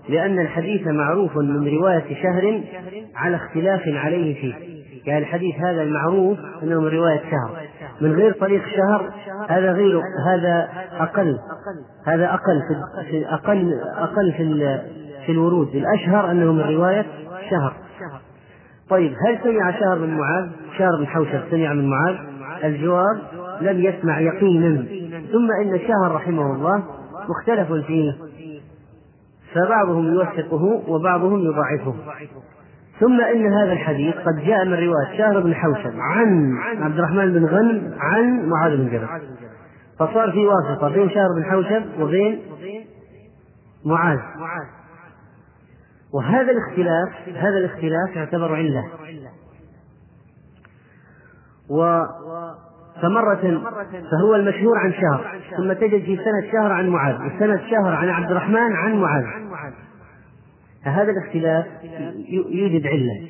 لأن 0.09 0.39
الحديث 0.39 0.87
معروف 0.87 1.37
من 1.37 1.69
رواية 1.69 2.23
شهر 2.23 2.63
على 3.17 3.37
اختلاف 3.37 3.83
عليه 3.87 4.41
فيه. 4.41 4.55
يعني 5.07 5.21
الحديث 5.21 5.55
هذا 5.55 5.83
المعروف 5.83 6.39
أنه 6.63 6.81
من 6.81 6.89
رواية 6.89 7.21
شهر. 7.21 7.61
من 8.01 8.13
غير 8.13 8.33
طريق 8.33 8.63
شهر 8.77 9.11
هذا 9.49 9.73
غير 9.73 10.03
هذا 10.27 10.69
أقل 10.93 11.39
هذا 12.07 12.35
أقل 12.35 12.63
في 13.11 13.27
أقل 13.29 13.81
أقل 13.97 14.33
في 14.33 14.79
في 15.27 15.33
الورود. 15.33 15.75
الأشهر 15.75 16.31
أنه 16.31 16.53
من 16.53 16.61
رواية 16.61 17.07
شهر. 17.51 17.88
طيب 18.91 19.13
هل 19.27 19.39
سمع 19.43 19.71
شهر 19.71 19.99
من 19.99 20.19
معاذ؟ 20.19 20.49
شهر 20.79 20.91
بن 20.99 21.07
حوشب 21.07 21.41
سمع 21.51 21.73
من 21.73 21.91
معاذ؟ 21.91 22.17
الجواب 22.65 23.19
لم 23.61 23.81
يسمع 23.81 24.21
يقينا 24.21 24.85
ثم 25.33 25.49
إن 25.63 25.79
شهر 25.79 26.15
رحمه 26.15 26.55
الله 26.55 26.85
مختلف 27.29 27.73
فيه 27.87 28.13
فبعضهم 29.55 30.15
يوثقه 30.15 30.83
وبعضهم 30.89 31.41
يضعفه 31.41 31.95
ثم 33.01 33.21
إن 33.21 33.53
هذا 33.53 33.73
الحديث 33.73 34.15
قد 34.15 34.45
جاء 34.47 34.65
من 34.65 34.73
رواية 34.73 35.19
شهر 35.19 35.41
بن 35.41 35.55
حوشب 35.55 35.93
عن 35.99 36.59
عبد 36.83 36.99
الرحمن 36.99 37.33
بن 37.33 37.45
غنم 37.45 37.95
عن 37.99 38.49
معاذ 38.49 38.77
بن 38.77 38.87
جبل 38.87 39.09
فصار 39.99 40.33
في 40.33 40.47
واسطة 40.47 40.89
بين 40.89 41.11
شهر 41.11 41.29
بن 41.37 41.45
حوشب 41.45 42.01
وبين 42.01 42.39
معاذ 43.85 44.19
وهذا 46.15 46.51
الاختلاف 46.51 47.09
هذا 47.37 47.59
الاختلاف 47.59 48.17
يعتبر 48.17 48.55
علة. 48.55 48.85
و 51.71 52.03
فمرة 53.03 53.63
فهو 54.11 54.35
المشهور 54.35 54.79
عن 54.79 54.93
شهر. 54.93 55.41
ثم 55.57 55.73
تجد 55.73 56.05
في 56.05 56.17
سنة 56.17 56.53
شهر 56.53 56.73
عن 56.73 56.89
معاذ. 56.89 57.15
وسنة 57.15 57.61
شهر 57.71 57.95
عن 57.95 58.09
عبد 58.09 58.31
الرحمن 58.31 58.73
عن 58.73 58.95
معاذ. 58.95 59.25
فهذا 60.85 61.11
الاختلاف 61.11 61.67
يوجد 62.49 62.87
علة. 62.87 63.29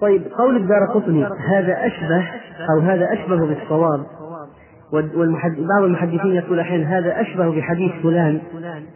طيب 0.00 0.22
قول 0.38 0.56
الدار 0.56 0.86
قطني 0.94 1.24
هذا 1.24 1.86
أشبه 1.86 2.30
أو 2.70 2.80
هذا 2.80 3.12
أشبه 3.12 3.46
بالصواب. 3.46 4.06
والمحد... 4.92 5.50
بعض 5.50 5.82
المحدثين 5.82 6.34
يقول 6.34 6.60
أحيانا 6.60 6.98
هذا 6.98 7.20
أشبه 7.20 7.56
بحديث 7.56 7.92
فلان. 8.02 8.40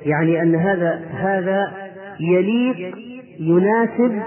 يعني 0.01 0.43
أن 0.43 0.55
هذا 0.55 1.01
هذا 1.11 1.86
يليق 2.21 2.97
يناسب 3.41 4.23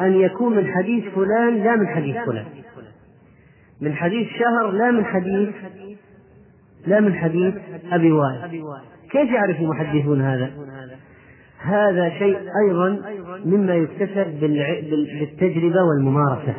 أن 0.00 0.12
يكون 0.12 0.56
من 0.56 0.66
حديث 0.66 1.04
فلان 1.04 1.64
لا 1.64 1.76
من 1.76 1.86
حديث 1.86 2.16
فلان. 2.26 2.44
من 3.80 3.94
حديث 3.94 4.28
شهر 4.28 4.70
لا 4.70 4.90
من 4.90 5.04
حديث 5.04 5.54
لا 6.86 7.00
من 7.00 7.14
حديث 7.14 7.54
أبي 7.92 8.12
وائل. 8.12 8.62
كيف 9.10 9.30
يعرف 9.30 9.60
المحدثون 9.60 10.20
هذا؟ 10.20 10.50
هذا 11.58 12.10
شيء 12.18 12.38
أيضا 12.66 13.00
مما 13.44 13.74
يكتسب 13.74 14.40
بالتجربة 14.40 15.82
والممارسة. 15.82 16.54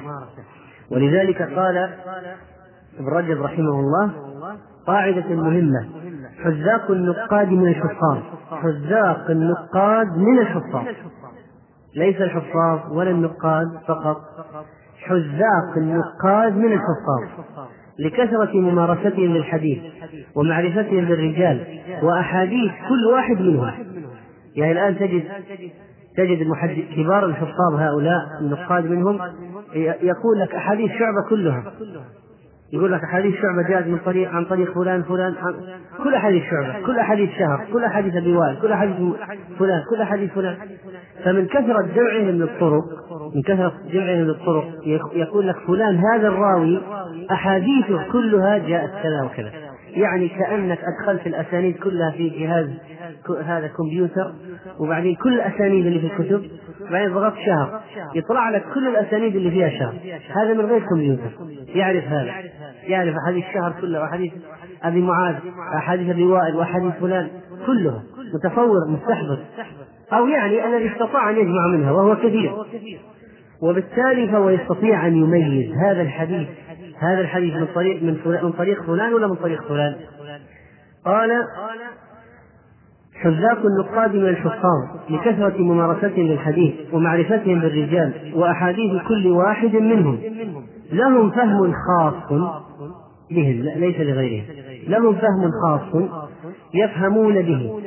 ولذلك 0.92 1.42
قال 1.42 1.90
ابن 3.00 3.08
رجب 3.08 3.42
رحمه 3.42 3.80
الله 3.80 4.12
قاعدة 4.88 5.36
مهمة 5.36 5.90
حذاق 6.44 6.92
النقاد 6.92 7.50
من 7.50 7.68
الحفاظ 7.68 8.18
حذاق 8.52 9.30
النقاد 9.30 10.08
من 10.18 10.40
الحفاظ 10.40 10.86
ليس 11.96 12.22
الحفاظ 12.22 12.80
ولا 12.92 13.12
النقاد 13.12 13.68
فقط. 13.88 14.18
حذاق 15.00 15.78
النقاد 15.78 16.56
من 16.58 16.74
الحفاظ 16.74 17.46
لكثرة 18.00 18.56
ممارستهم 18.56 19.34
للحديث 19.34 19.80
ومعرفتهم 20.36 21.06
بالرجال 21.06 21.80
وأحاديث 22.04 22.72
كل 22.90 23.14
واحد 23.14 23.42
منهم. 23.42 23.72
يعني 24.56 24.72
الآن 24.72 24.96
تجد 25.00 25.24
تجد 26.18 26.42
المحدث 26.42 26.96
كبار 26.96 27.26
الحفاظ 27.26 27.74
هؤلاء 27.74 28.22
النقاد 28.42 28.86
منهم 28.86 29.20
يقول 30.02 30.40
لك 30.40 30.56
أحاديث 30.56 30.92
شعبة 30.92 31.30
كلها. 31.30 31.64
يقول 32.74 32.92
لك 32.92 33.04
أحاديث 33.04 33.36
شعبة 33.42 33.70
جاءت 33.70 33.88
من 33.88 33.98
طريق 34.06 34.30
عن 34.30 34.46
طريق 34.46 34.74
فلان 34.74 35.04
فلان 35.04 35.34
كل 36.04 36.14
أحاديث 36.16 36.44
شعبة 36.44 36.86
كل 36.86 37.00
أحاديث 37.00 37.30
شهر 37.30 37.66
كل 37.74 37.84
أحاديث 37.84 38.16
أبي 38.16 38.34
وائل 38.36 38.58
كل 38.62 38.72
أحاديث 38.72 38.96
فلان 39.60 39.84
كل 39.90 40.02
أحاديث 40.02 40.32
فلان. 40.32 40.56
فمن 41.24 41.46
كثرة 41.46 41.88
جمعهم 41.96 42.30
للطرق 42.30 42.84
من 43.36 43.42
كثرة 43.42 43.74
جمعهم 43.92 44.26
للطرق 44.26 44.66
يقول 45.16 45.48
لك 45.48 45.56
فلان 45.68 45.96
هذا 45.96 46.28
الراوي 46.28 46.82
أحاديثه 47.32 48.12
كلها 48.12 48.58
جاءت 48.58 48.92
كذا 49.04 49.24
وكذا. 49.24 49.52
يعني 49.90 50.28
كأنك 50.28 50.80
أدخلت 50.84 51.28
الأسانيد 51.28 51.76
كلها 51.76 52.12
في 52.12 52.30
جهاز 52.30 52.70
هذا 53.46 53.68
كمبيوتر 53.68 54.34
وبعدين 54.80 55.16
كل 55.16 55.34
الأسانيد 55.34 55.86
اللي 55.86 56.00
في 56.00 56.06
الكتب 56.06 56.42
بعدين 56.92 57.14
ضغطت 57.14 57.38
شهر. 57.46 57.82
يطلع 58.16 58.50
لك 58.50 58.66
كل 58.74 58.88
الأسانيد 58.88 59.36
اللي 59.36 59.52
فيها 59.52 59.70
شهر. 59.70 59.94
هذا 60.36 60.54
من 60.54 60.66
غير 60.66 60.80
كمبيوتر. 60.80 61.32
يعرف 61.68 62.04
هذا. 62.04 62.34
يعرف 62.84 63.16
أحاديث 63.16 63.46
الشهر 63.46 63.74
كله 63.82 64.02
وأحاديث 64.02 64.34
أبي 64.84 65.02
معاذ 65.02 65.36
أحاديث 65.78 66.10
أبي 66.10 66.24
وائل 66.24 66.56
وأحاديث 66.56 66.94
فلان. 67.02 67.30
كلها. 67.66 68.04
متفور 68.34 68.88
مستحضر. 68.90 69.40
أو 70.14 70.28
يعني 70.28 70.66
الذي 70.66 70.92
استطاع 70.92 71.30
أن 71.30 71.36
يجمع 71.36 71.68
منها 71.68 71.92
وهو 71.92 72.16
كثير 72.16 72.54
وبالتالي 73.62 74.28
فهو 74.28 74.50
يستطيع 74.50 75.08
أن 75.08 75.16
يميز 75.16 75.72
هذا 75.76 76.02
الحديث. 76.02 76.48
هذا 77.00 77.22
الحديث 77.22 77.56
من 77.56 77.68
طريق 77.76 78.04
من 78.44 78.52
طريق 78.52 78.84
فلان 78.84 79.14
ولا 79.14 79.28
من 79.28 79.36
طريق 79.36 79.68
فلان. 79.68 79.96
قال 81.06 81.32
حذاق 83.26 83.60
النقاد 83.66 84.16
من 84.16 84.30
الحفاظ 84.30 84.84
لكثرة 85.10 85.62
ممارستهم 85.62 86.28
للحديث 86.28 86.74
ومعرفتهم 86.94 87.60
بالرجال 87.60 88.14
وأحاديث 88.36 89.02
كل 89.08 89.28
واحد 89.28 89.76
منهم. 89.76 90.20
لهم 90.94 91.32
فهم 91.32 91.74
خاص 91.74 92.30
بهم 93.32 93.64
ليس 93.76 94.00
لغيرهم. 94.00 94.46
لهم 94.88 95.16
فهم 95.16 95.52
خاص 95.64 96.04
يفهمون 96.74 97.42
به. 97.42 97.80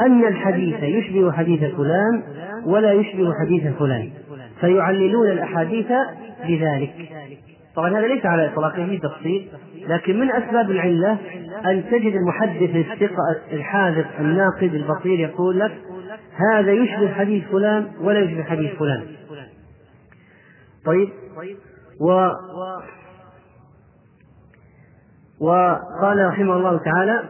أن 0.00 0.24
الحديث 0.24 0.82
يشبه 0.82 1.32
حديث 1.32 1.60
فلان 1.60 2.22
ولا 2.66 2.92
يشبه 2.92 3.32
حديث 3.40 3.76
فلان. 3.78 4.08
فيعللون 4.60 5.30
الأحاديث 5.30 5.92
بذلك. 6.48 6.90
طبعا 7.76 7.90
هذا 7.98 8.06
ليس 8.06 8.26
على 8.26 8.52
إطلاقه 8.52 8.86
في 8.86 8.98
تفصيل 8.98 9.48
لكن 9.88 10.20
من 10.20 10.30
أسباب 10.32 10.70
العلة 10.70 11.18
أن 11.66 11.84
تجد 11.90 12.14
المحدث 12.14 12.76
الثقة 12.76 13.22
الحاذق 13.52 14.06
الناقد 14.20 14.74
البصير 14.74 15.20
يقول 15.20 15.58
لك 15.60 15.72
هذا 16.52 16.72
يشبه 16.72 17.14
حديث 17.14 17.44
فلان 17.48 17.92
ولا 18.00 18.20
يشبه 18.20 18.42
حديث 18.42 18.74
فلان. 18.78 19.06
طيب 20.84 21.08
و 22.00 22.30
وقال 25.40 26.26
رحمه 26.28 26.56
الله 26.56 26.78
تعالى 26.78 27.22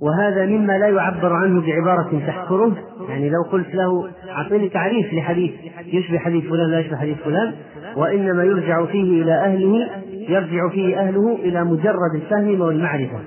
وهذا 0.00 0.46
مما 0.46 0.78
لا 0.78 0.88
يعبر 0.88 1.32
عنه 1.32 1.62
بعبارة 1.66 2.22
تحكره. 2.26 2.76
يعني 3.08 3.30
لو 3.30 3.42
قلت 3.42 3.74
له 3.74 4.08
أعطيني 4.30 4.68
تعريف 4.68 5.14
لحديث 5.14 5.52
يشبه 5.86 6.18
حديث 6.18 6.44
فلان 6.44 6.70
لا 6.70 6.80
يشبه 6.80 6.96
حديث 6.96 7.16
فلان 7.24 7.52
وإنما 7.96 8.44
يرجع 8.44 8.84
فيه 8.84 9.22
إلى 9.22 9.32
أهله 9.32 9.90
يرجع 10.28 10.68
فيه 10.68 11.00
أهله 11.00 11.34
إلى 11.34 11.64
مجرد 11.64 12.14
الفهم 12.14 12.60
والمعرفة. 12.60 13.18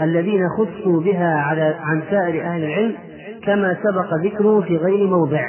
الذين 0.00 0.42
خصوا 0.58 1.00
بها 1.00 1.34
على 1.34 1.74
عن 1.80 2.02
سائر 2.10 2.42
أهل 2.42 2.64
العلم 2.64 2.94
كما 3.42 3.76
سبق 3.82 4.14
ذكره 4.24 4.60
في 4.60 4.76
غير 4.76 5.06
موضع. 5.06 5.42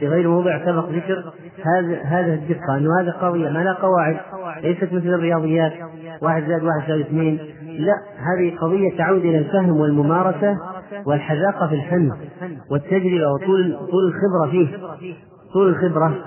في 0.00 0.08
غير 0.08 0.28
موضع 0.28 0.64
سبق 0.64 0.88
ذكر 0.88 1.32
هذا 1.64 2.02
هذا 2.02 2.34
الدقة. 2.34 2.76
أنه 2.78 3.00
هذا 3.00 3.10
قضية 3.10 3.48
ما 3.48 3.58
لا 3.58 3.72
قواعد 3.72 4.16
ليست 4.62 4.92
مثل 4.92 5.08
الرياضيات. 5.08 5.72
واحد 6.22 6.42
زائد 6.48 6.62
واحد 6.62 6.82
يساوي 6.84 7.00
اثنين. 7.00 7.38
لا 7.78 7.94
هذه 8.16 8.56
قضية 8.56 8.96
تعود 8.98 9.20
إلى 9.20 9.38
الفهم 9.38 9.80
والممارسة 9.80 10.58
والحذاقة 11.06 11.68
في 11.68 11.74
الفن 11.74 12.10
والتجربة 12.70 13.32
وطول 13.32 13.76
طول 13.90 14.04
الخبرة 14.08 14.50
فيه. 14.50 14.76
طول 15.52 15.68
الخبرة. 15.68 16.18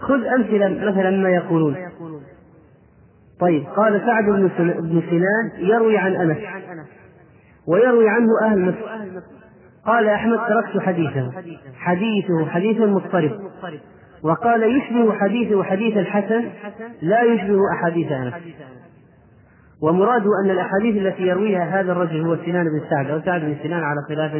خذ 0.00 0.24
أمثلة 0.24 0.90
مثلا 0.90 1.10
ما 1.10 1.28
يقولون. 1.28 1.76
طيب 3.40 3.66
قال 3.76 4.00
سعد 4.00 4.24
بن 4.24 5.02
سنان 5.10 5.66
يروي 5.68 5.98
عن 5.98 6.12
أنس 6.12 6.38
ويروي 7.68 8.08
عنه 8.08 8.28
أهل 8.42 8.60
مصر. 8.60 9.20
قال 9.86 10.08
أحمد 10.08 10.38
تركت 10.38 10.78
حديثه. 10.78 11.32
حديثه 11.74 12.46
حديث 12.46 12.80
مضطرب. 12.80 13.32
وقال 14.22 14.62
يشبه 14.76 15.12
حديثه 15.12 15.62
حديث 15.62 15.96
الحسن 15.96 16.44
لا 17.02 17.22
يشبه 17.22 17.58
أحاديث 17.72 18.12
أنس. 18.12 18.34
ومراده 19.88 20.30
أن 20.44 20.50
الأحاديث 20.50 20.96
التي 20.96 21.22
يرويها 21.22 21.80
هذا 21.80 21.92
الرجل 21.92 22.26
هو 22.26 22.36
سنان 22.36 22.64
بن 22.64 22.80
سعد 22.90 23.10
أو 23.10 23.20
سعد 23.20 23.40
بن 23.40 23.56
سنان 23.62 23.82
على 23.82 24.00
خلاف 24.08 24.30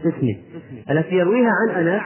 اسمه 0.00 0.36
التي 0.90 1.14
يرويها 1.14 1.50
عن 1.50 1.86
أنس 1.86 2.02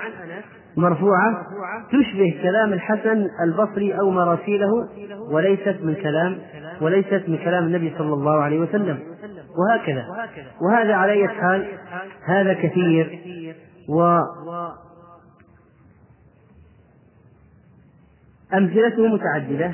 مرفوعة 0.77 1.47
تشبه 1.89 2.39
كلام 2.43 2.73
الحسن 2.73 3.29
البصري 3.45 3.99
أو 3.99 4.11
مراسيله 4.11 4.89
وليست 5.31 5.77
من 5.83 5.95
كلام 5.95 6.39
وليست 6.81 7.23
من 7.29 7.39
كلام 7.39 7.65
النبي 7.65 7.95
صلى 7.99 8.15
الله 8.15 8.43
عليه 8.43 8.61
وسلم. 8.61 8.99
وهكذا. 9.59 10.05
وهذا 10.61 10.95
على 10.95 11.13
أي 11.13 11.29
حال؟ 11.29 11.67
هذا 12.25 12.53
كثير. 12.53 13.19
و 13.89 14.21
أمثلته 18.55 19.07
متعددة. 19.07 19.73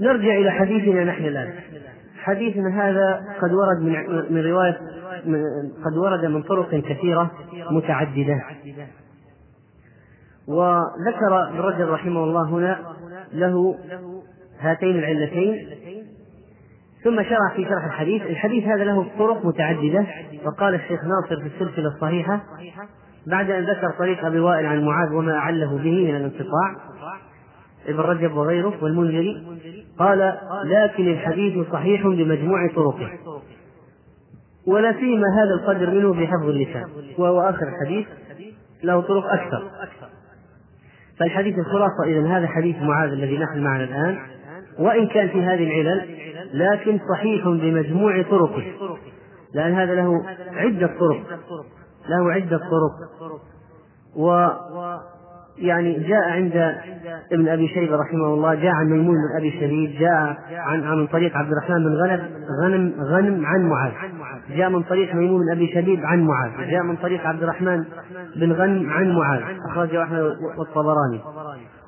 نرجع 0.00 0.34
إلى 0.34 0.50
حديثنا 0.50 1.04
نحن 1.04 1.24
الآن. 1.24 1.54
حديثنا 2.18 2.88
هذا 2.88 3.20
قد 3.42 3.52
ورد 3.52 3.78
من 3.80 3.92
من 4.34 4.46
رواية 4.46 4.78
قد 5.84 5.96
ورد 5.96 6.24
من 6.24 6.42
طرق 6.42 6.74
كثيرة 6.74 7.30
متعددة. 7.70 8.40
وذكر 10.48 11.48
ابن 11.48 11.58
رجب 11.58 11.88
رحمه 11.88 12.24
الله 12.24 12.48
هنا 12.48 12.78
له 13.32 13.78
هاتين 14.60 14.98
العلتين 14.98 15.66
ثم 17.04 17.22
شرع 17.22 17.56
في 17.56 17.64
شرح 17.64 17.84
الحديث. 17.84 18.22
الحديث 18.22 18.64
هذا 18.64 18.84
له 18.84 19.06
طرق 19.18 19.46
متعددة 19.46 20.06
وقال 20.44 20.74
الشيخ 20.74 21.00
ناصر 21.04 21.42
في 21.42 21.46
السلسلة 21.46 21.88
الصحيحة 21.88 22.40
بعد 23.26 23.50
أن 23.50 23.62
ذكر 23.62 23.90
طريق 23.98 24.24
أبي 24.24 24.40
وائل 24.40 24.66
عن 24.66 24.84
معاذ 24.84 25.12
وما 25.14 25.32
أعله 25.32 25.78
به 25.78 26.04
من 26.04 26.16
الانقطاع 26.16 26.74
ابن 27.86 28.00
رجب 28.00 28.36
وغيره 28.36 28.74
والمنذري 28.82 29.44
قال 29.98 30.38
لكن 30.64 31.08
الحديث 31.08 31.70
صحيح 31.72 32.06
بمجموع 32.06 32.68
طرقه. 32.76 33.10
ولا 34.66 34.92
سيما 34.92 35.26
هذا 35.34 35.54
القدر 35.54 35.90
منه 35.90 36.12
بحفظ 36.12 36.48
اللسان. 36.48 36.84
وهو 37.18 37.40
آخر 37.40 37.68
الحديث 37.68 38.06
له 38.84 39.00
طرق 39.00 39.24
أكثر. 39.26 39.70
فالحديث 41.20 41.58
الخلاصة 41.58 42.04
إذا 42.06 42.26
هذا 42.26 42.46
حديث 42.46 42.76
معاذ 42.76 43.10
الذي 43.10 43.38
نحن 43.38 43.64
معنا 43.64 43.84
الآن. 43.84 44.18
وإن 44.78 45.06
كان 45.06 45.28
في 45.28 45.42
هذه 45.42 45.64
العلل 45.64 46.08
لكن 46.54 47.00
صحيح 47.14 47.44
بمجموع 47.44 48.22
طرقه. 48.22 48.64
لأن 49.54 49.72
هذا 49.72 49.94
له 49.94 50.24
عدة 50.52 50.86
طرق. 50.86 51.40
له 52.08 52.32
عدة 52.32 52.58
طرق. 52.58 52.92
و 54.16 54.48
يعني 55.58 55.98
جاء 55.98 56.30
عند 56.30 56.74
ابن 57.32 57.48
أبي 57.48 57.68
شيبة 57.68 57.96
رحمه 57.96 58.26
الله 58.26 58.54
جاء 58.54 58.72
عن 58.72 58.86
ميمون 58.86 59.14
بن 59.14 59.38
أبي 59.38 59.50
شبيب 59.60 59.98
جاء 60.00 60.36
عن 60.50 60.84
عن 60.84 61.06
طريق 61.06 61.36
عبد 61.36 61.52
الرحمن 61.52 61.84
بن 61.84 61.94
غنم 61.94 62.22
غنم 62.62 62.94
غنم 63.00 63.46
عن 63.46 63.62
معاذ. 63.68 63.92
جاء 64.56 64.70
من 64.70 64.82
طريق 64.82 65.14
ميمون 65.14 65.40
بن 65.40 65.52
أبي 65.52 65.72
شبيب 65.74 66.00
عن 66.04 66.20
معاذ. 66.20 66.70
جاء 66.70 66.82
من 66.82 66.96
طريق 66.96 67.26
عبد 67.26 67.42
الرحمن 67.42 67.84
بن 68.36 68.52
غنم 68.52 68.90
عن 68.90 69.16
معاذ. 69.16 69.42
اخرجه 69.70 70.02
أحمد 70.02 70.36
والطبراني. 70.58 71.20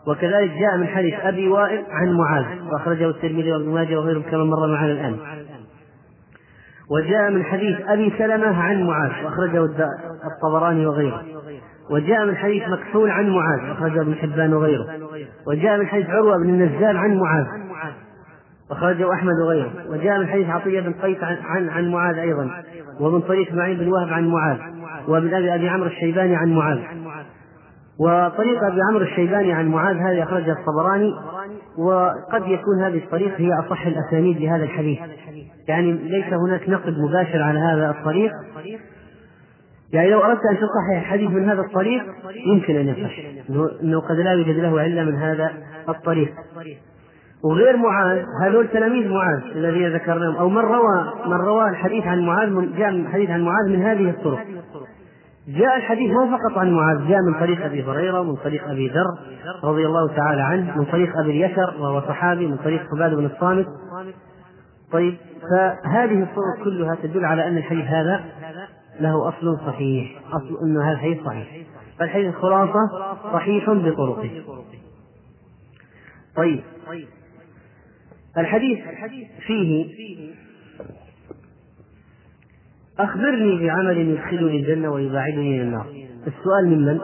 وكذلك 0.09 0.51
جاء 0.51 0.77
من 0.77 0.87
حديث 0.87 1.14
أبي 1.21 1.49
وائل 1.49 1.85
عن 1.91 2.12
معاذ. 2.12 2.45
وأخرجه 2.73 3.11
الترمذي 3.11 3.53
وابن 3.53 3.69
ماجه 3.69 3.97
وغيرهم 3.97 4.23
كما 4.23 4.45
مر 4.45 4.67
معنا 4.67 4.93
الآن. 4.93 5.17
وجاء 6.91 7.31
من 7.31 7.45
حديث 7.45 7.77
أبي 7.89 8.12
سلمة 8.19 8.62
عن 8.62 8.83
معاذ. 8.83 9.25
وأخرجه 9.25 9.64
الطبراني 10.35 10.87
وغيره. 10.87 11.23
وجاء 11.91 12.26
من 12.26 12.37
حديث 12.37 12.62
مكحول 12.68 13.11
عن 13.11 13.30
معاذ 13.30 13.70
أخرجه 13.70 14.01
ابن 14.01 14.14
حبان 14.14 14.55
وغيره. 14.55 14.87
وجاء 15.47 15.78
من 15.78 15.87
حديث 15.87 16.11
عروة 16.11 16.37
بن 16.37 16.49
النزال 16.49 16.97
عن 16.97 17.16
معاذ 17.16 17.47
أخرجه 18.70 19.12
أحمد 19.12 19.34
وغيره. 19.45 19.72
وجاء 19.91 20.18
من 20.18 20.26
حديث 20.26 20.49
عطية 20.49 20.80
بن 20.80 20.93
قيس 20.93 21.22
عن, 21.22 21.37
عن, 21.45 21.68
عن 21.68 21.91
معاذ 21.91 22.18
أيضا 22.18 22.51
ومن 23.01 23.20
طريق 23.20 23.53
معين 23.55 23.78
بن 23.78 23.89
وهب 23.89 24.09
عن 24.09 24.28
معاذ 24.28 24.59
ومن 25.09 25.34
أبي 25.34 25.55
أبي 25.55 25.68
عمرو 25.68 25.87
الشيباني 25.87 26.37
عن 26.37 26.53
معاذ. 26.53 26.78
وطريق 28.01 28.64
أبي 28.64 28.80
عمرو 28.91 29.05
الشيباني 29.05 29.53
عن 29.53 29.68
معاذ 29.68 29.97
هذه 29.97 30.22
أخرجها 30.22 30.53
الطبراني 30.53 31.12
وقد 31.78 32.43
يكون 32.47 32.82
هذه 32.82 32.99
الطريق 32.99 33.34
هي 33.41 33.51
أصح 33.66 33.87
الأسانيد 33.87 34.41
لهذا 34.41 34.64
الحديث. 34.64 34.99
يعني 35.68 35.93
ليس 35.93 36.32
هناك 36.47 36.68
نقد 36.68 36.95
مباشر 36.99 37.43
على 37.43 37.59
هذا 37.59 37.91
الطريق. 37.91 38.30
يعني 39.93 40.11
لو 40.11 40.20
أردت 40.20 40.41
أن 40.51 40.57
تصحح 40.57 40.99
الحديث 40.99 41.30
من 41.30 41.49
هذا 41.49 41.61
الطريق 41.61 42.03
يمكن 42.47 42.76
أن 42.76 42.89
يصح. 42.89 43.18
أنه 43.82 44.01
قد 44.01 44.16
لا 44.16 44.32
يوجد 44.32 44.59
له 44.59 44.80
علة 44.80 45.05
من 45.05 45.16
هذا 45.16 45.51
الطريق. 45.89 46.32
وغير 47.45 47.76
معاذ 47.76 48.24
هذول 48.43 48.68
تلاميذ 48.68 49.09
معاذ 49.09 49.41
الذين 49.57 49.93
ذكرناهم. 49.93 50.37
أو 50.37 50.49
من 50.49 50.59
روى 50.59 51.12
من 51.26 51.32
روى 51.32 51.68
الحديث 51.68 52.07
عن 52.07 52.20
معاذ 52.20 52.76
جاء 52.76 52.89
الحديث 52.89 53.30
عن 53.30 53.43
معاذ 53.43 53.68
من 53.68 53.82
هذه 53.82 54.11
الطرق. 54.11 54.39
جاء 55.49 55.76
الحديث 55.76 56.12
ما 56.12 56.39
فقط 56.39 56.59
عن 56.59 56.72
معاذ 56.72 57.09
جاء 57.09 57.18
من 57.22 57.41
طريق 57.41 57.64
أبي 57.64 57.82
هريرة 57.82 58.22
من 58.22 58.37
طريق 58.37 58.68
أبي 58.68 58.89
ذر 58.89 59.18
رضي 59.64 59.87
الله 59.87 60.16
تعالى 60.16 60.43
عنه 60.43 60.78
من 60.78 60.84
طريق 60.84 61.18
أبي 61.18 61.30
اليسر 61.30 61.74
وهو 61.80 62.01
صحابي 62.01 62.47
من 62.47 62.57
طريق 62.57 62.82
عباد 62.95 63.14
بن 63.14 63.24
الصامت. 63.24 63.66
طيب 64.93 65.16
فهذه 65.51 66.22
الطرق 66.22 66.64
كلها 66.64 66.97
تدل 67.03 67.24
على 67.24 67.49
أن 67.49 67.57
الحديث 67.57 67.84
هذا 67.84 68.24
له 69.01 69.29
أصل 69.29 69.59
صحيح 69.67 70.21
أصل 70.33 70.59
أن 70.63 70.77
هذا 70.77 70.93
الحديث 70.93 71.25
صحيح. 71.25 71.67
فالحديث 71.99 72.27
الخلاصة 72.27 73.15
صحيح 73.33 73.71
بطرقه. 73.71 74.31
طيب. 76.37 76.61
الحديث 78.39 78.79
فيه 79.47 79.87
أخبرني 82.99 83.67
بعمل 83.67 83.99
يدخلني 83.99 84.57
الجنة 84.57 84.91
ويباعدني 84.91 85.59
من 85.59 85.61
النار. 85.61 85.87
السؤال 86.27 86.67
ممن؟ 86.67 87.01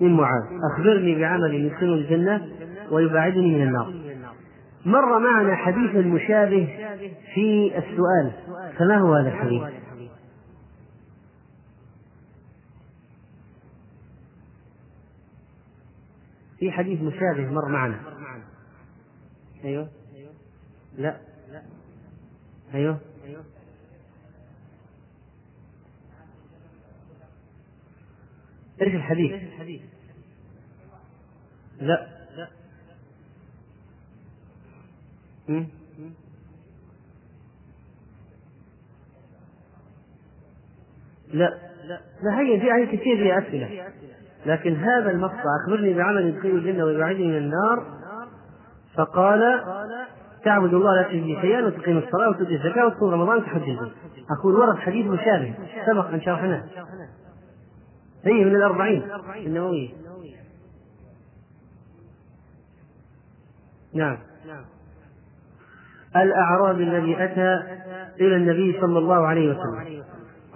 من؟ 0.00 0.16
معاذ. 0.16 0.42
أخبرني 0.72 1.20
بعمل 1.20 1.54
يدخلني 1.54 1.94
الجنة 1.94 2.48
ويباعدني 2.90 3.54
من 3.54 3.62
النار. 3.62 3.94
مر 4.86 5.18
معنا 5.18 5.54
حديث 5.54 6.06
مشابه 6.06 6.68
في 7.34 7.72
السؤال. 7.78 8.32
فما 8.78 8.98
هو 8.98 9.14
هذا 9.14 9.28
الحديث؟ 9.28 9.62
في 16.58 16.70
حديث 16.72 17.00
مشابه 17.00 17.50
مر 17.50 17.68
معنا. 17.68 18.00
أيوه. 19.64 19.90
لا. 20.96 21.20
أيوه. 22.74 23.00
إيش 28.82 28.94
الحديث؟ 28.94 29.32
لا. 31.80 32.18
لا. 41.32 41.68
لا 42.22 42.40
هي 42.40 42.60
في 42.60 42.74
آية 42.74 42.84
كثير 42.84 43.16
فيها 43.16 43.48
أسئلة. 43.48 43.92
لكن 44.46 44.76
هذا 44.76 45.10
المقطع 45.10 45.44
أخبرني 45.64 45.94
بعمل 45.94 46.26
يدخل 46.26 46.48
الجنة 46.48 46.84
ويبعدني 46.84 47.26
من 47.26 47.36
النار 47.36 47.86
فقال 48.96 49.64
تعبد 50.44 50.74
الله 50.74 50.94
لا 50.94 51.08
به 51.08 51.38
شيئا 51.40 51.66
وتقيم 51.66 51.98
الصلاة 51.98 52.28
وتؤتي 52.28 52.54
الزكاة 52.54 52.86
وتصوم 52.86 53.10
رمضان 53.10 53.42
تحج 53.42 53.68
البيت. 53.68 53.92
أقول 54.38 54.54
ورد 54.54 54.76
حديث 54.76 55.06
مشابه 55.06 55.54
سبق 55.86 56.06
أن 56.08 56.20
شرحناه. 56.20 56.64
هي 58.24 58.44
من 58.44 58.56
الأربعين 58.56 59.02
النووية. 59.46 59.88
نعم. 63.94 64.18
الأعرابي 66.16 66.82
الذي 66.82 67.24
أتى 67.24 67.62
إلى 68.20 68.36
النبي 68.36 68.80
صلى 68.80 68.98
الله 68.98 69.26
عليه 69.26 69.50
وسلم 69.50 70.02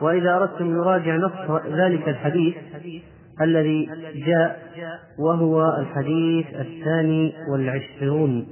وإذا 0.01 0.37
أردتم 0.37 0.65
نراجع 0.65 1.17
نص 1.17 1.51
ذلك 1.67 2.09
الحديث 2.09 2.55
الذي 3.41 3.89
جاء 4.27 4.73
وهو 5.19 5.77
الحديث 5.79 6.47
الثاني 6.47 7.35
والعشرون. 7.49 8.47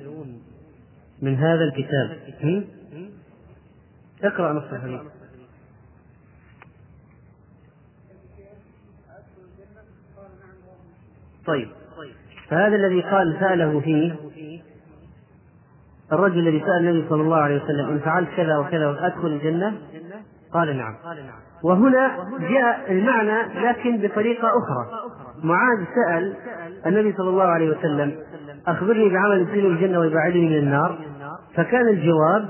من 1.22 1.34
هذا 1.36 1.64
الكتاب. 1.64 2.16
اقرأ 4.22 4.52
نص 4.52 4.72
الحديث. 4.72 5.00
طيب. 11.46 11.68
فهذا 12.48 12.76
الذي 12.76 13.00
قال 13.02 13.36
سأله 13.40 13.80
فيه 13.80 14.16
الرجل 16.12 16.38
الذي 16.48 16.60
سأل 16.60 16.88
النبي 16.88 17.08
صلى 17.08 17.22
الله 17.22 17.36
عليه 17.36 17.64
وسلم 17.64 17.88
إن 17.88 17.98
فعلت 17.98 18.28
كذا 18.36 18.58
وكذا 18.58 19.06
أدخل 19.06 19.26
الجنة؟ 19.28 19.78
قال 20.52 20.76
نعم. 20.76 20.96
وهنا 21.64 22.16
جاء 22.40 22.92
المعنى 22.92 23.68
لكن 23.68 23.96
بطريقة 23.96 24.48
أخرى. 24.48 24.86
معاذ 25.44 25.84
سأل 25.94 26.34
النبي 26.86 27.12
صلى 27.12 27.28
الله 27.28 27.44
عليه 27.44 27.70
وسلم 27.70 28.14
أخبرني 28.66 29.08
بعمل 29.08 29.40
يدخل 29.40 29.66
الجنة 29.66 29.98
ويبعدني 29.98 30.48
من 30.48 30.58
النار؟ 30.58 30.98
فكان 31.54 31.88
الجواب 31.88 32.48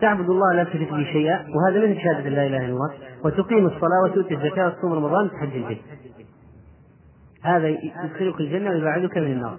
تعبد 0.00 0.30
الله 0.30 0.54
لا 0.54 0.64
تشرك 0.64 0.90
به 0.90 1.04
شيئا 1.12 1.44
وهذا 1.54 1.86
من 1.86 1.98
شهادة 1.98 2.28
لا 2.28 2.46
إله 2.46 2.58
إلا 2.58 2.66
الله 2.66 2.90
وتقيم 3.24 3.66
الصلاة 3.66 4.02
وتؤتي 4.04 4.34
الزكاة 4.34 4.66
وتصوم 4.66 4.92
رمضان 4.92 5.26
وتحج 5.26 5.56
البيت. 5.56 5.78
هذا 7.44 7.68
يدخلك 7.68 8.40
الجنة 8.40 8.70
ويبعدك 8.70 9.18
من 9.18 9.32
النار. 9.32 9.58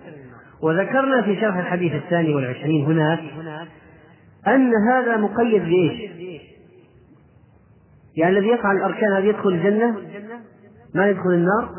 وذكرنا 0.64 1.22
في 1.22 1.42
شرح 1.42 1.58
الحديث 1.58 1.94
الثاني 1.94 2.36
والعشرين 2.36 2.86
هناك 2.86 3.20
أن 4.48 4.72
هذا 4.92 5.18
مقيد 5.18 5.64
بإيش؟ 5.64 6.12
يعني 8.18 8.38
الذي 8.38 8.48
يفعل 8.48 8.76
الأركان 8.76 9.14
هذه 9.14 9.26
يدخل 9.26 9.50
الجنة؟ 9.50 9.98
ما 10.96 11.08
يدخل 11.10 11.30
النار؟ 11.30 11.70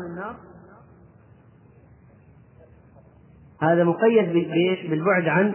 هذا 3.61 3.83
مقيد 3.83 4.33
بإيش؟ 4.33 4.89
بالبعد 4.89 5.27
عن 5.27 5.53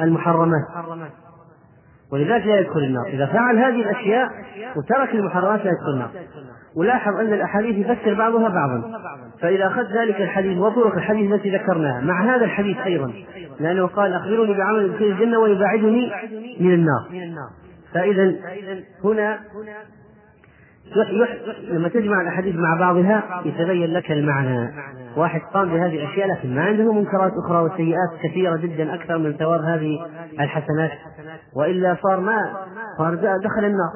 المحرمات. 0.00 0.62
ولذلك 2.12 2.46
لا 2.46 2.60
يدخل 2.60 2.80
النار. 2.80 3.06
إذا 3.06 3.26
فعل 3.26 3.58
هذه 3.58 3.80
الأشياء 3.80 4.28
وترك 4.76 5.14
المحرمات 5.14 5.64
لا 5.64 5.70
يدخل 5.70 5.92
النار. 5.94 6.10
ولاحظ 6.76 7.14
أن 7.14 7.32
الأحاديث 7.32 7.86
يفسر 7.86 8.14
بعضها 8.14 8.48
بعضا. 8.48 8.98
فإذا 9.40 9.66
أخذت 9.66 9.92
ذلك 9.92 10.20
الحديث 10.20 10.58
وطرق 10.58 10.94
الحديث 10.94 11.32
التي 11.32 11.56
ذكرناها 11.56 12.00
مع 12.00 12.34
هذا 12.34 12.44
الحديث 12.44 12.78
أيضا 12.78 13.12
لأنه 13.60 13.86
قال 13.86 14.12
أخبروني 14.12 14.54
بعمل 14.54 14.84
يدخل 14.84 15.04
الجنة 15.04 15.38
ويباعدني 15.38 16.12
من 16.60 16.74
النار. 16.74 17.08
فإذا 17.94 18.34
هنا 19.04 19.38
لما 21.70 21.88
تجمع 21.88 22.20
الأحاديث 22.20 22.56
مع 22.56 22.76
بعضها 22.80 23.42
يتبين 23.44 23.92
لك 23.92 24.12
المعنى. 24.12 24.70
واحد 25.16 25.40
قام 25.54 25.68
بهذه 25.68 26.04
الأشياء 26.04 26.28
لكن 26.28 26.54
ما 26.54 26.62
عنده 26.62 26.92
منكرات 26.92 27.32
أخرى 27.44 27.62
وسيئات 27.62 28.10
كثيرة 28.22 28.56
جدا 28.56 28.94
أكثر 28.94 29.18
من 29.18 29.32
ثواب 29.32 29.60
هذه 29.60 29.98
الحسنات. 30.40 30.90
وإلا 31.56 31.96
صار 32.02 32.20
ما 32.20 32.52
صار 32.98 33.14
دخل 33.14 33.64
النار. 33.64 33.90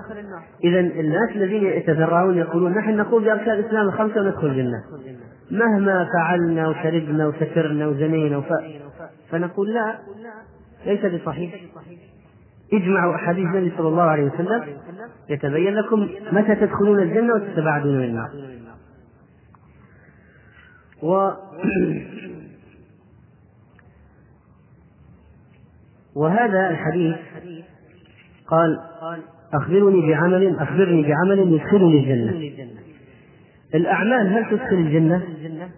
اذا 0.64 0.80
الناس 0.80 1.30
الذين 1.36 1.64
يتذرعون 1.64 2.38
يقولون 2.38 2.72
نحن 2.72 2.96
نقول 2.96 3.24
بأركان 3.24 3.54
الإسلام 3.54 3.86
الخمسه 3.88 4.20
وندخل 4.20 4.46
الجنة. 4.46 4.82
مهما 5.50 6.08
فعلنا 6.14 6.68
وشربنا 6.68 7.26
وسكرنا 7.26 7.86
وزنينا 7.86 8.36
وف... 8.36 8.52
فنقول 9.30 9.74
لا 9.74 9.94
ليس 10.86 11.06
بصحيح. 11.06 11.54
اجمعوا 12.76 13.14
أحاديث 13.14 13.46
النبي 13.46 13.72
صلى 13.76 13.88
الله 13.88 14.02
عليه 14.02 14.24
وسلم 14.24 14.64
يتبين 15.28 15.74
لكم 15.74 16.08
متى 16.32 16.54
تدخلون 16.54 17.02
الجنة 17.02 17.34
وتتباعدون 17.34 17.96
من 17.96 18.04
النار 18.04 18.30
و 21.02 21.30
وهذا 26.14 26.70
الحديث 26.70 27.16
قال 28.46 28.80
أخبرني 29.54 30.08
بعمل 30.08 30.56
أخبرني 30.58 31.02
بعمل 31.02 31.38
يدخلني 31.38 32.00
الجنة 32.00 32.54
الأعمال 33.74 34.34
هل 34.34 34.50
تدخل 34.50 34.76
الجنة؟ 34.76 35.22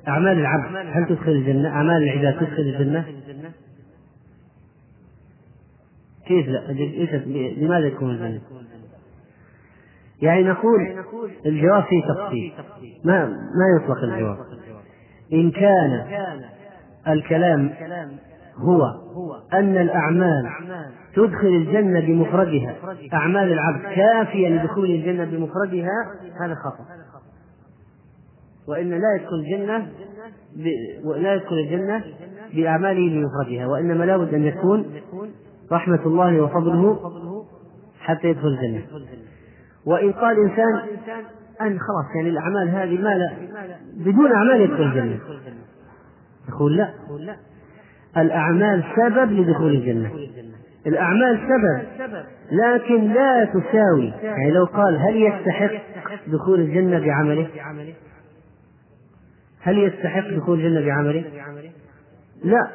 أعمال 0.08 0.38
العبد 0.38 0.76
هل 0.76 1.06
تدخل 1.08 1.32
الجنة؟ 1.32 1.68
أعمال 1.68 2.02
العباد 2.02 2.38
تدخل 2.40 2.62
الجنة؟ 2.62 3.04
كيف 6.26 6.48
لا؟ 6.48 6.72
لماذا 7.56 7.86
يكون 7.86 8.10
الجنة؟ 8.10 8.40
يعني 10.22 10.42
نقول 10.42 10.80
الجواب 11.46 11.84
فيه 11.84 12.02
تفصيل 12.02 12.52
ما 13.04 13.26
ما 13.26 13.82
يطلق 13.82 13.98
الجواب 14.04 14.38
إن 15.32 15.50
كان 15.50 16.06
الكلام 17.08 17.70
هو 18.56 18.82
أن 19.52 19.76
الأعمال 19.76 20.50
تدخل 21.14 21.46
الجنة 21.48 22.00
بمفردها 22.00 22.76
أعمال 23.14 23.52
العبد 23.52 23.82
كافية 23.82 24.48
لدخول 24.48 24.90
الجنة 24.90 25.24
بمفردها 25.24 25.90
هذا 26.40 26.54
خطأ 26.54 26.86
وإن 28.68 28.90
لا 28.90 29.14
يدخل 29.20 29.34
الجنة. 29.36 29.88
لا 31.16 31.34
يدخل 31.34 31.56
الجنة 31.56 32.04
بأعماله 32.54 33.10
بمفردها 33.10 33.66
وإنما 33.66 34.04
لابد 34.04 34.34
أن 34.34 34.46
يكون 34.46 34.86
رحمة 35.72 36.06
الله 36.06 36.40
وفضله 36.40 36.98
حتى 38.00 38.28
يدخل 38.28 38.48
الجنة. 38.48 38.82
وإن 39.86 40.12
قال 40.12 40.36
إنسان 40.38 40.74
أن 41.60 41.78
خلاص 41.78 42.16
يعني 42.16 42.28
الأعمال 42.28 42.68
هذه 42.68 43.02
ما 43.02 43.14
لا 43.14 43.32
بدون 43.96 44.32
أعمال 44.32 44.60
يدخل 44.60 44.82
الجنة. 44.82 45.18
يقول 46.48 46.76
لا. 46.76 46.90
الأعمال 48.16 48.84
سبب 48.96 49.32
لدخول 49.32 49.74
الجنة. 49.74 50.10
الأعمال 50.86 51.40
سبب 51.48 51.86
لكن 52.52 53.12
لا 53.12 53.44
تساوي. 53.44 54.12
يعني 54.22 54.50
لو 54.50 54.64
قال 54.64 54.96
هل 54.96 55.16
يستحق 55.16 55.82
دخول 56.26 56.60
الجنة 56.60 56.98
بعمله؟ 56.98 57.48
هل 59.60 59.78
يستحق 59.78 60.28
دخول 60.28 60.60
الجنة 60.60 60.86
بعمله؟ 60.86 61.24
لا. 62.44 62.70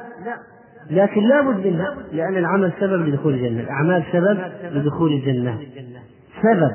لكن 0.90 1.22
لا 1.22 1.42
بد 1.42 1.68
منها 1.68 1.96
لأن 2.14 2.38
العمل 2.38 2.72
سبب 2.80 3.08
لدخول 3.08 3.34
الجنة. 3.34 3.62
الأعمال 3.62 4.04
سبب 4.12 4.38
لدخول 4.76 5.14
الجنة. 5.14 5.58
سبب. 6.42 6.72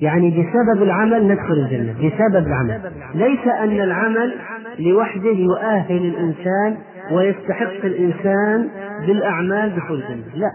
يعني 0.00 0.30
بسبب 0.30 0.82
العمل 0.82 1.28
ندخل 1.28 1.54
الجنة. 1.54 1.92
بسبب 1.92 2.46
العمل. 2.46 2.80
ليس 3.14 3.46
أن 3.46 3.80
العمل 3.80 4.34
لوحده 4.78 5.30
يؤهل 5.30 6.06
الإنسان 6.06 6.76
ويستحق 7.12 7.84
الإنسان 7.84 8.68
بالأعمال 9.06 9.76
دخول 9.76 10.02
الجنة. 10.02 10.24
لا. 10.34 10.50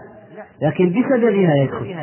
لكن 0.62 0.88
بسببها 0.90 1.54
يدخل. 1.54 1.94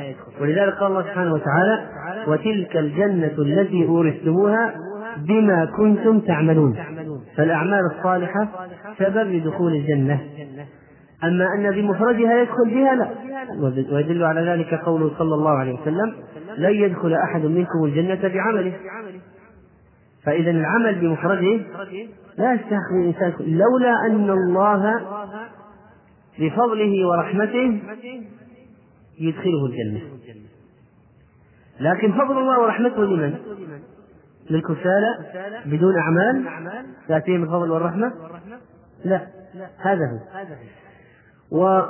ولذلك 0.42 0.74
قال 0.74 0.92
الله 0.92 1.02
سبحانه 1.02 1.34
وتعالى 1.34 1.86
وتلك 2.28 2.78
الجنة 2.78 3.32
التي 3.40 3.86
أورثتموها 3.86 4.74
بما 5.18 5.66
كنتم 5.78 6.20
تعملون. 6.20 6.76
فالأعمال 7.38 7.82
الصالحة 7.98 8.48
سبب 8.98 9.28
لدخول 9.28 9.74
الجنة. 9.74 10.20
أما 11.24 11.46
أن 11.54 11.72
بمفردها 11.72 12.42
يدخل 12.42 12.70
بها 12.70 12.96
لا. 12.96 13.10
ويدل 13.92 14.24
على 14.24 14.42
ذلك 14.42 14.74
قوله 14.74 15.12
صلى 15.18 15.36
الله 15.36 15.52
عليه 15.52 15.82
وسلم 15.82 16.16
لن 16.58 16.74
يدخل 16.74 17.14
أحد 17.14 17.42
منكم 17.42 17.84
الجنة 17.86 18.28
بعمله. 18.28 18.74
فإذا 20.24 20.52
العمل 20.52 21.00
بمفرده 21.00 21.60
لا 22.38 22.54
يستحق 22.54 22.92
الإنسان 23.02 23.34
لولا 23.40 24.06
أن 24.06 24.30
الله 24.30 25.02
بفضله 26.40 27.08
ورحمته 27.08 27.82
يدخله 29.20 29.66
الجنة. 29.66 30.02
لكن 31.80 32.12
فضل 32.12 32.38
الله 32.38 32.60
ورحمته 32.60 33.04
لمن؟ 33.04 33.36
للكسالى 34.50 35.16
بدون 35.66 35.98
أعمال؟ 35.98 36.46
تأتيهم 37.08 37.44
الفضل 37.44 37.72
والرحمة؟ 37.72 38.14
لا. 39.06 39.28
هذا 39.78 40.02
هو. 40.02 40.20
و 41.52 41.82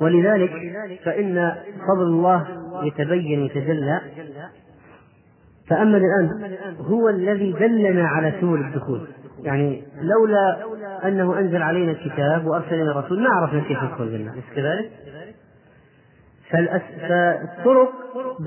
ولذلك 0.00 0.50
فإن 1.04 1.54
فضل 1.88 2.02
الله 2.02 2.46
يتبين 2.82 3.42
ويتجلى 3.42 4.00
تأمل 5.68 6.02
الآن 6.04 6.76
هو 6.80 7.08
الذي 7.08 7.52
دلنا 7.52 8.08
على 8.08 8.32
سبل 8.40 8.60
الدخول. 8.60 9.08
يعني 9.42 9.82
لولا 10.02 10.64
أنه 11.04 11.38
أنزل 11.38 11.62
علينا 11.62 11.90
الكتاب 11.90 12.46
وأرسل 12.46 12.74
إلينا 12.74 12.90
الرسول 12.90 13.22
ما 13.22 13.28
عرفنا 13.28 13.60
كيف 13.60 13.82
ندخل 13.82 14.04
الجنة 14.04 14.32
أليس 14.32 14.44
كذلك؟ 14.56 14.90
فالطرق 16.50 17.92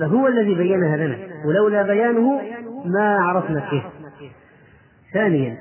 هو 0.02 0.26
الذي 0.26 0.54
بينها 0.54 0.96
لنا. 0.96 1.18
ولولا 1.46 1.82
بيانه 1.82 2.40
ما 2.84 3.18
عرفنا 3.20 3.70
كيف. 3.70 3.84
ثانيا 5.14 5.56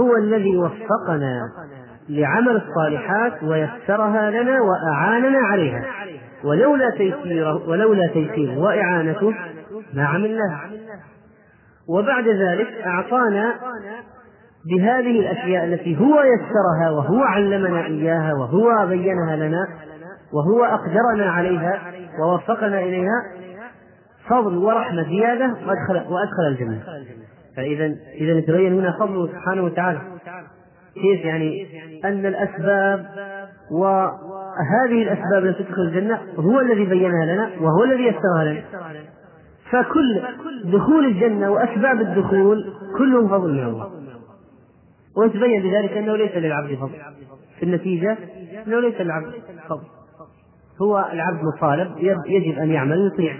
هو 0.00 0.16
الذي 0.16 0.56
وفقنا 0.56 1.40
لعمل 2.08 2.62
الصالحات 2.62 3.42
ويسرها 3.42 4.30
لنا 4.30 4.60
وأعاننا 4.60 5.38
عليها. 5.38 5.84
ولولا 6.44 6.90
تيسيره 6.90 7.68
ولولا 7.68 8.06
تيسيره 8.06 8.58
وإعانته 8.58 9.34
ما 9.94 10.04
عملناها. 10.04 10.70
وبعد 11.88 12.28
ذلك 12.28 12.68
أعطانا 12.86 13.54
بهذه 14.70 15.20
الأشياء 15.20 15.64
التي 15.64 16.00
هو 16.00 16.22
يسرها 16.22 16.90
وهو 16.90 17.22
علمنا 17.22 17.86
إياها 17.86 18.32
وهو 18.34 18.86
بينها 18.86 19.36
لنا 19.36 19.66
وهو 20.32 20.64
أقدرنا 20.64 21.30
عليها 21.30 21.80
ووفقنا 22.22 22.80
إليها 22.80 23.22
فضل 24.28 24.56
ورحمة 24.56 25.02
زيادة 25.02 25.46
وأدخل 25.46 26.12
وأدخل 26.12 26.46
الجنة. 26.48 26.82
فإذا 27.56 27.84
إذا 28.14 28.32
يتبين 28.38 28.78
هنا 28.78 28.96
فضله 28.98 29.26
سبحانه 29.26 29.62
وتعالى. 29.62 30.00
كيف 31.02 31.24
يعني 31.24 31.66
أن 32.04 32.26
الأسباب 32.26 33.06
وهذه 33.70 35.02
الأسباب 35.02 35.44
التي 35.44 35.64
تدخل 35.64 35.82
الجنة 35.82 36.20
هو 36.36 36.60
الذي 36.60 36.84
بينها 36.84 37.26
لنا 37.26 37.50
وهو 37.60 37.84
الذي 37.84 38.02
يسرها 38.02 38.44
لنا. 38.44 38.62
فكل 39.70 40.22
دخول 40.64 41.04
الجنة 41.04 41.50
وأسباب 41.50 42.00
الدخول 42.00 42.74
كلهم 42.98 43.28
فضل 43.28 43.52
من 43.52 43.64
الله. 43.64 43.90
ويتبين 45.16 45.62
بذلك 45.62 45.92
أنه 45.92 46.16
ليس 46.16 46.36
للعبد 46.36 46.74
فضل. 46.74 46.92
في 47.58 47.62
النتيجة 47.62 48.18
أنه 48.66 48.80
ليس 48.80 49.00
للعبد 49.00 49.32
فضل. 49.68 49.86
هو 50.82 51.08
العبد 51.12 51.40
مطالب 51.54 51.98
يجب 52.26 52.58
أن 52.58 52.70
يعمل 52.70 52.98
ويطيع 52.98 53.36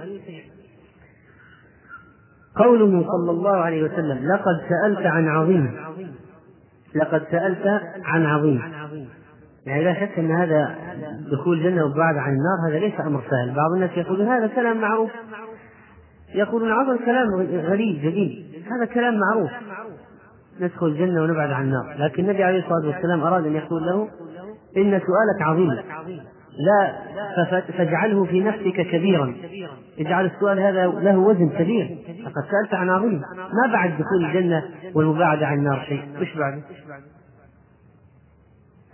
قوله 2.57 3.07
صلى 3.07 3.31
الله 3.31 3.57
عليه 3.57 3.83
وسلم 3.83 4.19
لقد 4.33 4.61
سألت 4.69 5.07
عن 5.07 5.29
عظيم. 5.29 5.75
لقد 6.95 7.23
سألت 7.31 7.83
عن 8.05 8.27
عظيم. 8.27 8.63
يعني 9.67 9.85
لا 9.85 9.95
شك 9.95 10.19
أن 10.19 10.31
هذا 10.31 10.77
دخول 11.33 11.59
الجنة 11.59 11.85
وبعد 11.85 12.17
عن 12.17 12.33
النار 12.33 12.71
هذا 12.71 12.79
ليس 12.79 13.01
أمر 13.01 13.21
سهل. 13.31 13.55
بعض 13.55 13.73
الناس 13.73 13.91
يقول 13.97 14.23
هذا 14.23 14.47
كلام 14.47 14.81
معروف. 14.81 15.11
يقولون 16.35 16.73
عظم 16.73 16.97
كلام 16.97 17.27
غريب 17.53 18.03
جديد. 18.03 18.65
هذا 18.73 18.85
كلام 18.95 19.19
معروف. 19.19 19.51
ندخل 20.61 20.87
الجنة 20.87 21.23
ونبعد 21.23 21.51
عن 21.51 21.65
النار. 21.65 21.97
لكن 21.99 22.25
النبي 22.25 22.45
عليه 22.45 22.59
الصلاة 22.59 22.87
والسلام 22.87 23.21
أراد 23.21 23.47
أن 23.47 23.57
يقول 23.57 23.83
له 23.87 24.09
إن 24.77 25.01
سؤالك 25.01 25.43
عظيم. 25.43 25.71
لا 26.59 26.93
فاجعله 27.79 28.25
في 28.25 28.41
نفسك 28.41 28.81
كبيرا. 28.91 29.35
اجعل 29.99 30.27
السؤال 30.27 30.61
هذا 30.61 30.87
له 30.87 31.19
وزن 31.19 31.49
كبير. 31.49 31.99
لقد 32.25 32.43
سألت 32.51 32.75
عن 32.75 32.91
عظيم. 32.91 33.23
ما 33.37 33.73
بعد 33.73 33.91
دخول 33.91 34.25
الجنة 34.25 34.65
والمباعدة 34.95 35.47
عن 35.47 35.59
النار 35.59 35.85
شيء؟ 35.89 36.03
وش 36.21 36.37
بعده 36.37 36.63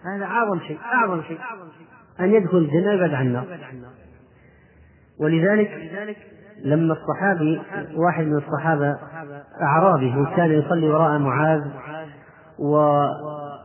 هذا 0.04 0.24
أعظم 0.24 0.60
شيء 0.60 0.78
أعظم 0.94 1.22
شيء. 1.22 1.38
أن 2.20 2.34
يدخل 2.34 2.58
الجنة 2.58 2.90
ويبعد 2.90 3.14
عن 3.14 3.26
النار. 3.26 3.46
ولذلك 5.20 5.70
لما 6.64 6.92
الصحابي 6.94 7.62
واحد 7.96 8.24
من 8.24 8.36
الصحابة 8.36 8.96
أعرابي 9.62 10.16
وكان 10.16 10.50
يصلي 10.50 10.88
وراء 10.88 11.18
معاذ 11.18 11.62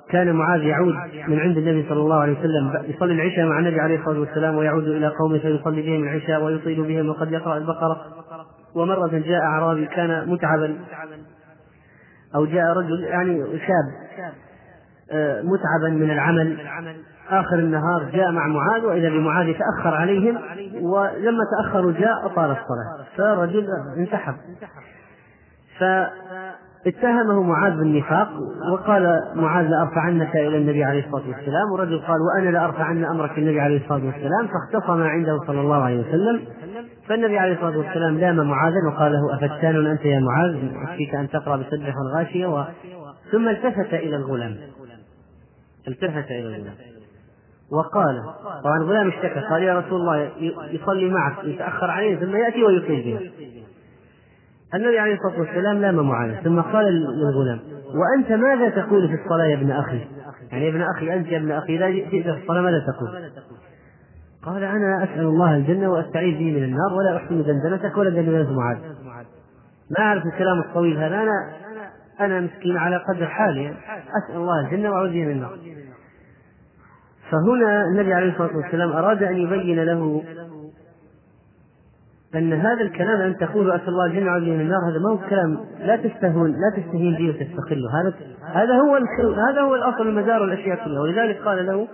وكان 0.10 0.34
معاذ 0.34 0.62
يعود 0.62 0.94
من 1.28 1.40
عند 1.40 1.58
النبي 1.58 1.90
صلى 1.90 2.00
الله 2.00 2.16
عليه 2.16 2.40
وسلم 2.40 2.84
يصلي 2.88 3.14
العشاء 3.14 3.46
مع 3.46 3.60
النبي 3.60 3.80
عليه 3.80 4.00
الصلاة 4.00 4.20
والسلام 4.20 4.56
ويعود 4.56 4.84
إلى 4.84 5.08
قومه 5.08 5.40
فيصلي 5.40 5.82
بهم 5.82 6.04
العشاء 6.04 6.44
ويطيل 6.44 6.84
بهم 6.84 7.10
وقد 7.10 7.32
يقرأ 7.32 7.58
البقرة. 7.58 8.02
ومرة 8.76 9.08
جاء 9.08 9.42
أعرابي 9.42 9.86
كان 9.86 10.30
متعبا. 10.30 10.78
أو 12.36 12.46
جاء 12.46 12.66
رجل 12.66 13.04
يعني 13.04 13.60
شاب 13.60 14.20
آه، 15.12 15.42
متعبا 15.42 15.90
من 15.90 16.12
العمل. 16.12 16.58
آخر 17.30 17.56
النهار 17.56 18.10
جاء 18.14 18.32
مع 18.32 18.48
معاذ 18.48 18.86
وإذا 18.86 19.10
بمعاذ 19.10 19.48
يتأخر 19.48 19.96
عليهم 19.96 20.38
ولما 20.82 21.44
تأخروا 21.58 21.92
جاء 21.92 22.26
أطال 22.26 22.52
الصلاة 22.52 23.06
فالرجل 23.18 23.68
انسحب. 23.98 24.36
فاتهمه 26.86 27.44
معاذ 27.44 27.78
بالنفاق 27.78 28.30
وقال 28.74 29.22
معاذ 29.36 29.68
لأرفعنك 29.68 30.36
إلى 30.36 30.58
النبي 30.58 30.84
عليه 30.84 31.06
الصلاة 31.06 31.28
والسلام 31.28 31.72
والرجل 31.72 32.00
قال 32.00 32.18
وأنا 32.22 32.50
لأرفعن 32.50 33.06
أمرك 33.06 33.38
النبي 33.38 33.60
عليه 33.60 33.78
الصلاة 33.78 34.06
والسلام 34.06 34.48
فاختصم 34.48 35.04
عنده 35.04 35.40
صلى 35.48 35.62
الله 35.62 35.84
عليه 35.84 36.00
وسلم. 36.00 36.42
فالنبي 37.08 37.38
عليه 37.38 37.54
الصلاة 37.54 37.78
والسلام 37.78 38.18
لام 38.18 38.50
معاذا 38.50 38.76
وقال 38.88 39.12
له 39.12 39.36
أفتان 39.36 39.86
أنت 39.88 40.06
يا 40.06 40.20
معاذ؟ 40.20 40.58
أكفيك 40.84 41.16
أن 41.16 41.30
تقرأ 41.30 41.58
بسبح 41.58 41.94
الغاشية 41.98 42.48
و... 42.48 42.64
ثم 43.32 43.50
التفت 43.50 43.94
إلى 43.94 44.16
الغلام. 44.16 44.56
التفت 45.88 46.32
إلى 46.32 46.40
الغلام. 46.40 46.74
وقال 47.72 48.24
طبعا 48.64 48.78
الغلام 48.78 49.08
اشتكى 49.08 49.40
قال 49.50 49.64
يا 49.64 49.80
رسول 49.80 50.02
الله 50.02 50.32
يصلي 50.72 51.10
معك 51.10 51.44
يتأخر 51.44 51.92
عليه 51.92 52.16
ثم 52.16 52.36
يأتي 52.36 52.64
ويطيل 52.64 53.02
بها 53.04 53.32
النبي 54.76 55.00
عليه 55.00 55.14
الصلاة 55.16 55.40
والسلام 55.40 55.78
لام 55.78 56.08
معاذ 56.10 56.36
ثم 56.44 56.62
قال 56.62 56.86
للغلام 56.86 57.60
وأنت 57.96 58.32
ماذا 58.32 58.70
تقول 58.70 59.08
في 59.08 59.24
الصلاة 59.24 59.46
يا 59.46 59.56
ابن 59.56 59.72
أخي؟ 59.72 60.08
يعني 60.52 60.66
يا 60.66 60.70
ابن 60.70 60.82
أخي 60.82 61.14
أنت 61.14 61.28
يا 61.28 61.38
ابن 61.38 61.52
أخي 61.52 61.76
إذا 61.76 61.90
جئت 61.90 62.10
في 62.10 62.30
الصلاة 62.30 62.62
ماذا 62.62 62.80
تقول؟ 62.80 63.32
قال 64.44 64.64
أنا 64.64 65.04
أسأل 65.04 65.26
الله 65.26 65.56
الجنة 65.56 65.92
وأستعيذ 65.92 66.38
به 66.38 66.58
من 66.58 66.64
النار 66.64 66.94
ولا 66.98 67.18
أحسن 67.18 67.44
دندنتك 67.44 67.98
ولا 67.98 68.10
دندنة 68.10 68.54
معاذ 68.54 68.78
ما 69.98 70.06
أعرف 70.06 70.24
الكلام 70.26 70.60
الطويل 70.60 70.98
هذا 70.98 71.16
أنا 71.16 71.34
أنا 72.20 72.40
مسكين 72.42 72.78
على 72.78 72.98
قدر 72.98 73.26
حالي 73.26 73.70
أسأل 74.10 74.36
الله 74.36 74.66
الجنة 74.66 74.92
وأعوذ 74.92 75.10
به 75.10 75.26
من 75.26 75.32
النار. 75.32 75.58
فهنا 77.32 77.84
النبي 77.84 78.14
عليه 78.14 78.32
الصلاة 78.32 78.58
والسلام 78.58 78.92
أراد 78.92 79.24
أن 79.24 79.38
يبين 79.38 79.84
له 79.84 80.24
أن 82.36 82.54
هذا 82.54 82.82
الكلام 82.82 83.22
أن 83.22 83.38
تقول 83.38 83.72
أسأل 83.72 83.88
الله 83.88 84.06
الجنة 84.06 84.26
وأعوذ 84.26 84.44
من 84.44 84.62
النار 84.62 84.80
هذا 84.80 85.00
ما 85.00 85.10
هو 85.10 85.30
كلام 85.30 85.58
لا 85.80 85.96
تستهون 85.96 86.52
لا 86.52 86.82
تستهين 86.82 87.16
به 87.16 87.30
وتستقله. 87.30 88.02
هذا 88.02 88.14
هذا 88.44 88.74
هو 88.74 88.96
هذا 89.50 89.62
هو 89.62 89.76
الأصل 89.76 90.08
المدار 90.08 90.44
الأشياء 90.44 90.86
كلها. 90.86 91.02
ولذلك 91.02 91.38
قال 91.38 91.66
له 91.66 91.88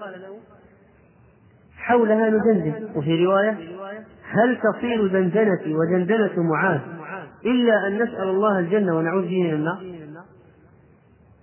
حولها 1.77 2.29
ندندن 2.29 2.73
وفي 2.95 3.25
رواية 3.25 3.57
هل 4.31 4.57
تصير 4.57 5.07
دندنتي 5.07 5.75
ودندنة 5.75 6.43
معاذ 6.43 6.79
إلا 7.45 7.87
أن 7.87 8.03
نسأل 8.03 8.29
الله 8.29 8.59
الجنة 8.59 8.97
ونعوذ 8.97 9.21
به 9.21 9.43
من 9.43 9.53
النار؟ 9.53 9.77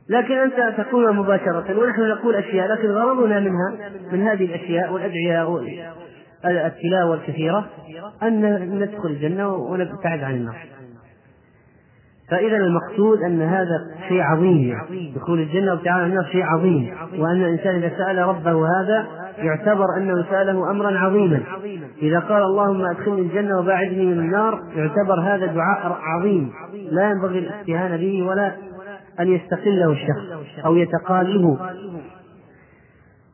لكن 0.08 0.34
أنت 0.34 0.80
تقولها 0.80 1.12
مباشرة 1.12 1.78
ونحن 1.78 2.00
نقول 2.00 2.34
أشياء 2.34 2.68
لكن 2.68 2.90
غرضنا 2.90 3.40
منها 3.40 3.90
من 4.12 4.22
هذه 4.22 4.44
الأشياء 4.44 4.92
والأدعية 4.92 5.48
التلاوة 6.44 7.14
الكثيرة 7.14 7.66
أن 8.22 8.78
ندخل 8.78 9.08
الجنة 9.08 9.54
ونبتعد 9.54 10.22
عن 10.22 10.34
النار. 10.34 10.56
فإذا 12.30 12.56
المقصود 12.56 13.18
أن 13.22 13.42
هذا 13.42 13.78
شيء 14.08 14.20
عظيم 14.20 14.78
دخول 15.16 15.40
الجنة 15.40 15.72
وابتعاد 15.72 16.00
عن 16.00 16.10
النار 16.10 16.24
شيء 16.32 16.42
عظيم 16.42 16.94
وأن 17.18 17.44
الإنسان 17.44 17.74
إذا 17.74 17.88
سأل 17.98 18.18
ربه 18.18 18.66
هذا 18.80 19.06
يعتبر 19.38 19.84
أنه 19.96 20.24
سأله 20.30 20.70
أمرا 20.70 20.98
عظيما. 20.98 21.42
إذا 22.02 22.18
قال 22.18 22.42
اللهم 22.42 22.84
أدخلني 22.84 23.20
الجنة 23.20 23.58
وباعدني 23.58 24.06
من 24.06 24.18
النار 24.18 24.60
يعتبر 24.76 25.20
هذا 25.20 25.46
دعاء 25.46 25.98
عظيم. 26.02 26.52
لا 26.90 27.10
ينبغي 27.10 27.38
الاستهانة 27.38 27.96
به 27.96 28.22
ولا 28.22 28.52
أن 29.20 29.28
يستقله 29.28 29.92
الشخص 29.92 30.64
أو 30.64 30.76
يتقاله. 30.76 31.58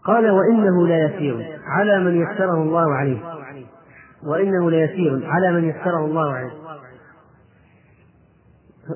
قال 0.09 0.31
وإنه 0.31 0.87
لا 0.87 1.05
يسير 1.05 1.59
على 1.67 1.99
من 2.01 2.23
يسره 2.23 2.63
الله 2.63 2.95
عليه. 2.95 3.19
وإنه 4.23 4.71
ليسير 4.71 5.27
على 5.27 5.53
من 5.53 5.69
يسره 5.69 6.05
الله 6.05 6.33
عليه. 6.33 6.53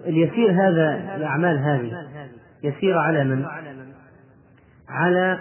اليسير 0.06 0.50
هذا 0.50 1.16
الأعمال 1.16 1.58
هذه. 1.58 1.92
يسير 2.62 2.98
على 2.98 3.24
من؟ 3.24 3.46
على 4.88 5.38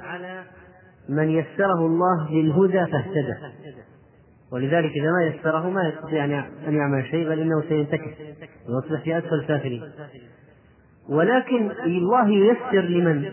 من 1.09 1.29
يسره 1.29 1.85
الله 1.85 2.31
للهدى 2.31 2.91
فاهتدى. 2.91 3.35
ولذلك 4.51 4.91
إذا 4.91 5.11
ما 5.11 5.23
يسره 5.23 5.69
ما 5.69 5.87
يستطيع 5.87 6.25
أن 6.67 6.73
يعمل 6.73 7.05
شيء 7.05 7.29
بل 7.29 7.39
إنه 7.39 7.61
سينتكس. 7.61 8.11
ويصبح 8.69 9.03
في 9.03 9.17
أسفل 9.17 9.47
سافلين 9.47 9.83
ولكن 11.09 11.71
الله 11.71 12.29
ييسر 12.29 12.81
لمن؟ 12.81 13.25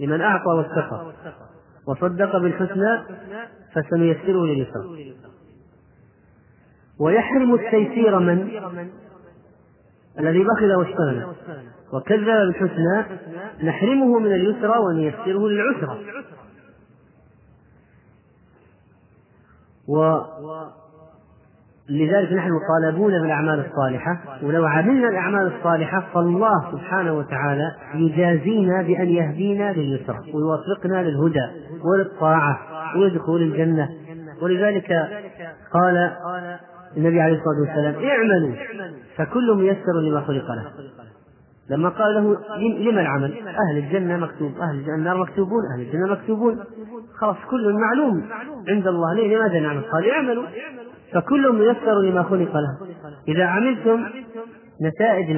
لمن 0.00 0.20
أعطى 0.20 0.48
واتقى 0.48 1.12
وصدق 1.86 2.38
بالحسنى 2.38 3.02
فسنيسره 3.74 4.46
لليسرى. 4.46 5.14
ويحرم 6.98 7.54
التيسير 7.54 8.18
من؟ 8.18 8.50
الذي 10.18 10.44
بخل 10.44 10.74
واشتغل 10.74 11.34
وكذب 11.92 12.24
بالحسنى 12.24 13.04
نحرمه 13.62 14.18
من 14.18 14.32
اليسرى 14.32 14.78
ونيسره 14.78 15.48
للعسرى. 15.48 15.98
لذلك 21.90 22.32
نحن 22.32 22.50
مطالبون 22.52 23.12
بالأعمال 23.12 23.64
الصالحة 23.66 24.20
ولو 24.42 24.66
عملنا 24.66 25.08
الأعمال 25.08 25.52
الصالحة 25.56 26.06
فالله 26.14 26.72
سبحانه 26.72 27.12
وتعالى 27.12 27.72
يجازينا 27.94 28.82
بأن 28.82 29.08
يهدينا 29.08 29.72
لليسرى 29.72 30.18
ويوفقنا 30.34 31.02
للهدى 31.02 31.46
وللطاعة 31.84 32.58
ولدخول 32.96 33.42
الجنة. 33.42 33.88
ولذلك 34.42 34.92
قال 35.72 36.12
النبي 36.96 37.20
عليه 37.20 37.34
الصلاة 37.34 37.60
والسلام 37.60 37.94
اعملوا 38.08 38.54
فكل 39.16 39.54
ميسر 39.54 40.00
لما 40.00 40.20
خلق 40.20 40.50
له 40.50 40.64
لما 41.70 41.88
قال 41.88 42.14
له 42.14 42.36
لما 42.90 43.00
العمل؟ 43.00 43.34
أهل 43.48 43.78
الجنة 43.78 44.16
مكتوب 44.16 44.52
أهل 44.60 44.90
النار 44.90 45.16
مكتوبون 45.16 45.62
أهل 45.74 45.82
الجنة 45.82 46.06
مكتوبون. 46.06 46.58
خلاص 47.18 47.36
كل 47.50 47.72
معلوم 47.72 48.28
عند 48.68 48.86
الله. 48.86 49.14
ليه؟ 49.14 49.36
لماذا 49.36 49.60
نعمل؟ 49.60 49.80
قال 49.80 50.10
اعملوا 50.10 50.44
فكل 51.14 51.52
ميسر 51.52 52.00
لما 52.00 52.22
خلق 52.22 52.56
له. 52.56 52.78
إذا 53.28 53.44
عملتم 53.44 54.04
نتائج 54.82 55.30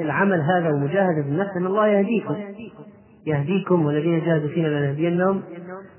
العمل 0.00 0.40
هذا 0.40 0.70
ومجاهدة 0.70 1.20
النفس 1.20 1.50
أن 1.56 1.66
الله 1.66 1.86
يهديكم. 1.86 2.36
يهديكم 3.26 3.86
والذين 3.86 4.24
جاهدوا 4.24 4.48
فينا 4.48 4.68
لنهدينهم 4.68 5.42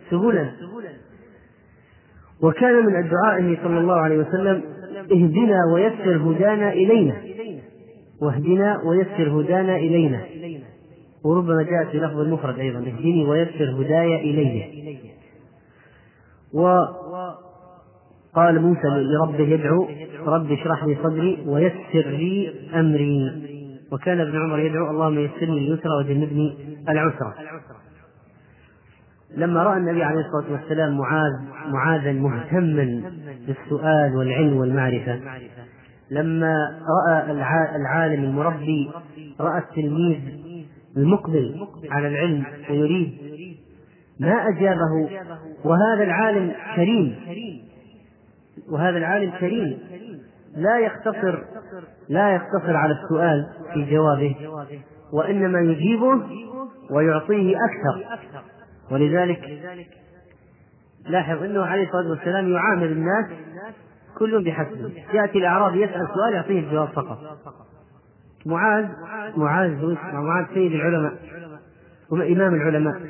سبلا 0.10 0.52
وكان 2.44 2.86
من 2.86 3.10
دعائه 3.10 3.58
صلى 3.64 3.78
الله 3.80 3.96
عليه 3.96 4.18
وسلم 4.18 4.64
اهدنا 5.12 5.60
ويسر 5.74 6.18
هدانا 6.18 6.74
إلينا. 6.74 7.16
واهدنا 8.22 8.82
ويسر 8.86 9.42
هدانا 9.42 9.76
إلينا. 9.76 10.22
وربما 11.26 11.64
جاءت 11.64 11.88
في 11.88 11.98
لفظ 11.98 12.20
المفرد 12.20 12.60
أيضا 12.60 12.80
اهدني 12.80 13.26
ويسر 13.26 13.82
هداي 13.82 14.16
إلي. 14.16 14.66
وقال 18.36 18.62
موسى 18.62 18.88
لربه 18.88 19.44
يدعو 19.44 19.88
رب 20.26 20.52
اشرح 20.52 20.84
لي 20.84 20.98
صدري 21.04 21.44
ويسر 21.46 22.10
لي 22.10 22.54
أمري. 22.74 23.32
وكان 23.92 24.20
ابن 24.20 24.42
عمر 24.42 24.60
يدعو 24.60 24.92
اللهم 24.92 25.20
يسر 25.20 25.46
لي 25.46 25.58
اليسرى 25.58 25.96
وجنبني 26.00 26.58
العسرى. 26.90 27.34
لما 29.38 29.64
رأى 29.64 29.78
النبي 29.78 30.04
عليه 30.04 30.20
الصلاة 30.20 30.52
والسلام 30.52 30.98
معاذ 30.98 31.32
معاذا 31.68 32.12
مهتما 32.12 33.02
بالسؤال 33.48 34.16
والعلم 34.16 34.58
والمعرفة 34.58 35.20
لما 36.12 36.56
رأى 37.08 37.32
العالم 37.76 38.24
المربي 38.24 38.92
رأى 39.40 39.58
التلميذ 39.60 40.20
المقبل 40.98 41.68
على 41.92 42.08
العلم 42.08 42.44
ويريد 42.70 43.12
ما 44.20 44.34
أجابه؟ 44.50 45.10
وهذا 45.64 46.04
العالم 46.04 46.52
كريم. 46.76 47.16
وهذا 48.72 48.98
العالم 48.98 49.32
كريم. 49.40 49.80
لا 50.56 50.80
يقتصر 50.80 51.44
لا 52.10 52.34
يقتصر 52.34 52.76
على 52.76 52.94
السؤال 52.94 53.48
في 53.74 53.92
جوابه. 53.92 54.36
وإنما 55.14 55.60
يجيبه 55.60 56.22
ويعطيه 56.92 57.56
أكثر. 57.56 58.06
ولذلك 58.92 59.42
لاحظ 61.10 61.44
أنه 61.44 61.66
عليه 61.66 61.84
الصلاة 61.88 62.10
والسلام 62.10 62.48
يعامل 62.48 62.92
الناس 62.92 63.26
كل 64.18 64.44
بحسبه. 64.44 64.94
يأتي 65.14 65.38
الأعرابي 65.38 65.82
يسأل 65.82 66.08
سؤال 66.14 66.34
يعطيه 66.34 66.60
الجواب 66.60 66.88
فقط. 66.88 67.18
معاذ 68.46 68.86
معاذ 69.38 69.96
معاذ 70.14 70.46
سيد 70.54 70.72
العلماء. 70.72 71.14
وإمام 72.12 72.54
العلماء. 72.54 73.02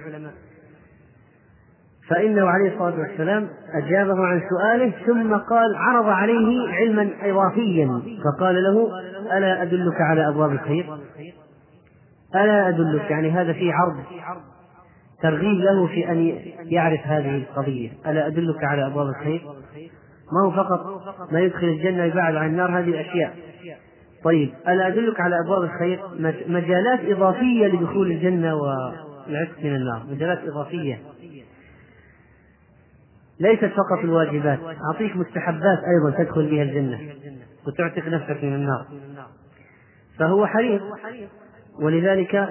فإنه 2.11 2.49
عليه 2.49 2.73
الصلاة 2.73 2.99
والسلام 2.99 3.47
أجابه 3.73 4.25
عن 4.25 4.41
سؤاله 4.49 4.93
ثم 5.05 5.35
قال 5.35 5.75
عرض 5.75 6.09
عليه 6.09 6.69
علما 6.73 7.09
إضافيا. 7.21 8.01
فقال 8.23 8.63
له 8.63 8.89
ألا 9.37 9.61
أدلك 9.61 10.01
على 10.01 10.27
أبواب 10.27 10.51
الخير؟ 10.51 10.85
ألا 12.35 12.69
أدلك 12.69 13.11
يعني 13.11 13.31
هذا 13.31 13.53
فيه 13.53 13.73
عرض 13.73 13.95
ترغيب 15.21 15.59
له 15.59 15.87
في 15.87 16.11
أن 16.11 16.35
يعرف 16.65 17.01
هذه 17.03 17.35
القضية. 17.37 17.89
ألا 18.07 18.27
أدلك 18.27 18.63
على 18.63 18.87
أبواب 18.87 19.07
الخير؟ 19.07 19.41
ما 20.33 20.45
هو 20.45 20.51
فقط 20.51 21.01
ما 21.31 21.39
يدخل 21.39 21.67
الجنة 21.67 22.03
يبعد 22.03 22.35
عن 22.35 22.49
النار 22.49 22.79
هذه 22.79 22.89
الأشياء 22.89 23.33
طيب 24.23 24.53
ألا 24.67 24.87
أدلك 24.87 25.19
على 25.19 25.35
أبواب 25.45 25.63
الخير؟ 25.63 25.99
مجالات 26.47 26.99
إضافية 27.05 27.67
لدخول 27.67 28.11
الجنة 28.11 28.55
والعتق 28.55 29.59
من 29.63 29.75
النار. 29.75 30.03
مجالات 30.11 30.39
إضافية. 30.47 30.99
ليست 33.41 33.65
فقط 33.65 33.99
الواجبات. 34.03 34.59
أعطيك 34.91 35.15
مستحبات 35.15 35.79
أيضا 35.83 36.23
تدخل 36.23 36.49
بها 36.49 36.63
الجنة. 36.63 36.99
وتعتق 37.67 38.07
نفسك 38.07 38.43
من 38.43 38.55
النار. 38.55 38.85
فهو 40.19 40.47
حريص. 40.47 40.81
ولذلك 41.81 42.35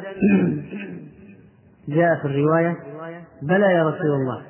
جاء 1.88 2.16
في 2.16 2.24
الرواية 2.24 2.76
بلى 3.42 3.66
يا 3.66 3.88
رسول 3.88 4.10
الله. 4.10 4.42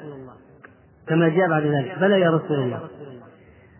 كما 1.08 1.28
جاء 1.28 1.48
بعد 1.48 1.62
ذلك 1.62 1.98
بلى 1.98 2.20
يا 2.20 2.30
رسول 2.30 2.58
الله. 2.58 2.80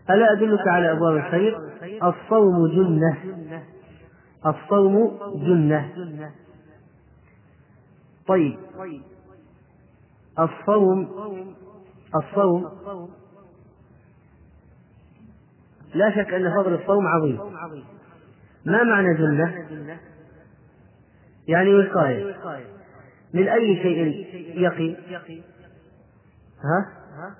ألا 0.09 0.31
أدلك 0.31 0.67
على 0.67 0.91
أبواب 0.91 1.15
الخير؟ 1.17 1.57
الصوم 2.03 2.67
جنة. 2.67 3.17
الصوم 4.45 5.19
جنة. 5.35 5.89
طيب. 8.27 8.57
الصوم 10.39 11.07
الصوم 12.15 12.71
لا 15.93 16.11
شك 16.11 16.33
أن 16.33 16.53
فضل 16.55 16.73
الصوم 16.73 17.07
عظيم. 17.07 17.39
ما 18.65 18.83
معنى 18.83 19.17
جنة؟ 19.17 19.99
يعني 21.47 21.75
وقاية. 21.75 22.35
من 23.33 23.47
أي 23.47 23.75
شيء 23.75 24.27
يقي 24.61 24.95
ها؟ 26.63 27.35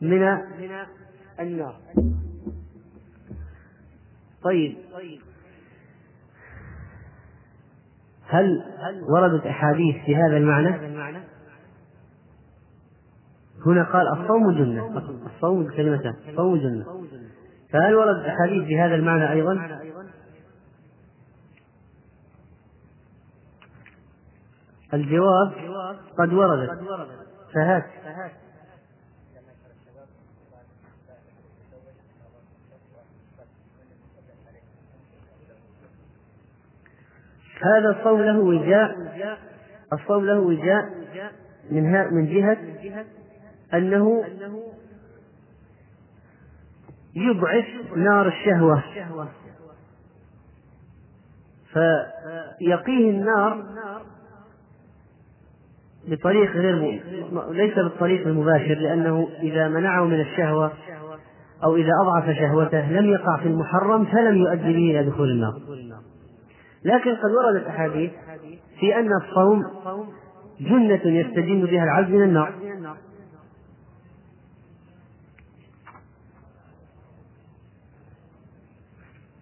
من 0.00 0.22
النار. 1.40 1.76
طيب. 4.42 4.76
هل 8.26 8.64
وردت 9.08 9.46
أحاديث 9.46 9.96
في 10.06 10.16
هذا 10.16 10.36
المعنى؟ 10.36 10.70
هنا 13.66 13.84
قال 13.84 14.08
الصوم 14.20 14.50
جنة. 14.50 15.02
الصوم 15.26 15.64
بكلمتان 15.64 16.14
الصوم 16.28 16.56
جنة. 16.56 16.84
فهل 17.72 17.94
وردت 17.94 18.26
أحاديث 18.26 18.64
في 18.64 18.80
هذا 18.80 18.94
المعنى 18.94 19.32
أيضا؟ 19.32 19.80
الجواب 24.94 25.52
قد 26.18 26.32
وردت 26.32 26.70
فهات. 27.54 27.84
هذا 37.62 37.98
الصوم 37.98 38.22
له 38.22 38.38
وجاء 38.38 38.96
الصوم 39.92 40.26
له 40.26 40.40
وجاء 40.40 40.84
من 41.70 42.14
من 42.14 42.26
جهة 42.26 42.58
أنه 43.74 44.24
يضعف 47.14 47.64
نار 47.96 48.28
الشهوة. 48.28 48.82
فيقيه 51.72 53.10
النار 53.10 53.64
بطريق 56.08 56.50
غير 56.50 57.02
ليس 57.50 57.74
بالطريق 57.74 58.26
المباشر 58.26 58.74
لأنه 58.74 59.28
إذا 59.42 59.68
منعه 59.68 60.04
من 60.04 60.20
الشهوة 60.20 60.72
أو 61.64 61.76
إذا 61.76 61.92
أضعف 62.02 62.36
شهوته 62.36 62.90
لم 62.90 63.06
يقع 63.12 63.36
في 63.36 63.48
المحرم 63.48 64.04
فلم 64.04 64.36
يؤدي 64.36 64.72
به 64.72 65.00
إلى 65.00 65.04
دخول 65.10 65.30
النار. 65.30 65.60
لكن 66.84 67.16
قد 67.16 67.30
وردت 67.30 67.66
أحاديث 67.66 68.10
في 68.80 68.98
أن 68.98 69.08
الصوم 69.12 69.66
جنة 70.60 71.00
يستجن 71.04 71.64
بها 71.66 71.84
العبد 71.84 72.10
من 72.10 72.22
النار. 72.22 72.54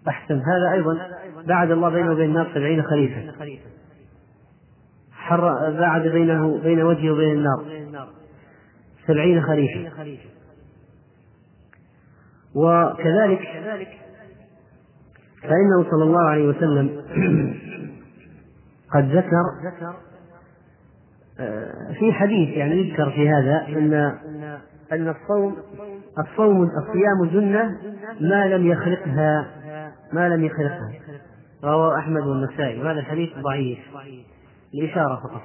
أحسن. 0.08 0.34
هذا 0.34 0.72
أيضا 0.72 0.98
بعد 1.46 1.70
الله 1.70 1.88
بينه 1.88 2.12
وبين 2.12 2.28
النار 2.28 2.50
سبعين 2.54 2.82
خليفة. 2.82 3.32
حر 5.12 5.70
بعد 5.70 6.06
بينه 6.06 6.58
بين 6.58 6.82
وجهه 6.82 7.12
وبين 7.12 7.32
النار. 7.32 7.64
سبعين 9.08 9.42
خريفا 9.42 9.90
وكذلك 12.54 13.40
فإنه 15.42 15.90
صلى 15.90 16.04
الله 16.04 16.30
عليه 16.30 16.48
وسلم 16.48 17.02
قد 18.94 19.04
ذكر 19.16 19.42
آه، 21.40 21.92
في 21.98 22.12
حديث 22.12 22.48
يعني 22.48 22.74
يذكر 22.74 23.10
في 23.10 23.28
هذا 23.28 23.66
أن 23.68 23.94
أن 24.92 25.08
الصوم 25.08 25.56
الصوم 26.18 26.62
الصيام 26.62 27.24
جنة 27.32 27.78
ما 28.20 28.46
لم 28.46 28.66
يخلقها 28.66 29.46
ما 30.12 30.28
لم 30.28 30.44
يخلقها 30.44 30.92
رواه 31.64 31.98
أحمد 31.98 32.26
والنسائي. 32.26 32.82
وهذا 32.82 33.00
الحديث 33.00 33.30
ضعيف. 33.38 33.78
لإشارة 34.74 35.20
فقط. 35.22 35.42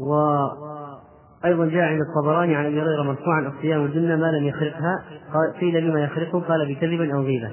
وأيضا 0.00 1.66
جاء 1.66 1.82
عند 1.82 2.00
الطبراني 2.00 2.54
عن 2.54 2.66
أبي 2.66 2.82
هريرة 2.82 3.02
مرفوعا 3.02 3.52
الصيام 3.56 3.86
جنة 3.86 4.16
ما 4.16 4.26
لم 4.26 4.44
يخلقها 4.44 5.04
قيل 5.60 5.84
لما 5.84 6.04
يخلقه 6.04 6.40
قال 6.40 6.74
بكذب 6.74 7.00
أو 7.00 7.22
غيبة. 7.22 7.50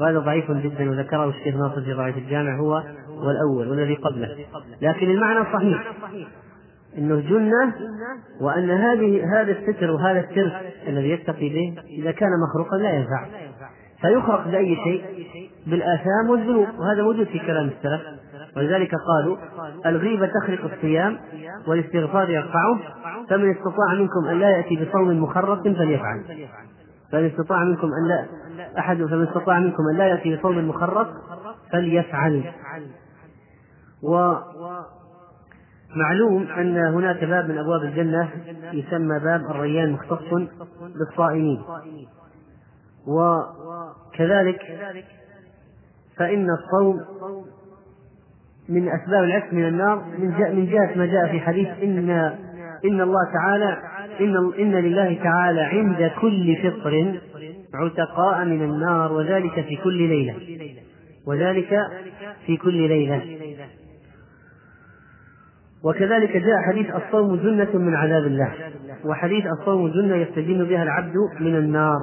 وهذا 0.00 0.18
ضعيف 0.18 0.50
جدا 0.50 0.90
وذكره 0.90 1.28
الشيخ 1.28 1.56
ناصر 1.56 1.82
في 1.82 1.92
ضعيف 1.92 2.16
الجامع 2.16 2.56
هو 2.56 2.82
والأول 3.08 3.68
والذي 3.68 3.94
قبله. 3.94 4.36
لكن 4.82 5.10
المعنى 5.10 5.44
صحيح. 5.52 5.92
إنه 6.98 7.20
جنه 7.20 7.74
وأن 8.40 8.70
هذه 8.70 9.22
هذا 9.34 9.52
الستر 9.52 9.90
وهذا 9.90 10.20
الترس 10.20 10.52
الذي 10.88 11.10
يتقي 11.10 11.48
به 11.48 11.74
إذا 11.88 12.10
كان 12.10 12.28
مخروقا 12.48 12.76
لا 12.76 12.90
ينفع. 12.90 13.26
فيخرق 14.00 14.48
بأي 14.48 14.76
شيء؟ 14.84 15.04
بالآثام 15.66 16.30
والذنوب. 16.30 16.68
وهذا 16.78 17.02
موجود 17.02 17.26
في 17.26 17.38
كلام 17.38 17.68
السلف. 17.68 18.02
ولذلك 18.56 18.90
قالوا 18.94 19.36
الغيبة 19.86 20.26
تخرق 20.26 20.72
الصيام 20.74 21.18
والاستغفار 21.66 22.30
يرفعه 22.30 22.78
فمن 23.30 23.50
استطاع 23.50 23.94
منكم 23.94 24.28
أن 24.28 24.38
لا 24.38 24.50
يأتي 24.50 24.84
بصوم 24.84 25.22
مخرق 25.22 25.62
فليفعل. 25.62 26.24
فمن 27.12 27.26
استطاع 27.26 27.64
منكم 27.64 27.86
أن 27.86 28.08
لا 28.08 28.26
أحد 28.78 28.96
فمن 28.96 29.26
استطاع 29.26 29.58
منكم 29.58 29.82
أن 29.92 29.96
لا 29.96 30.06
يأتي 30.06 30.36
بصوم 30.36 30.68
مخرق 30.68 31.10
فليفعل. 31.72 32.44
و 34.02 34.34
معلوم 35.96 36.42
أن 36.42 36.76
هناك 36.76 37.24
باب 37.24 37.48
من 37.50 37.58
أبواب 37.58 37.82
الجنة 37.82 38.28
يسمى 38.72 39.18
باب 39.18 39.40
الريان 39.50 39.92
مختص 39.92 40.48
بالصائمين. 40.98 41.62
وكذلك 44.18 44.60
فإن 46.16 46.46
الصوم 46.50 47.00
من 48.68 48.88
أسباب 48.88 49.24
العتق 49.24 49.52
من 49.52 49.64
النار 49.68 50.04
من 50.52 50.66
جهة 50.70 50.98
ما 50.98 51.06
جاء 51.06 51.30
في 51.30 51.40
حديث 51.40 51.68
إن 51.82 52.10
إن 52.84 53.00
الله 53.00 53.32
تعالى 53.32 53.78
إن 54.20 54.52
إن 54.58 54.72
لله 54.72 55.18
تعالى 55.22 55.60
عند 55.60 56.10
كل 56.20 56.56
فطر 56.56 57.20
عتقاء 57.74 58.44
من 58.44 58.62
النار 58.62 59.12
وذلك 59.12 59.64
في 59.64 59.76
كل 59.76 60.08
ليلة 60.08 60.34
وذلك 61.26 61.80
في 62.46 62.56
كل 62.56 62.88
ليلة. 62.88 63.22
وكذلك 65.84 66.36
جاء 66.36 66.62
حديث 66.68 66.86
الصوم 66.94 67.36
جنة 67.36 67.78
من 67.78 67.94
عذاب 67.94 68.26
الله 68.26 68.52
وحديث 69.04 69.44
الصوم 69.60 69.88
جنة 69.88 70.16
يستجن 70.16 70.64
بها 70.64 70.82
العبد 70.82 71.14
من 71.40 71.56
النار. 71.56 71.98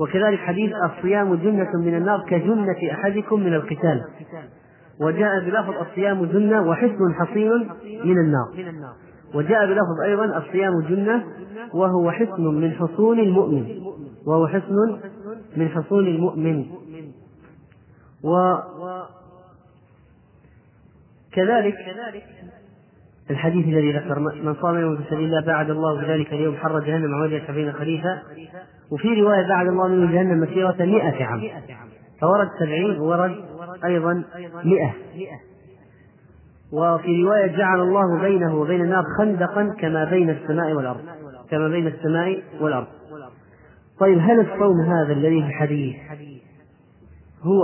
وكذلك 0.00 0.38
حديث 0.38 0.72
الصيام 0.84 1.34
جنة 1.34 1.70
من 1.74 1.94
النار 1.96 2.24
كجنة 2.28 2.92
أحدكم 2.92 3.40
من 3.40 3.54
القتال. 3.54 4.04
وجاء 5.00 5.44
بلفظ 5.44 5.74
الصيام 5.88 6.24
جنة 6.24 6.62
وحصن 6.68 7.14
حصين 7.14 7.68
من 8.04 8.18
النار. 8.18 8.48
وجاء 9.34 9.66
بلفظ 9.66 10.00
أيضا 10.04 10.38
الصيام 10.38 10.80
جنة 10.80 11.24
وهو 11.74 12.10
حصن 12.10 12.44
من 12.44 12.72
حصون 12.72 13.20
المؤمن. 13.20 13.82
وهو 14.26 14.46
حصن 14.46 15.00
من 15.56 15.68
حصون 15.68 16.06
المؤمن. 16.06 16.66
وكذلك 21.32 21.74
الحديث 23.30 23.66
الذي 23.66 23.92
ذكر 23.92 24.18
من 24.18 24.54
صام 24.54 24.78
يوم 24.78 24.96
في 24.96 25.02
سبيل 25.10 25.24
الله 25.24 25.46
بعد 25.46 25.70
الله 25.70 26.00
بذلك 26.00 26.32
اليوم 26.32 26.56
حر 26.56 26.80
جهنم 26.80 27.14
عن 27.14 27.22
وجه 27.22 27.42
سبعين 27.46 27.72
خليفة. 27.72 28.22
وفي 28.90 29.20
رواية 29.20 29.48
بعد 29.48 29.66
الله 29.66 29.88
من 29.88 30.12
جهنم 30.12 30.40
مسيرة 30.40 30.76
مئة 30.80 31.24
عام. 31.24 31.42
فورد 32.20 32.48
سبعين 32.60 32.98
وورد 33.00 33.36
أيضا 33.84 34.24
مئة. 34.64 34.94
وفي 36.72 37.22
رواية 37.22 37.56
جعل 37.56 37.80
الله 37.80 38.20
بينه 38.20 38.54
وبين 38.54 38.80
النار 38.80 39.04
خندقا 39.18 39.74
كما 39.80 40.04
بين 40.04 40.30
السماء 40.30 40.72
والأرض. 40.72 41.00
كما 41.50 41.68
بين 41.68 41.86
السماء 41.86 42.42
والأرض. 42.60 42.86
طيب 44.00 44.18
هل 44.18 44.40
الصوم 44.40 44.80
هذا 44.80 45.12
الذي 45.12 45.42
في 45.42 45.48
الحديث 45.48 45.96
هو 47.42 47.62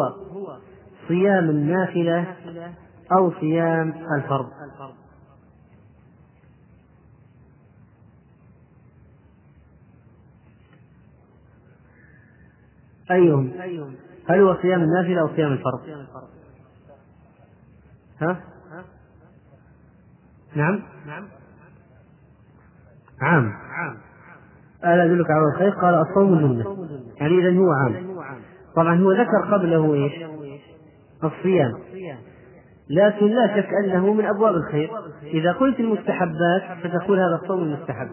صيام 1.09 1.51
النافلة 1.51 2.25
أو 3.19 3.33
صيام 3.41 3.95
الفرض؟ 4.17 4.47
أيهم؟ 13.11 13.53
هل 14.29 14.41
هو 14.41 14.57
صيام 14.63 14.83
النافلة 14.83 15.21
أو 15.21 15.29
صيام 15.37 15.53
الفرض؟ 15.53 15.81
ها؟ 18.21 18.41
نعم. 20.57 20.83
عام. 23.21 23.53
ألا 24.85 25.05
أدلك 25.05 25.31
على 25.31 25.45
الخير؟ 25.55 25.71
قال 25.71 25.95
الصوم 25.95 26.39
جنة 26.39 26.89
يعني 27.21 27.39
إذا 27.39 27.59
هو 27.59 27.71
عام. 27.71 28.17
طبعا 28.77 29.01
هو 29.01 29.13
ذكر 29.13 29.55
قبله 29.55 29.95
إيش؟ 29.95 30.13
الصيام. 31.25 31.73
لكن 32.91 33.27
لا 33.27 33.57
شك 33.57 33.69
أنه 33.85 34.13
من 34.13 34.27
أبواب 34.27 34.55
الخير. 34.55 34.91
إذا 35.23 35.53
قلت 35.53 35.81
المستحبات 35.81 36.63
فتقول 36.83 37.19
هذا 37.19 37.41
الصوم 37.43 37.63
المستحب. 37.63 38.09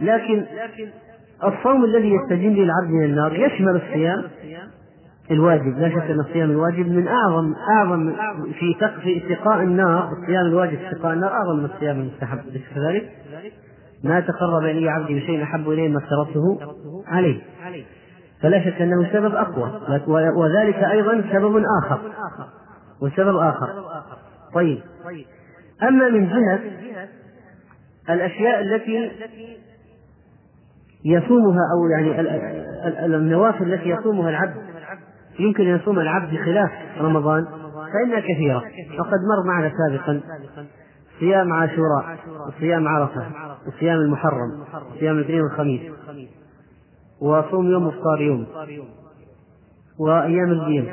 لكن 0.00 0.46
الصوم 1.44 1.84
الذي 1.84 2.14
يستجيب 2.14 2.52
به 2.52 2.62
العبد 2.62 2.90
من 2.90 3.04
النار 3.04 3.34
يشمل 3.34 3.76
الصيام 3.76 4.24
الواجب. 5.30 5.78
لا 5.78 5.88
شك 5.88 6.10
أن 6.10 6.20
الصيام 6.20 6.50
الواجب 6.50 6.88
من 6.88 7.08
اعظم 7.08 7.54
أعظم 7.54 8.14
في 8.52 8.74
في 9.02 9.34
اتقاء 9.34 9.62
النار 9.62 10.12
الصيام 10.12 10.46
الواجب 10.46 10.78
في 10.78 10.90
اتقاء 10.90 11.12
النار 11.12 11.32
أعظم 11.32 11.58
من 11.58 11.64
الصيام 11.64 12.00
المستحب. 12.00 12.38
أليس 12.38 12.62
كذلك؟ 12.74 13.10
ما 14.04 14.20
تقرب 14.20 14.64
إلي 14.64 14.88
عبدي 14.88 15.14
بشيء 15.14 15.42
أحب 15.42 15.70
إليه 15.70 15.88
ما 15.88 15.98
افترضته 15.98 16.58
عليه. 17.06 17.40
فلا 18.42 18.64
شك 18.64 18.82
أنه 18.82 19.12
سبب 19.12 19.34
أقوى 19.34 20.28
وذلك 20.36 20.76
أيضا 20.76 21.24
سبب 21.32 21.64
آخر. 21.82 21.98
وسبب 23.02 23.36
آخر. 23.36 23.68
طيب. 24.54 24.78
أما 25.82 26.08
من 26.08 26.28
جهة 26.28 26.60
الأشياء 28.10 28.60
التي 28.60 29.10
يصومها 31.04 31.60
أو 31.74 31.86
يعني 31.86 32.20
النوافل 33.16 33.72
التي 33.72 33.88
يصومها 33.88 34.30
العبد. 34.30 34.54
يمكن 35.38 35.66
أن 35.66 35.76
يصوم 35.76 35.98
العبد 35.98 36.34
بخلاف 36.34 36.70
رمضان 37.00 37.46
فإنها 37.92 38.20
كثيرة. 38.20 38.62
وقد 38.98 39.18
مر 39.28 39.46
معنا 39.46 39.72
سابقا 39.78 40.20
صيام 41.20 41.52
عاشوراء 41.52 42.18
وصيام 42.48 42.88
عرفة 42.88 43.26
وصيام 43.66 43.98
المحرم 43.98 44.64
وصيام 44.94 45.18
الاثنين 45.18 45.40
والخميس 45.40 45.80
وصوم 47.20 47.70
يوم 47.70 47.86
افطار 47.86 48.20
يوم 48.20 48.46
وأيام 49.98 50.50
البيض 50.50 50.84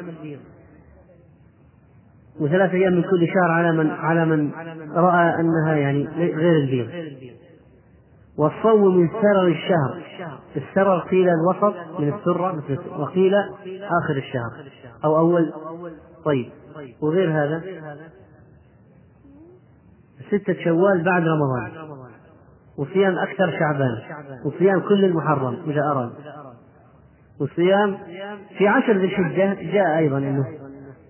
وثلاث 2.39 2.73
أيام 2.73 2.93
من 2.93 3.01
كل 3.01 3.27
شهر 3.27 3.51
على 3.51 3.71
من 3.71 3.89
على 3.89 4.25
من 4.25 4.51
رأى 4.95 5.35
أنها 5.39 5.75
يعني 5.75 6.07
غير 6.17 6.55
البيض 6.55 6.89
والصوم 8.39 8.97
من 8.97 9.09
سرر 9.09 9.47
الشهر. 9.47 10.03
السرر 10.55 10.99
قيل 10.99 11.29
الوسط 11.29 11.75
من 11.99 12.13
السرة 12.13 12.63
وقيل 12.99 13.33
آخر 14.03 14.17
الشهر. 14.17 14.51
أو 15.05 15.17
أول. 15.17 15.53
طيب. 16.25 16.49
وغير 17.01 17.31
هذا؟ 17.31 17.63
ستة 20.27 20.63
شوال 20.63 21.03
بعد 21.03 21.23
رمضان. 21.27 21.71
وصيام 22.77 23.17
أكثر 23.17 23.59
شعبان. 23.59 24.01
وصيام 24.45 24.79
كل 24.79 25.05
المحرم 25.05 25.57
إذا 25.67 25.81
أراد. 25.81 26.11
وصيام 27.41 27.97
في 28.57 28.67
عشر 28.67 28.97
ذي 28.97 29.05
الحجة 29.05 29.71
جاء 29.71 29.97
أيضا 29.97 30.17
أنه 30.17 30.45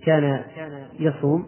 كان 0.05 0.41
يصوم. 0.99 1.45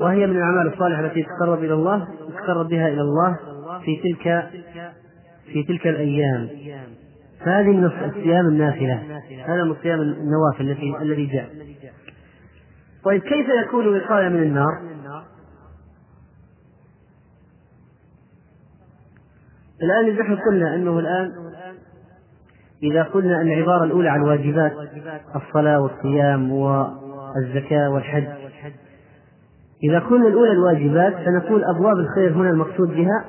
وهي 0.00 0.26
من 0.26 0.36
الأعمال 0.36 0.72
الصالحة 0.72 1.00
التي 1.00 1.22
تقرب 1.22 1.58
إلى 1.58 1.74
الله 1.74 2.08
تقرب 2.42 2.68
بها 2.68 2.88
إلى 2.88 3.00
الله. 3.00 3.38
في 3.84 3.96
تلك 3.96 4.50
في 5.52 5.62
تلك 5.62 5.86
الأيام. 5.86 6.48
فهذه 7.40 7.68
من 7.68 7.84
الصيام 7.84 8.48
النافلة. 8.48 9.20
هذا 9.46 9.64
من 9.64 9.76
صيام 9.82 10.00
النوافل 10.00 10.70
التي 10.70 10.96
الذي 11.02 11.26
جاء. 11.26 11.48
طيب 13.04 13.22
كيف 13.22 13.46
يكون 13.66 13.96
وقاية 13.96 14.28
من 14.28 14.42
النار؟ 14.42 14.72
الآن 19.82 20.16
نحن 20.18 20.36
قلنا 20.36 20.74
أنه 20.74 20.98
الآن 20.98 21.32
إذا 22.82 23.02
قلنا 23.02 23.40
أن 23.40 23.46
العبارة 23.46 23.84
الأولى 23.84 24.08
عن 24.08 24.20
واجبات 24.20 24.72
الصلاة 25.36 25.80
والصيام 25.80 26.52
والزكاة 26.52 27.90
والحج 27.90 28.28
إذا 29.82 29.98
قلنا 29.98 30.28
الأولى 30.28 30.52
الواجبات 30.52 31.14
فنقول 31.14 31.64
أبواب 31.64 31.96
الخير 31.96 32.32
هنا 32.32 32.50
المقصود 32.50 32.88
بها 32.88 33.24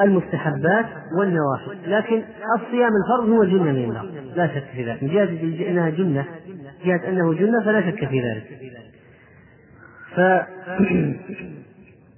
المستحبات 0.00 0.86
والنوافل 1.18 1.76
لكن 1.86 2.22
الصيام 2.56 2.90
الفرض 2.96 3.28
هو 3.28 3.44
جنة 3.44 3.72
من 3.72 3.84
النار 3.84 4.06
لا 4.36 4.46
شك 4.46 4.64
في 4.74 4.84
ذلك. 4.84 5.02
من 5.02 5.08
جهة 5.08 5.70
أنها 5.70 5.90
جنة 5.90 6.24
جهة 6.84 7.08
أنه 7.08 7.34
جنة 7.34 7.64
فلا 7.64 7.90
شك 7.90 8.08
في 8.08 8.20
ذلك. 8.20 8.44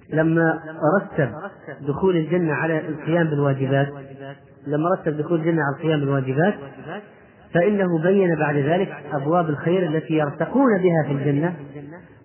فلما 0.09 0.59
رتب 0.97 1.29
دخول 1.87 2.17
الجنة 2.17 2.53
على 2.53 2.87
القيام 2.87 3.27
بالواجبات 3.27 3.87
لما 4.67 4.89
رتب 4.89 5.17
دخول 5.17 5.39
الجنة 5.39 5.61
على 5.63 5.75
القيام 5.75 5.99
بالواجبات 5.99 6.53
فإنه 7.53 8.03
بين 8.03 8.35
بعد 8.35 8.55
ذلك 8.55 8.95
أبواب 9.13 9.49
الخير 9.49 9.87
التي 9.87 10.13
يرتقون 10.13 10.77
بها 10.77 11.03
في 11.07 11.11
الجنة 11.11 11.55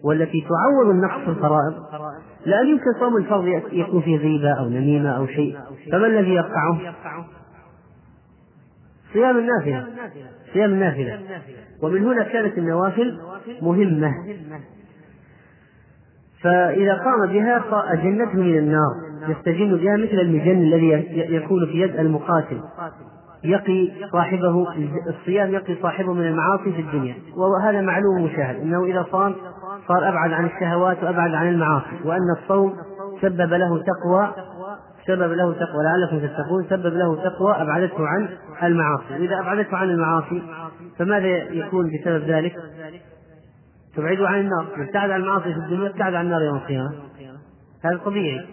والتي 0.05 0.41
تعوض 0.41 0.91
النقص 0.91 1.21
في 1.25 1.29
الفرائض 1.29 1.75
لأن 2.47 2.69
يمكن 2.69 2.93
صوم 3.01 3.17
الفرض 3.17 3.47
يكون 3.73 4.01
فيه 4.03 4.17
غيبة 4.17 4.53
أو 4.53 4.69
نميمة 4.69 5.11
أو 5.11 5.27
شيء. 5.27 5.57
فما 5.93 6.07
الذي 6.07 6.35
يقطعه؟ 6.35 6.79
صيام 9.13 9.39
النافلة. 9.39 9.87
صيام 10.53 10.73
النافلة. 10.73 11.21
ومن 11.83 12.05
هنا 12.05 12.23
كانت 12.23 12.59
النوافل 12.59 13.19
مهمة. 13.63 14.15
فإذا 16.43 16.95
قام 16.95 17.27
بها 17.27 17.65
أجنته 17.93 18.35
من 18.39 18.59
النار. 18.59 18.95
يستجن 19.29 19.77
بها 19.77 19.97
مثل 19.97 20.21
المجن 20.21 20.63
الذي 20.63 20.89
يكون 21.35 21.67
في 21.67 21.81
يد 21.81 21.97
المقاتل. 21.97 22.61
يقي 23.45 23.91
صاحبه 24.13 24.67
الصيام 25.09 25.51
يقي 25.51 25.77
صاحبه 25.83 26.13
من 26.13 26.27
المعاصي 26.27 26.73
في 26.73 26.81
الدنيا. 26.81 27.15
وهذا 27.37 27.81
معلوم 27.81 28.25
مشاهد 28.25 28.57
إنه 28.57 28.85
إذا 28.85 29.07
صام 29.13 29.35
صار 29.89 30.09
أبعد 30.09 30.33
عن 30.33 30.45
الشهوات 30.45 31.03
وأبعد 31.03 31.35
عن 31.35 31.49
المعاصي 31.49 32.01
وأن 32.05 32.37
الصوم 32.43 32.75
سبب 33.23 33.55
له 33.55 33.83
تقوى 33.83 34.33
سبب 35.07 35.33
له 35.33 35.53
تقوى 35.53 35.85
لعلكم 35.85 36.27
تتقون 36.27 36.67
سبب 36.71 36.95
له 36.95 37.17
تقوى 37.17 37.63
أبعدته 37.63 38.07
عن 38.07 38.29
المعاصي. 38.63 39.13
واذا 39.13 39.41
أبعدته 39.41 39.77
عن 39.77 39.91
المعاصي 39.91 40.43
فماذا 40.99 41.27
يكون 41.29 41.91
بسبب 41.91 42.23
ذلك؟ 42.23 42.55
تبعده 43.97 44.29
عن 44.29 44.41
النار. 44.41 44.67
ابتعد 44.77 45.11
عن 45.11 45.21
المعاصي 45.21 45.55
في 45.55 45.59
الدنيا 45.59 45.89
ابتعد 45.89 46.15
عن 46.15 46.25
النار 46.25 46.43
يوم 46.43 46.57
القيامة. 46.57 46.93
هذا 47.85 47.97
طبيعي. 48.05 48.47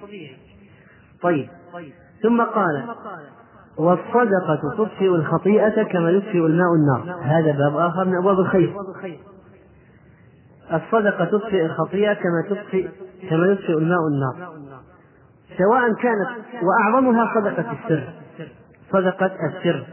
طيب. 1.22 1.50
ثم 2.24 2.42
قال 2.42 2.96
والصدقة 3.78 4.62
تطفئ 4.78 5.08
الخطيئة 5.08 5.84
كما 5.84 6.10
يطفئ 6.10 6.38
الماء 6.38 6.68
النار. 6.76 7.16
هذا 7.24 7.52
باب 7.52 7.78
آخر 7.78 8.06
من 8.06 8.18
أبواب 8.18 8.40
الخير. 8.40 8.76
الصدقة 10.74 11.26
تطفئ 11.26 11.66
الخطيئة 11.66 12.14
كما 12.14 12.44
تطفئ 12.50 12.88
كما 13.30 13.46
يطفئ 13.46 13.74
الماء 13.74 14.00
النار. 14.08 14.54
سواء 15.58 15.94
كانت 15.94 16.30
وأعظمها 16.64 17.32
صدقة 17.36 17.72
السر. 17.72 18.14
صدقة 18.92 19.32
السر. 19.48 19.86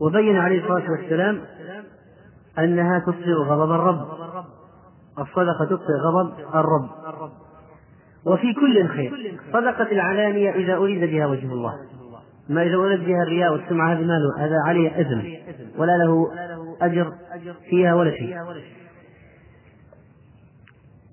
وبين 0.00 0.36
عليه 0.36 0.62
الصلاة 0.62 0.90
والسلام 0.90 1.40
أنها 2.58 2.98
تطفئ 2.98 3.32
غضب 3.32 3.72
الرب. 3.72 4.06
الصدقة 5.18 5.64
تطفئ 5.64 5.92
غضب 6.04 6.32
الرب. 6.54 6.90
وفي 8.26 8.54
كل 8.54 8.88
خير. 8.88 9.38
صدقة 9.52 9.92
العلانية 9.92 10.50
إذا 10.50 10.74
أريد 10.74 11.10
بها 11.10 11.26
وجه 11.26 11.52
الله. 11.52 11.74
ما 12.48 12.62
إذا 12.62 12.76
ولد 12.76 13.00
بها 13.00 13.22
الرياء 13.22 13.52
والسمعة 13.52 13.92
هذه 13.92 14.00
ماله 14.00 14.38
هذا 14.38 14.56
عليه 14.66 15.00
إثم 15.00 15.20
ولا 15.80 15.96
له 15.96 16.28
أجر 16.82 17.12
فيها 17.70 17.94
ولا 17.94 18.10
شيء 18.10 18.36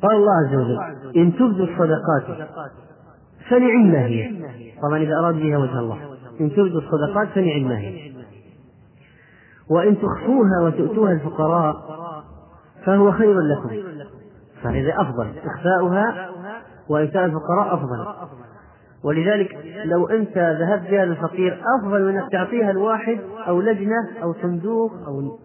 قال 0.01 0.15
الله 0.15 0.31
عز 0.47 0.55
وجل 0.55 0.79
إن 1.17 1.33
تبدوا 1.33 1.65
الصدقات 1.65 2.47
فنعم 3.49 3.95
هي. 3.95 4.43
طبعا 4.81 4.97
إذا 4.97 5.19
أراد 5.19 5.35
بها 5.35 5.57
وجه 5.57 5.79
الله. 5.79 5.97
إن 6.41 6.49
تبدوا 6.49 6.81
الصدقات 6.81 7.27
فنعم 7.27 7.71
هي. 7.71 8.11
وإن 9.69 9.97
تخفوها 10.01 10.61
وتؤتوها 10.63 11.11
الفقراء 11.11 11.75
فهو 12.85 13.11
خير 13.11 13.39
لكم. 13.39 13.69
فهذا 14.63 15.01
أفضل. 15.01 15.31
إخفاؤها 15.45 16.29
وإيتاء 16.89 17.25
الفقراء 17.25 17.73
أفضل. 17.73 18.29
ولذلك 19.03 19.57
لو 19.85 20.07
أنت 20.07 20.37
ذهبت 20.37 20.89
بها 20.89 21.05
للفقير 21.05 21.61
أفضل 21.79 22.03
من 22.03 22.17
أنك 22.17 22.31
تعطيها 22.31 22.71
الواحد 22.71 23.19
أو 23.47 23.61
لجنة 23.61 24.09
أو 24.23 24.33
صندوق 24.41 24.91
أو 25.07 25.39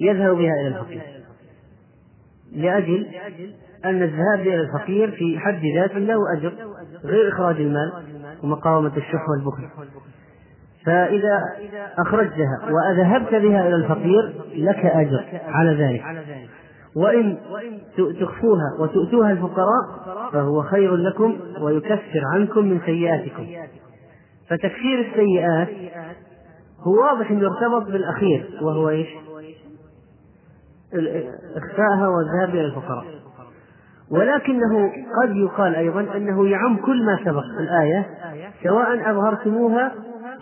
يذهب 0.00 0.36
بها 0.36 0.52
إلى 0.60 0.68
الفقير. 0.68 1.02
لأجل 2.52 3.06
أن 3.84 4.02
الذهاب 4.02 4.40
إلى 4.40 4.60
الفقير 4.60 5.10
في 5.10 5.38
حد 5.38 5.62
ذاته 5.76 5.98
له 5.98 6.16
أجر 6.38 6.52
غير 7.04 7.28
إخراج 7.28 7.56
المال 7.56 7.92
ومقاومة 8.42 8.96
الشح 8.96 9.28
والبخل. 9.28 9.68
فإذا 10.86 11.40
أخرجتها 11.98 12.70
وأذهبت 12.70 13.34
بها 13.34 13.68
إلى 13.68 13.76
الفقير 13.76 14.32
لك 14.54 14.86
أجر 14.86 15.24
على 15.46 15.74
ذلك. 15.84 16.02
وإن 16.96 17.38
تخفوها 18.20 18.76
وتؤتوها 18.80 19.32
الفقراء 19.32 19.82
فهو 20.32 20.62
خير 20.62 20.96
لكم 20.96 21.36
ويكفر 21.60 22.22
عنكم 22.34 22.64
من 22.64 22.80
سيئاتكم. 22.86 23.46
فتكفير 24.50 25.10
السيئات 25.10 25.68
هو 26.80 27.02
واضح 27.02 27.30
إنه 27.30 27.46
ارتبط 27.46 27.92
بالأخير 27.92 28.50
وهو 28.62 28.88
إيش؟ 28.88 29.08
إخفاءها 31.56 32.08
والذهاب 32.08 32.48
إلى 32.48 32.64
الفقراء. 32.64 33.21
ولكنه 34.12 34.92
قد 35.22 35.36
يقال 35.36 35.74
أيضا 35.74 36.06
أنه 36.16 36.48
يعم 36.48 36.76
كل 36.76 37.04
ما 37.06 37.18
سبق 37.24 37.44
الآية 37.60 38.06
سواء 38.62 39.10
أظهرتموها 39.10 39.92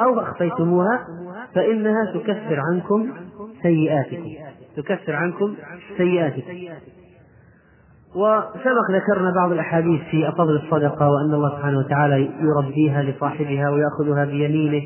أو 0.01 0.21
أخفيتموها 0.21 1.07
فإنها 1.55 2.13
تكفر 2.15 2.61
عنكم 2.73 3.11
سيئاتكم. 3.63 4.33
تكفر 4.77 5.13
عنكم 5.17 5.55
سيئاتكم. 5.97 6.53
وسبق 8.15 8.91
ذكرنا 8.91 9.33
بعض 9.37 9.53
الأحاديث 9.53 10.01
في 10.11 10.33
فضل 10.39 10.57
الصدقة 10.57 11.09
وأن 11.11 11.35
الله 11.35 11.57
سبحانه 11.57 11.79
وتعالى 11.79 12.31
يربيها 12.41 13.03
لصاحبها 13.03 13.71
ويأخذها 13.71 14.25
بيمينه 14.25 14.83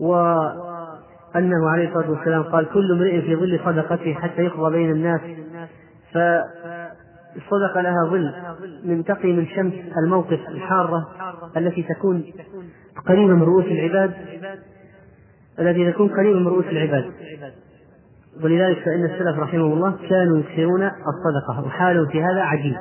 وأنه 0.00 1.70
عليه 1.70 1.88
الصلاة 1.88 2.10
والسلام 2.10 2.42
قال 2.42 2.68
كل 2.68 2.92
امرئ 2.92 3.20
في 3.20 3.36
ظل 3.36 3.60
صدقته 3.64 4.14
حتى 4.14 4.42
يقضى 4.42 4.72
بين 4.72 4.90
الناس 4.90 5.20
فالصدقة 7.34 7.80
لها 7.80 8.04
ظل 8.10 8.32
من 8.84 9.04
تقي 9.04 9.32
من 9.32 9.46
شمس 9.46 9.74
الموقف 10.04 10.40
الحارة 10.48 11.08
التي 11.56 11.82
تكون 11.82 12.24
قريبة 13.06 13.34
من 13.34 13.42
رؤوس 13.42 13.64
العباد 13.64 14.12
التي 15.58 15.92
تكون 15.92 16.08
قريبة 16.08 16.38
من 16.38 16.46
رؤوس 16.48 16.64
العباد. 16.64 17.04
ولذلك 18.42 18.78
فإن 18.78 19.04
السلف 19.04 19.38
رحمهم 19.38 19.72
الله 19.72 19.96
كانوا 20.08 20.38
يكثرون 20.38 20.82
الصدقة 20.82 21.66
وحالهم 21.66 22.06
في 22.06 22.22
هذا 22.22 22.40
عجيب. 22.40 22.76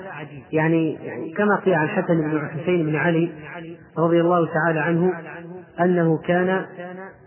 يعني 0.51 0.97
كما 1.37 1.55
قيل 1.55 1.73
عن 1.73 1.87
حسن 1.87 2.21
بن 2.21 2.49
حسين 2.49 2.85
بن 2.85 2.95
علي 2.95 3.29
رضي 3.97 4.21
الله 4.21 4.45
تعالى 4.45 4.79
عنه 4.79 5.13
أنه 5.79 6.17
كان 6.17 6.65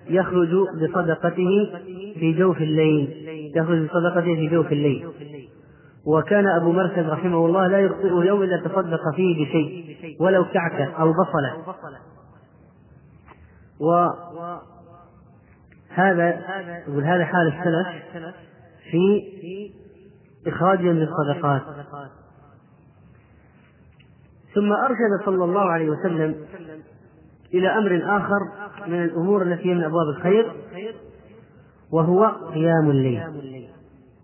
يخرج 0.08 0.48
بصدقته 0.82 1.70
في 2.14 2.32
جوف 2.38 2.58
الليل 2.58 3.08
يخرج 3.56 3.88
بصدقته 3.88 4.34
في 4.34 4.48
جوف 4.48 4.72
الليل. 4.72 5.06
وكان 6.06 6.46
أبو 6.48 6.72
مركز 6.72 7.06
رحمه 7.06 7.46
الله 7.46 7.66
لا 7.66 7.80
يخطئ 7.80 8.26
يوم 8.26 8.42
إلا 8.42 8.56
تصدق 8.56 9.00
فيه 9.16 9.44
بشيء 9.44 10.16
ولو 10.22 10.44
كعكة 10.44 10.92
أو 10.92 11.12
بصلة. 11.12 11.74
و 13.80 14.08
هذا 15.88 16.28
يقول 16.88 17.04
هذا 17.04 17.24
حال 17.24 17.48
السلف 17.48 17.86
في 18.90 19.22
إخراجهم 20.46 20.96
للصدقات 20.96 21.62
ثم 24.54 24.72
أرشد 24.72 25.24
صلى 25.24 25.44
الله 25.44 25.70
عليه 25.70 25.90
وسلم 25.90 26.34
إلى 27.54 27.68
أمر 27.68 28.16
آخر 28.16 28.68
من 28.86 29.04
الأمور 29.04 29.42
التي 29.42 29.74
من 29.74 29.84
أبواب 29.84 30.08
الخير 30.16 30.52
وهو 31.92 32.24
قيام 32.54 32.90
الليل. 32.90 33.22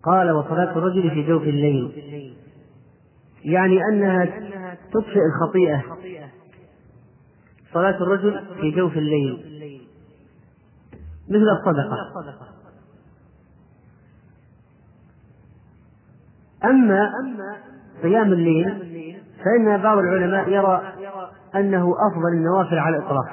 قال 0.02 0.30
وصلاة 0.30 0.78
الرجل 0.78 1.10
في 1.10 1.22
جوف 1.22 1.42
الليل. 1.42 1.92
يعني 3.44 3.80
أنها 3.92 4.24
تطفئ 4.92 5.20
الخطيئة. 5.34 5.82
صلاة 7.74 8.02
الرجل 8.02 8.44
في 8.60 8.70
جوف 8.70 8.96
الليل. 8.96 9.58
مثل 11.28 11.46
الصدقة. 11.60 11.96
أما 16.64 17.10
قيام 18.02 18.32
الليل 18.32 18.78
فإن 19.44 19.82
بعض 19.82 19.98
العلماء 19.98 20.48
يرى 20.48 20.92
أنه 21.54 21.94
أفضل 22.10 22.32
النوافل 22.32 22.78
على 22.78 22.96
الإطلاق 22.96 23.24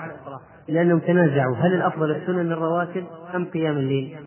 لأنهم 0.68 1.00
تنازعوا. 1.00 1.56
هل 1.56 1.74
الأفضل 1.74 2.12
السنن 2.12 2.52
الرواتب 2.52 3.06
أم 3.36 3.46
قيام 3.46 3.78
الليل؟ 3.78 4.18